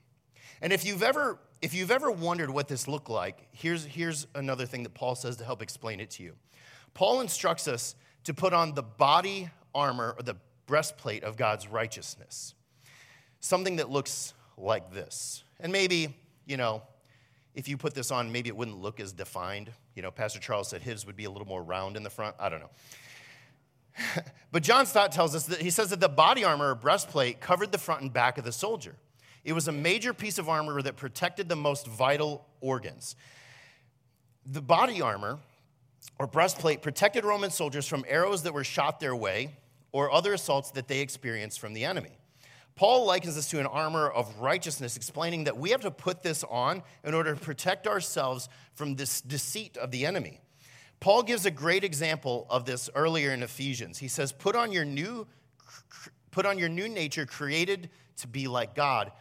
And 0.60 0.72
if 0.72 0.84
you've 0.84 1.02
ever 1.02 1.38
if 1.62 1.74
you've 1.74 1.90
ever 1.90 2.10
wondered 2.10 2.50
what 2.50 2.68
this 2.68 2.86
looked 2.86 3.08
like, 3.08 3.48
here's, 3.52 3.84
here's 3.84 4.26
another 4.34 4.66
thing 4.66 4.82
that 4.82 4.94
Paul 4.94 5.14
says 5.14 5.36
to 5.36 5.44
help 5.44 5.62
explain 5.62 6.00
it 6.00 6.10
to 6.10 6.22
you. 6.22 6.34
Paul 6.94 7.20
instructs 7.20 7.66
us 7.68 7.94
to 8.24 8.34
put 8.34 8.52
on 8.52 8.74
the 8.74 8.82
body 8.82 9.50
armor 9.74 10.14
or 10.16 10.22
the 10.22 10.36
breastplate 10.66 11.24
of 11.24 11.36
God's 11.36 11.68
righteousness, 11.68 12.54
something 13.40 13.76
that 13.76 13.90
looks 13.90 14.34
like 14.56 14.92
this. 14.92 15.44
And 15.60 15.72
maybe, 15.72 16.16
you 16.46 16.56
know, 16.56 16.82
if 17.54 17.68
you 17.68 17.76
put 17.76 17.94
this 17.94 18.10
on, 18.10 18.30
maybe 18.32 18.48
it 18.48 18.56
wouldn't 18.56 18.80
look 18.80 19.00
as 19.00 19.12
defined. 19.12 19.70
You 19.94 20.02
know, 20.02 20.10
Pastor 20.10 20.38
Charles 20.38 20.68
said 20.68 20.82
his 20.82 21.06
would 21.06 21.16
be 21.16 21.24
a 21.24 21.30
little 21.30 21.48
more 21.48 21.62
round 21.62 21.96
in 21.96 22.02
the 22.02 22.10
front. 22.10 22.36
I 22.38 22.48
don't 22.48 22.60
know. 22.60 22.70
but 24.52 24.62
John 24.62 24.84
Stott 24.84 25.12
tells 25.12 25.34
us 25.34 25.46
that 25.46 25.60
he 25.62 25.70
says 25.70 25.90
that 25.90 26.00
the 26.00 26.08
body 26.08 26.44
armor 26.44 26.70
or 26.70 26.74
breastplate 26.74 27.40
covered 27.40 27.72
the 27.72 27.78
front 27.78 28.02
and 28.02 28.12
back 28.12 28.36
of 28.36 28.44
the 28.44 28.52
soldier. 28.52 28.96
It 29.46 29.52
was 29.52 29.68
a 29.68 29.72
major 29.72 30.12
piece 30.12 30.38
of 30.38 30.48
armor 30.48 30.82
that 30.82 30.96
protected 30.96 31.48
the 31.48 31.54
most 31.54 31.86
vital 31.86 32.44
organs. 32.60 33.14
The 34.44 34.60
body 34.60 35.00
armor 35.00 35.38
or 36.18 36.26
breastplate 36.26 36.82
protected 36.82 37.24
Roman 37.24 37.50
soldiers 37.50 37.86
from 37.86 38.04
arrows 38.08 38.42
that 38.42 38.52
were 38.52 38.64
shot 38.64 38.98
their 38.98 39.14
way 39.14 39.56
or 39.92 40.10
other 40.10 40.34
assaults 40.34 40.72
that 40.72 40.88
they 40.88 40.98
experienced 40.98 41.60
from 41.60 41.74
the 41.74 41.84
enemy. 41.84 42.18
Paul 42.74 43.06
likens 43.06 43.36
this 43.36 43.48
to 43.50 43.60
an 43.60 43.66
armor 43.66 44.08
of 44.10 44.36
righteousness, 44.40 44.96
explaining 44.96 45.44
that 45.44 45.56
we 45.56 45.70
have 45.70 45.82
to 45.82 45.92
put 45.92 46.24
this 46.24 46.42
on 46.50 46.82
in 47.04 47.14
order 47.14 47.32
to 47.32 47.40
protect 47.40 47.86
ourselves 47.86 48.48
from 48.74 48.96
this 48.96 49.20
deceit 49.20 49.76
of 49.76 49.92
the 49.92 50.06
enemy. 50.06 50.40
Paul 50.98 51.22
gives 51.22 51.46
a 51.46 51.52
great 51.52 51.84
example 51.84 52.48
of 52.50 52.64
this 52.64 52.90
earlier 52.96 53.30
in 53.30 53.44
Ephesians. 53.44 53.98
He 53.98 54.08
says, 54.08 54.32
"Put 54.32 54.56
on 54.56 54.72
your 54.72 54.84
new 54.84 55.28
put 56.32 56.44
on 56.44 56.58
your 56.58 56.68
new 56.68 56.88
nature 56.88 57.24
created 57.24 57.88
to 58.16 58.26
be 58.26 58.48
like 58.48 58.74
God, 58.74 59.12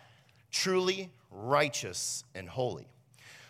truly 0.55 1.11
righteous 1.29 2.23
and 2.33 2.47
holy." 2.47 2.87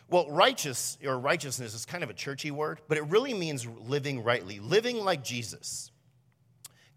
Well, 0.07 0.29
righteous 0.29 0.97
or 1.03 1.19
righteousness 1.19 1.73
is 1.73 1.85
kind 1.85 2.03
of 2.03 2.09
a 2.09 2.13
churchy 2.13 2.51
word, 2.51 2.81
but 2.87 2.97
it 2.97 3.03
really 3.03 3.33
means 3.33 3.65
living 3.65 4.23
rightly, 4.23 4.59
living 4.59 4.97
like 4.97 5.23
Jesus. 5.23 5.91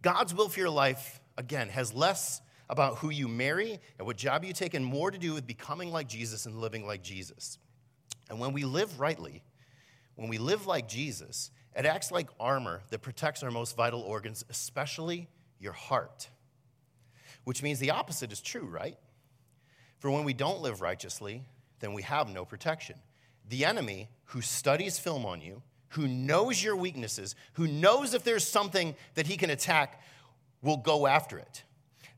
God's 0.02 0.32
will 0.32 0.48
for 0.48 0.60
your 0.60 0.70
life, 0.70 1.20
again, 1.36 1.68
has 1.68 1.92
less 1.92 2.40
about 2.68 2.98
who 2.98 3.10
you 3.10 3.28
marry 3.28 3.80
and 3.98 4.06
what 4.06 4.16
job 4.16 4.44
you 4.44 4.52
take 4.52 4.74
and 4.74 4.84
more 4.84 5.10
to 5.10 5.18
do 5.18 5.32
with 5.34 5.46
becoming 5.46 5.90
like 5.90 6.08
Jesus 6.08 6.46
and 6.46 6.58
living 6.60 6.86
like 6.86 7.02
Jesus. 7.02 7.58
And 8.28 8.38
when 8.40 8.52
we 8.52 8.64
live 8.64 9.00
rightly, 9.00 9.42
when 10.16 10.28
we 10.28 10.38
live 10.38 10.66
like 10.66 10.86
Jesus, 10.88 11.50
it 11.74 11.86
acts 11.86 12.10
like 12.10 12.28
armor 12.38 12.82
that 12.90 13.00
protects 13.00 13.42
our 13.42 13.50
most 13.50 13.76
vital 13.76 14.00
organs, 14.00 14.44
especially 14.48 15.28
your 15.58 15.72
heart. 15.72 16.28
Which 17.44 17.62
means 17.62 17.78
the 17.78 17.90
opposite 17.90 18.32
is 18.32 18.40
true, 18.40 18.66
right? 18.66 18.98
For 19.98 20.10
when 20.10 20.24
we 20.24 20.32
don't 20.32 20.62
live 20.62 20.80
righteously, 20.80 21.42
then 21.80 21.92
we 21.92 22.02
have 22.02 22.28
no 22.28 22.44
protection. 22.44 22.96
The 23.48 23.64
enemy 23.64 24.08
who 24.26 24.40
studies 24.40 24.98
film 24.98 25.24
on 25.24 25.40
you, 25.40 25.62
who 25.90 26.06
knows 26.06 26.62
your 26.62 26.76
weaknesses, 26.76 27.34
who 27.54 27.66
knows 27.66 28.14
if 28.14 28.24
there's 28.24 28.46
something 28.46 28.94
that 29.14 29.26
he 29.26 29.36
can 29.36 29.50
attack, 29.50 30.02
will 30.62 30.76
go 30.76 31.06
after 31.06 31.38
it. 31.38 31.64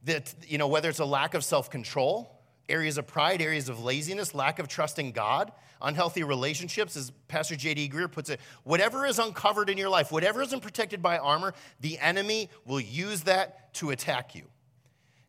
That, 0.05 0.35
you 0.47 0.59
know, 0.59 0.67
whether 0.67 0.89
it's 0.89 0.99
a 0.99 1.05
lack 1.05 1.35
of 1.35 1.45
self 1.45 1.71
control, 1.71 2.41
areas 2.69 2.99
of 2.99 3.07
pride, 3.07 3.43
areas 3.43 3.69
of 3.69 3.83
laziness, 3.83 4.35
lack 4.35 4.59
of 4.59 4.67
trust 4.67 4.99
in 4.99 5.13
God, 5.13 5.53
unhealthy 5.83 6.23
relationships, 6.23 6.97
as 6.97 7.11
Pastor 7.29 7.57
J.D. 7.57 7.89
Greear 7.91 8.11
puts 8.11 8.31
it, 8.31 8.41
whatever 8.65 9.07
is 9.07 9.19
uncovered 9.19 9.69
in 9.69 9.79
your 9.79 9.89
life, 9.89 10.11
whatever 10.11 10.43
isn't 10.43 10.61
protected 10.61 11.03
by 11.03 11.19
armor, 11.19 11.55
the 11.81 11.99
enemy 11.99 12.49
will 12.65 12.81
use 12.81 13.23
that 13.23 13.73
to 13.75 13.91
attack 13.91 14.35
you. 14.35 14.45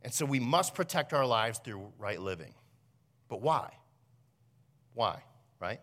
And 0.04 0.14
so 0.14 0.26
we 0.26 0.40
must 0.40 0.74
protect 0.74 1.14
our 1.14 1.26
lives 1.26 1.60
through 1.64 1.92
right 1.98 2.20
living. 2.20 2.54
But 3.30 3.42
why? 3.42 3.72
Why, 4.94 5.24
right? 5.60 5.80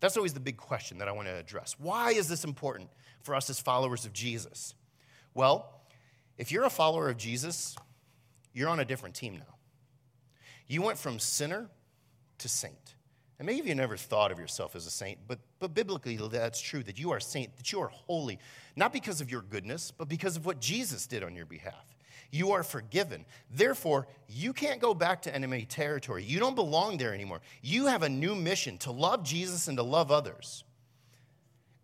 That's 0.00 0.16
always 0.16 0.34
the 0.34 0.40
big 0.40 0.56
question 0.56 0.98
that 0.98 1.08
I 1.08 1.12
want 1.12 1.28
to 1.28 1.34
address. 1.34 1.76
Why 1.78 2.10
is 2.10 2.28
this 2.28 2.44
important 2.44 2.90
for 3.22 3.34
us 3.34 3.48
as 3.48 3.60
followers 3.60 4.04
of 4.04 4.12
Jesus? 4.12 4.74
Well, 5.32 5.80
if 6.38 6.50
you're 6.50 6.64
a 6.64 6.70
follower 6.70 7.08
of 7.08 7.16
Jesus, 7.16 7.76
you're 8.52 8.68
on 8.68 8.80
a 8.80 8.84
different 8.84 9.14
team 9.14 9.34
now. 9.34 9.54
You 10.66 10.82
went 10.82 10.98
from 10.98 11.18
sinner 11.18 11.68
to 12.38 12.48
saint. 12.48 12.94
And 13.38 13.46
maybe 13.46 13.68
you 13.68 13.74
never 13.74 13.96
thought 13.96 14.30
of 14.30 14.38
yourself 14.38 14.76
as 14.76 14.86
a 14.86 14.90
saint, 14.90 15.18
but, 15.26 15.38
but 15.58 15.74
biblically 15.74 16.16
that's 16.16 16.60
true 16.60 16.82
that 16.84 16.98
you 16.98 17.10
are 17.10 17.20
saint, 17.20 17.56
that 17.56 17.72
you 17.72 17.80
are 17.80 17.88
holy, 17.88 18.38
not 18.76 18.92
because 18.92 19.20
of 19.20 19.30
your 19.30 19.42
goodness, 19.42 19.90
but 19.90 20.08
because 20.08 20.36
of 20.36 20.46
what 20.46 20.60
Jesus 20.60 21.06
did 21.06 21.24
on 21.24 21.34
your 21.34 21.46
behalf. 21.46 21.91
You 22.32 22.52
are 22.52 22.62
forgiven. 22.62 23.26
Therefore, 23.50 24.08
you 24.26 24.54
can't 24.54 24.80
go 24.80 24.94
back 24.94 25.22
to 25.22 25.34
enemy 25.34 25.66
territory. 25.66 26.24
You 26.24 26.40
don't 26.40 26.54
belong 26.54 26.96
there 26.96 27.12
anymore. 27.12 27.42
You 27.60 27.86
have 27.86 28.02
a 28.02 28.08
new 28.08 28.34
mission 28.34 28.78
to 28.78 28.90
love 28.90 29.22
Jesus 29.22 29.68
and 29.68 29.76
to 29.76 29.82
love 29.82 30.10
others. 30.10 30.64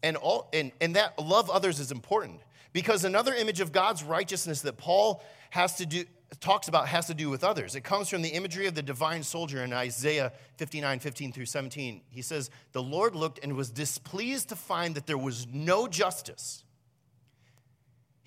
And, 0.02 0.16
all, 0.16 0.48
and, 0.54 0.72
and 0.80 0.96
that 0.96 1.18
love 1.18 1.50
others 1.50 1.78
is 1.80 1.92
important 1.92 2.40
because 2.72 3.04
another 3.04 3.34
image 3.34 3.60
of 3.60 3.72
God's 3.72 4.02
righteousness 4.02 4.62
that 4.62 4.78
Paul 4.78 5.22
has 5.50 5.76
to 5.76 5.86
do, 5.86 6.04
talks 6.40 6.68
about 6.68 6.88
has 6.88 7.08
to 7.08 7.14
do 7.14 7.28
with 7.28 7.44
others. 7.44 7.74
It 7.74 7.82
comes 7.82 8.08
from 8.08 8.22
the 8.22 8.30
imagery 8.30 8.66
of 8.66 8.74
the 8.74 8.82
divine 8.82 9.24
soldier 9.24 9.62
in 9.62 9.74
Isaiah 9.74 10.32
59, 10.56 11.00
15 11.00 11.32
through 11.32 11.46
17. 11.46 12.00
He 12.08 12.22
says, 12.22 12.50
The 12.72 12.82
Lord 12.82 13.14
looked 13.14 13.40
and 13.42 13.54
was 13.54 13.70
displeased 13.70 14.48
to 14.48 14.56
find 14.56 14.94
that 14.94 15.06
there 15.06 15.18
was 15.18 15.46
no 15.52 15.88
justice. 15.88 16.64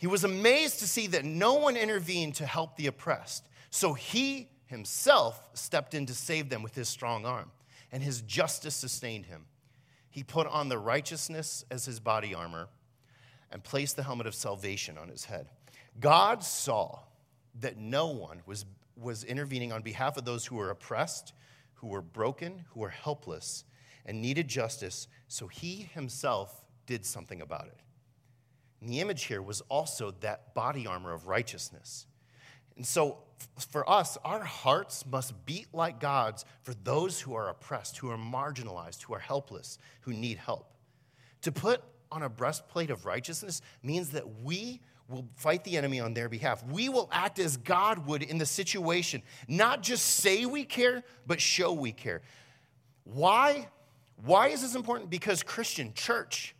He 0.02 0.08
was 0.08 0.24
amazed 0.24 0.80
to 0.80 0.88
see 0.88 1.06
that 1.06 1.26
no 1.26 1.54
one 1.54 1.78
intervened 1.78 2.34
to 2.38 2.46
help 2.48 2.76
the 2.76 2.88
oppressed. 2.88 3.48
So 3.70 3.94
he 3.94 4.50
himself 4.66 5.48
stepped 5.54 5.94
in 5.94 6.08
to 6.08 6.16
save 6.16 6.50
them 6.50 6.64
with 6.64 6.74
his 6.74 6.90
strong 6.90 7.24
arm, 7.24 7.52
and 7.92 8.02
his 8.02 8.22
justice 8.22 8.74
sustained 8.74 9.28
him. 9.28 9.46
He 10.10 10.24
put 10.24 10.48
on 10.48 10.70
the 10.70 10.80
righteousness 10.80 11.66
as 11.70 11.86
his 11.86 12.00
body 12.00 12.34
armor 12.34 12.70
and 13.52 13.64
placed 13.64 13.96
the 13.96 14.02
helmet 14.02 14.26
of 14.26 14.34
salvation 14.34 14.98
on 14.98 15.08
his 15.08 15.26
head. 15.26 15.50
God 16.00 16.44
saw 16.44 17.02
that 17.60 17.78
no 17.78 18.08
one 18.08 18.42
was, 18.48 18.66
was 19.00 19.24
intervening 19.24 19.72
on 19.72 19.84
behalf 19.84 20.18
of 20.18 20.26
those 20.26 20.48
who 20.48 20.56
were 20.56 20.72
oppressed, 20.72 21.32
who 21.76 21.86
were 21.86 22.02
broken, 22.02 22.66
who 22.72 22.80
were 22.80 22.90
helpless, 22.90 23.66
and 24.08 24.20
needed 24.20 24.48
justice, 24.48 25.08
so 25.28 25.46
he 25.46 25.88
himself 25.94 26.66
did 26.88 27.06
something 27.06 27.40
about 27.40 27.68
it. 27.68 27.78
And 28.82 28.90
the 28.90 29.00
image 29.00 29.24
here 29.26 29.42
was 29.42 29.62
also 29.70 30.12
that 30.22 30.54
body 30.54 30.88
armor 30.88 31.14
of 31.14 31.28
righteousness. 31.28 32.08
And 32.76 32.86
so, 32.86 33.20
for 33.70 33.88
us, 33.90 34.18
our 34.24 34.44
hearts 34.44 35.06
must 35.06 35.46
beat 35.46 35.68
like 35.74 36.00
God's 36.00 36.46
for 36.64 36.74
those 36.74 37.22
who 37.22 37.36
are 37.36 37.50
oppressed, 37.50 37.98
who 37.98 38.10
are 38.10 38.18
marginalized, 38.18 39.04
who 39.04 39.14
are 39.14 39.20
helpless, 39.20 39.78
who 40.02 40.14
need 40.14 40.38
help. 40.38 40.74
To 41.44 41.52
put 41.52 41.82
on 42.12 42.24
a 42.24 42.30
breastplate 42.30 42.90
of 42.90 43.06
righteousness 43.06 43.62
means 43.84 44.12
that 44.12 44.42
we 44.44 44.82
will 45.08 45.28
fight 45.36 45.64
the 45.64 45.78
enemy 45.78 46.00
on 46.00 46.14
their 46.14 46.30
behalf. 46.30 46.64
We 46.66 46.90
will 46.90 47.10
act 47.12 47.40
as 47.40 47.58
God 47.58 48.06
would 48.08 48.24
in 48.24 48.38
the 48.38 48.46
situation, 48.46 49.22
not 49.48 49.84
just 49.84 50.06
say 50.06 50.46
we 50.46 50.64
care, 50.64 51.04
but 51.28 51.42
show 51.42 51.74
we 51.74 51.92
care. 51.92 52.22
Why? 53.04 53.68
Why 54.24 54.48
is 54.48 54.62
this 54.62 54.76
important? 54.76 55.10
Because 55.10 55.44
Christian 55.44 55.94
church, 55.94 56.56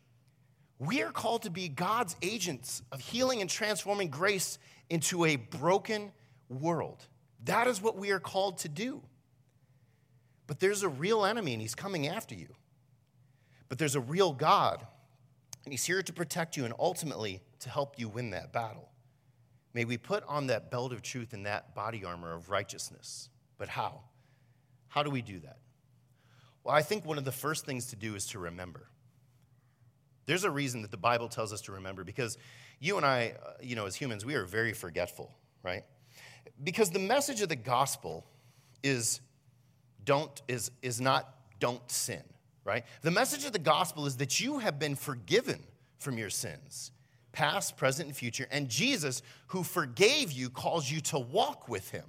we 0.82 1.04
are 1.04 1.12
called 1.12 1.44
to 1.44 1.52
be 1.52 1.70
God's 1.70 2.16
agents 2.24 2.82
of 2.92 3.00
healing 3.00 3.40
and 3.42 3.48
transforming 3.48 4.10
grace 4.10 4.58
into 4.90 5.26
a 5.26 5.36
broken 5.36 6.12
world. 6.50 7.06
That 7.44 7.68
is 7.68 7.80
what 7.80 7.98
we 7.98 8.10
are 8.10 8.20
called 8.20 8.58
to 8.60 8.68
do. 8.68 9.04
But 10.48 10.60
there's 10.60 10.82
a 10.82 10.90
real 10.90 11.24
enemy 11.24 11.54
and 11.54 11.62
he's 11.62 11.76
coming 11.76 12.08
after 12.08 12.34
you. 12.34 12.48
But 13.70 13.78
there's 13.78 13.94
a 13.94 14.02
real 14.02 14.34
God 14.34 14.84
and 15.66 15.72
he's 15.72 15.86
here 15.86 16.02
to 16.02 16.12
protect 16.12 16.58
you 16.58 16.66
and 16.66 16.74
ultimately 16.80 17.44
to 17.60 17.70
help 17.70 18.00
you 18.00 18.10
win 18.10 18.32
that 18.32 18.52
battle. 18.52 18.90
May 19.76 19.86
we 19.86 20.00
put 20.00 20.24
on 20.28 20.48
that 20.48 20.72
belt 20.72 20.94
of 20.94 21.04
truth 21.04 21.34
and 21.34 21.46
that 21.46 21.76
body 21.76 22.04
armor 22.04 22.34
of 22.34 22.50
righteousness. 22.50 23.30
But 23.60 23.70
how? 23.70 24.02
How 24.88 25.04
do 25.04 25.12
we 25.12 25.22
do 25.22 25.42
that? 25.42 25.60
Well, 26.64 26.74
I 26.74 26.82
think 26.82 27.06
one 27.06 27.20
of 27.20 27.24
the 27.24 27.32
first 27.32 27.68
things 27.68 27.86
to 27.92 27.96
do 27.96 28.16
is 28.16 28.26
to 28.30 28.40
remember. 28.40 28.88
There's 30.32 30.46
a 30.46 30.50
reason 30.50 30.82
that 30.84 30.92
the 30.92 30.96
Bible 30.96 31.28
tells 31.28 31.52
us 31.52 31.60
to 31.64 31.74
remember 31.74 32.06
because 32.06 32.38
you 32.80 32.96
and 32.96 33.06
I, 33.06 33.34
uh, 33.46 33.52
you 33.62 33.76
know, 33.76 33.86
as 33.86 33.96
humans, 33.96 34.24
we 34.24 34.36
are 34.36 34.46
very 34.46 34.72
forgetful, 34.72 35.30
right? 35.62 35.84
Because 36.64 36.90
the 36.90 37.00
message 37.00 37.42
of 37.42 37.50
the 37.50 37.58
gospel 37.58 38.26
is 38.82 39.20
don't 40.06 40.42
is 40.48 40.72
is 40.82 41.02
not 41.02 41.36
don't 41.60 41.82
sin, 41.92 42.24
right? 42.64 42.86
The 43.02 43.12
message 43.12 43.44
of 43.44 43.52
the 43.52 43.60
gospel 43.60 44.06
is 44.06 44.16
that 44.18 44.40
you 44.40 44.60
have 44.60 44.80
been 44.80 44.96
forgiven 44.96 45.60
from 46.00 46.18
your 46.18 46.30
sins 46.30 46.94
past, 47.34 47.76
present, 47.76 48.08
and 48.08 48.16
future. 48.16 48.48
And 48.52 48.70
Jesus, 48.70 49.22
who 49.48 49.64
forgave 49.64 50.32
you, 50.32 50.50
calls 50.50 50.90
you 50.90 51.02
to 51.02 51.20
walk 51.20 51.68
with 51.68 51.92
him, 51.92 52.06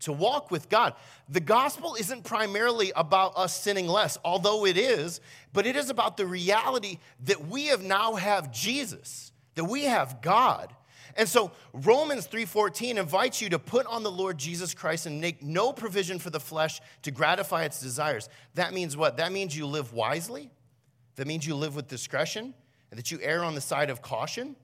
to 0.00 0.12
walk 0.12 0.50
with 0.50 0.68
God. 0.68 0.94
The 1.28 1.40
gospel 1.40 1.94
isn't 1.94 2.24
primarily 2.24 2.92
about 2.94 3.36
us 3.36 3.58
sinning 3.58 3.88
less, 3.88 4.18
although 4.24 4.66
it 4.66 4.76
is, 4.76 5.20
but 5.52 5.66
it 5.66 5.76
is 5.76 5.90
about 5.90 6.16
the 6.16 6.26
reality 6.26 6.98
that 7.24 7.46
we 7.46 7.66
have 7.66 7.82
now 7.82 8.14
have 8.14 8.52
Jesus, 8.52 9.32
that 9.54 9.64
we 9.64 9.84
have 9.84 10.20
God. 10.20 10.74
And 11.16 11.28
so 11.28 11.52
Romans 11.72 12.26
3:14 12.26 12.98
invites 12.98 13.40
you 13.40 13.48
to 13.50 13.58
put 13.58 13.86
on 13.86 14.02
the 14.02 14.10
Lord 14.10 14.36
Jesus 14.36 14.74
Christ 14.74 15.06
and 15.06 15.20
make 15.20 15.42
no 15.42 15.72
provision 15.72 16.18
for 16.18 16.30
the 16.30 16.40
flesh 16.40 16.80
to 17.02 17.10
gratify 17.10 17.64
its 17.64 17.80
desires. 17.80 18.28
That 18.54 18.74
means 18.74 18.96
what? 18.96 19.16
That 19.16 19.32
means 19.32 19.56
you 19.56 19.66
live 19.66 19.92
wisely. 19.92 20.50
That 21.16 21.26
means 21.26 21.46
you 21.46 21.54
live 21.54 21.76
with 21.76 21.86
discretion 21.86 22.54
and 22.90 22.98
that 22.98 23.10
you 23.10 23.18
err 23.22 23.44
on 23.44 23.54
the 23.54 23.60
side 23.60 23.90
of 23.90 24.02
caution, 24.02 24.56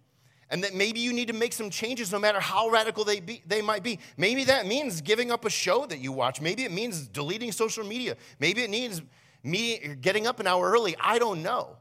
and 0.51 0.65
that 0.65 0.75
maybe 0.75 0.99
you 0.99 1.13
need 1.13 1.29
to 1.29 1.33
make 1.33 1.53
some 1.53 1.71
changes 1.71 2.11
no 2.11 2.19
matter 2.19 2.41
how 2.41 2.69
radical 2.69 3.05
they, 3.05 3.21
be, 3.21 3.43
they 3.47 3.63
might 3.63 3.83
be. 3.83 4.01
Maybe 4.17 4.45
that 4.45 4.67
means 4.67 5.01
giving 5.01 5.31
up 5.31 5.45
a 5.45 5.51
show 5.51 5.87
that 5.87 6.01
you 6.01 6.11
watch. 6.11 6.41
Maybe 6.41 6.65
it 6.65 6.73
means 6.73 7.07
deleting 7.07 7.53
social 7.53 7.85
media. 7.85 8.17
Maybe 8.41 8.63
it 8.63 8.71
means 8.71 9.01
me 9.45 9.79
getting 10.01 10.27
up 10.27 10.41
an 10.41 10.47
hour 10.47 10.71
early. 10.71 10.97
I 11.01 11.19
don't 11.19 11.43
know. 11.43 11.77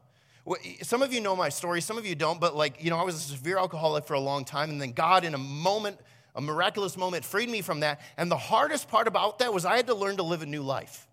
Some 0.82 1.02
of 1.02 1.12
you 1.12 1.20
know 1.20 1.36
my 1.36 1.48
story, 1.48 1.80
some 1.80 1.98
of 1.98 2.06
you 2.06 2.14
don't, 2.14 2.40
but 2.40 2.56
like, 2.56 2.82
you 2.82 2.90
know, 2.90 2.96
I 2.96 3.02
was 3.02 3.16
a 3.16 3.18
severe 3.18 3.58
alcoholic 3.58 4.04
for 4.04 4.14
a 4.14 4.20
long 4.20 4.44
time, 4.44 4.70
and 4.70 4.80
then 4.80 4.92
God, 4.92 5.24
in 5.24 5.34
a 5.34 5.38
moment, 5.38 5.98
a 6.34 6.40
miraculous 6.40 6.96
moment, 6.96 7.24
freed 7.24 7.48
me 7.48 7.60
from 7.60 7.80
that. 7.80 8.00
And 8.16 8.30
the 8.30 8.36
hardest 8.36 8.88
part 8.88 9.06
about 9.06 9.40
that 9.40 9.52
was 9.52 9.64
I 9.64 9.76
had 9.76 9.88
to 9.88 9.94
learn 9.94 10.16
to 10.16 10.22
live 10.22 10.42
a 10.42 10.46
new 10.46 10.62
life. 10.62 11.06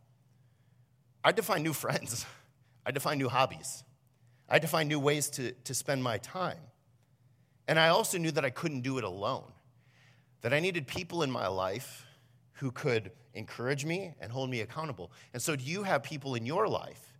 I 1.23 1.29
had 1.29 1.35
to 1.37 1.43
find 1.43 1.63
new 1.63 1.73
friends, 1.85 2.25
I 2.85 2.89
had 2.89 2.95
to 2.95 3.01
find 3.01 3.19
new 3.19 3.29
hobbies. 3.29 3.83
I 4.49 4.53
had 4.53 4.61
to 4.61 4.67
find 4.67 4.87
new 4.87 4.99
ways 4.99 5.29
to, 5.31 5.51
to 5.51 5.73
spend 5.73 6.01
my 6.01 6.19
time. 6.19 6.59
And 7.67 7.79
I 7.79 7.89
also 7.89 8.17
knew 8.17 8.31
that 8.31 8.45
I 8.45 8.49
couldn't 8.49 8.81
do 8.81 8.97
it 8.97 9.03
alone, 9.03 9.51
that 10.41 10.53
I 10.53 10.59
needed 10.59 10.87
people 10.87 11.23
in 11.23 11.31
my 11.31 11.47
life 11.47 12.05
who 12.53 12.71
could 12.71 13.11
encourage 13.33 13.85
me 13.85 14.13
and 14.19 14.31
hold 14.31 14.49
me 14.49 14.61
accountable. 14.61 15.11
And 15.33 15.41
so, 15.41 15.55
do 15.55 15.63
you 15.63 15.83
have 15.83 16.03
people 16.03 16.35
in 16.35 16.45
your 16.45 16.67
life 16.67 17.13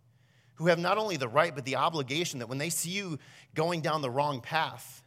who 0.54 0.66
have 0.66 0.78
not 0.78 0.98
only 0.98 1.16
the 1.16 1.28
right, 1.28 1.54
but 1.54 1.64
the 1.64 1.76
obligation 1.76 2.40
that 2.40 2.48
when 2.48 2.58
they 2.58 2.70
see 2.70 2.90
you 2.90 3.18
going 3.54 3.80
down 3.80 4.02
the 4.02 4.10
wrong 4.10 4.40
path, 4.40 5.02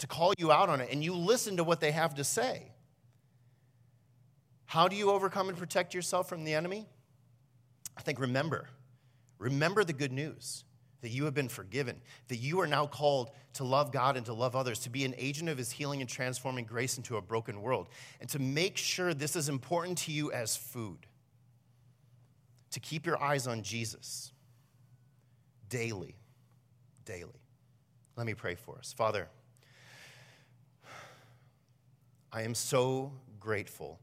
to 0.00 0.06
call 0.06 0.32
you 0.38 0.50
out 0.50 0.68
on 0.68 0.80
it, 0.80 0.88
and 0.90 1.04
you 1.04 1.14
listen 1.14 1.58
to 1.58 1.64
what 1.64 1.80
they 1.80 1.90
have 1.92 2.14
to 2.14 2.24
say. 2.24 2.72
How 4.64 4.88
do 4.88 4.96
you 4.96 5.10
overcome 5.10 5.48
and 5.48 5.58
protect 5.58 5.94
yourself 5.94 6.28
from 6.28 6.44
the 6.44 6.54
enemy? 6.54 6.86
I 7.96 8.00
think 8.02 8.18
remember, 8.18 8.68
remember 9.38 9.84
the 9.84 9.92
good 9.92 10.12
news 10.12 10.64
that 11.02 11.10
you 11.10 11.24
have 11.24 11.34
been 11.34 11.48
forgiven, 11.48 12.00
that 12.28 12.36
you 12.36 12.60
are 12.60 12.66
now 12.66 12.86
called 12.86 13.30
to 13.54 13.64
love 13.64 13.92
God 13.92 14.16
and 14.16 14.26
to 14.26 14.32
love 14.32 14.54
others, 14.54 14.80
to 14.80 14.90
be 14.90 15.04
an 15.04 15.14
agent 15.16 15.48
of 15.48 15.58
His 15.58 15.70
healing 15.70 16.00
and 16.00 16.08
transforming 16.08 16.64
grace 16.64 16.96
into 16.96 17.16
a 17.16 17.22
broken 17.22 17.62
world, 17.62 17.88
and 18.20 18.28
to 18.30 18.38
make 18.38 18.76
sure 18.76 19.14
this 19.14 19.36
is 19.36 19.48
important 19.48 19.98
to 19.98 20.12
you 20.12 20.30
as 20.32 20.56
food. 20.56 21.06
To 22.72 22.80
keep 22.80 23.06
your 23.06 23.20
eyes 23.20 23.46
on 23.46 23.62
Jesus 23.62 24.32
daily, 25.68 26.14
daily. 27.04 27.40
Let 28.16 28.26
me 28.26 28.34
pray 28.34 28.54
for 28.54 28.78
us. 28.78 28.92
Father, 28.92 29.28
I 32.32 32.42
am 32.42 32.54
so 32.54 33.12
grateful 33.40 33.98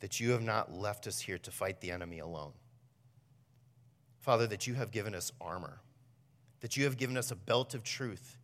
that 0.00 0.20
you 0.20 0.30
have 0.30 0.42
not 0.42 0.72
left 0.72 1.06
us 1.06 1.18
here 1.18 1.38
to 1.38 1.50
fight 1.50 1.80
the 1.80 1.90
enemy 1.90 2.20
alone. 2.20 2.52
Father, 4.20 4.46
that 4.46 4.66
you 4.66 4.74
have 4.74 4.90
given 4.90 5.14
us 5.14 5.32
armor, 5.40 5.80
that 6.60 6.76
you 6.76 6.84
have 6.84 6.96
given 6.96 7.16
us 7.16 7.30
a 7.30 7.36
belt 7.36 7.74
of 7.74 7.82
truth 7.82 8.36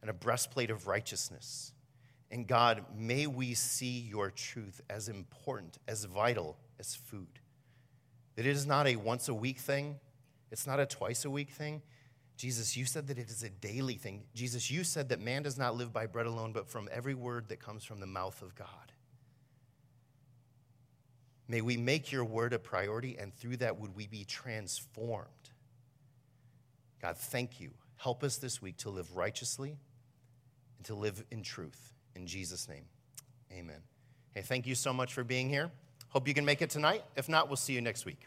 and 0.00 0.10
a 0.10 0.14
breastplate 0.14 0.70
of 0.70 0.86
righteousness. 0.86 1.72
And 2.30 2.46
God, 2.46 2.84
may 2.96 3.26
we 3.26 3.54
see 3.54 4.00
your 4.00 4.30
truth 4.30 4.80
as 4.90 5.08
important, 5.08 5.78
as 5.86 6.04
vital 6.04 6.56
as 6.78 6.94
food. 6.94 7.40
That 8.36 8.46
it 8.46 8.50
is 8.50 8.66
not 8.66 8.86
a 8.86 8.96
once 8.96 9.28
a 9.28 9.34
week 9.34 9.58
thing, 9.58 10.00
it's 10.50 10.66
not 10.66 10.80
a 10.80 10.86
twice 10.86 11.24
a 11.24 11.30
week 11.30 11.50
thing. 11.50 11.82
Jesus, 12.36 12.76
you 12.76 12.84
said 12.84 13.06
that 13.06 13.18
it 13.18 13.30
is 13.30 13.44
a 13.44 13.50
daily 13.50 13.94
thing. 13.94 14.24
Jesus, 14.34 14.70
you 14.70 14.82
said 14.82 15.08
that 15.10 15.20
man 15.20 15.42
does 15.42 15.56
not 15.56 15.76
live 15.76 15.92
by 15.92 16.06
bread 16.06 16.26
alone, 16.26 16.52
but 16.52 16.68
from 16.68 16.88
every 16.92 17.14
word 17.14 17.48
that 17.48 17.60
comes 17.60 17.84
from 17.84 18.00
the 18.00 18.06
mouth 18.06 18.42
of 18.42 18.54
God. 18.56 18.68
May 21.46 21.60
we 21.60 21.76
make 21.76 22.10
your 22.10 22.24
word 22.24 22.52
a 22.52 22.58
priority, 22.58 23.16
and 23.18 23.32
through 23.34 23.58
that, 23.58 23.78
would 23.78 23.94
we 23.94 24.06
be 24.06 24.24
transformed. 24.24 25.43
God, 27.04 27.18
thank 27.18 27.60
you. 27.60 27.68
Help 27.98 28.24
us 28.24 28.38
this 28.38 28.62
week 28.62 28.78
to 28.78 28.88
live 28.88 29.14
righteously 29.14 29.76
and 30.78 30.86
to 30.86 30.94
live 30.94 31.22
in 31.30 31.42
truth. 31.42 31.92
In 32.16 32.26
Jesus' 32.26 32.66
name, 32.66 32.84
amen. 33.52 33.82
Hey, 34.32 34.40
thank 34.40 34.66
you 34.66 34.74
so 34.74 34.90
much 34.90 35.12
for 35.12 35.22
being 35.22 35.50
here. 35.50 35.70
Hope 36.08 36.26
you 36.26 36.32
can 36.32 36.46
make 36.46 36.62
it 36.62 36.70
tonight. 36.70 37.04
If 37.14 37.28
not, 37.28 37.48
we'll 37.48 37.58
see 37.58 37.74
you 37.74 37.82
next 37.82 38.06
week. 38.06 38.26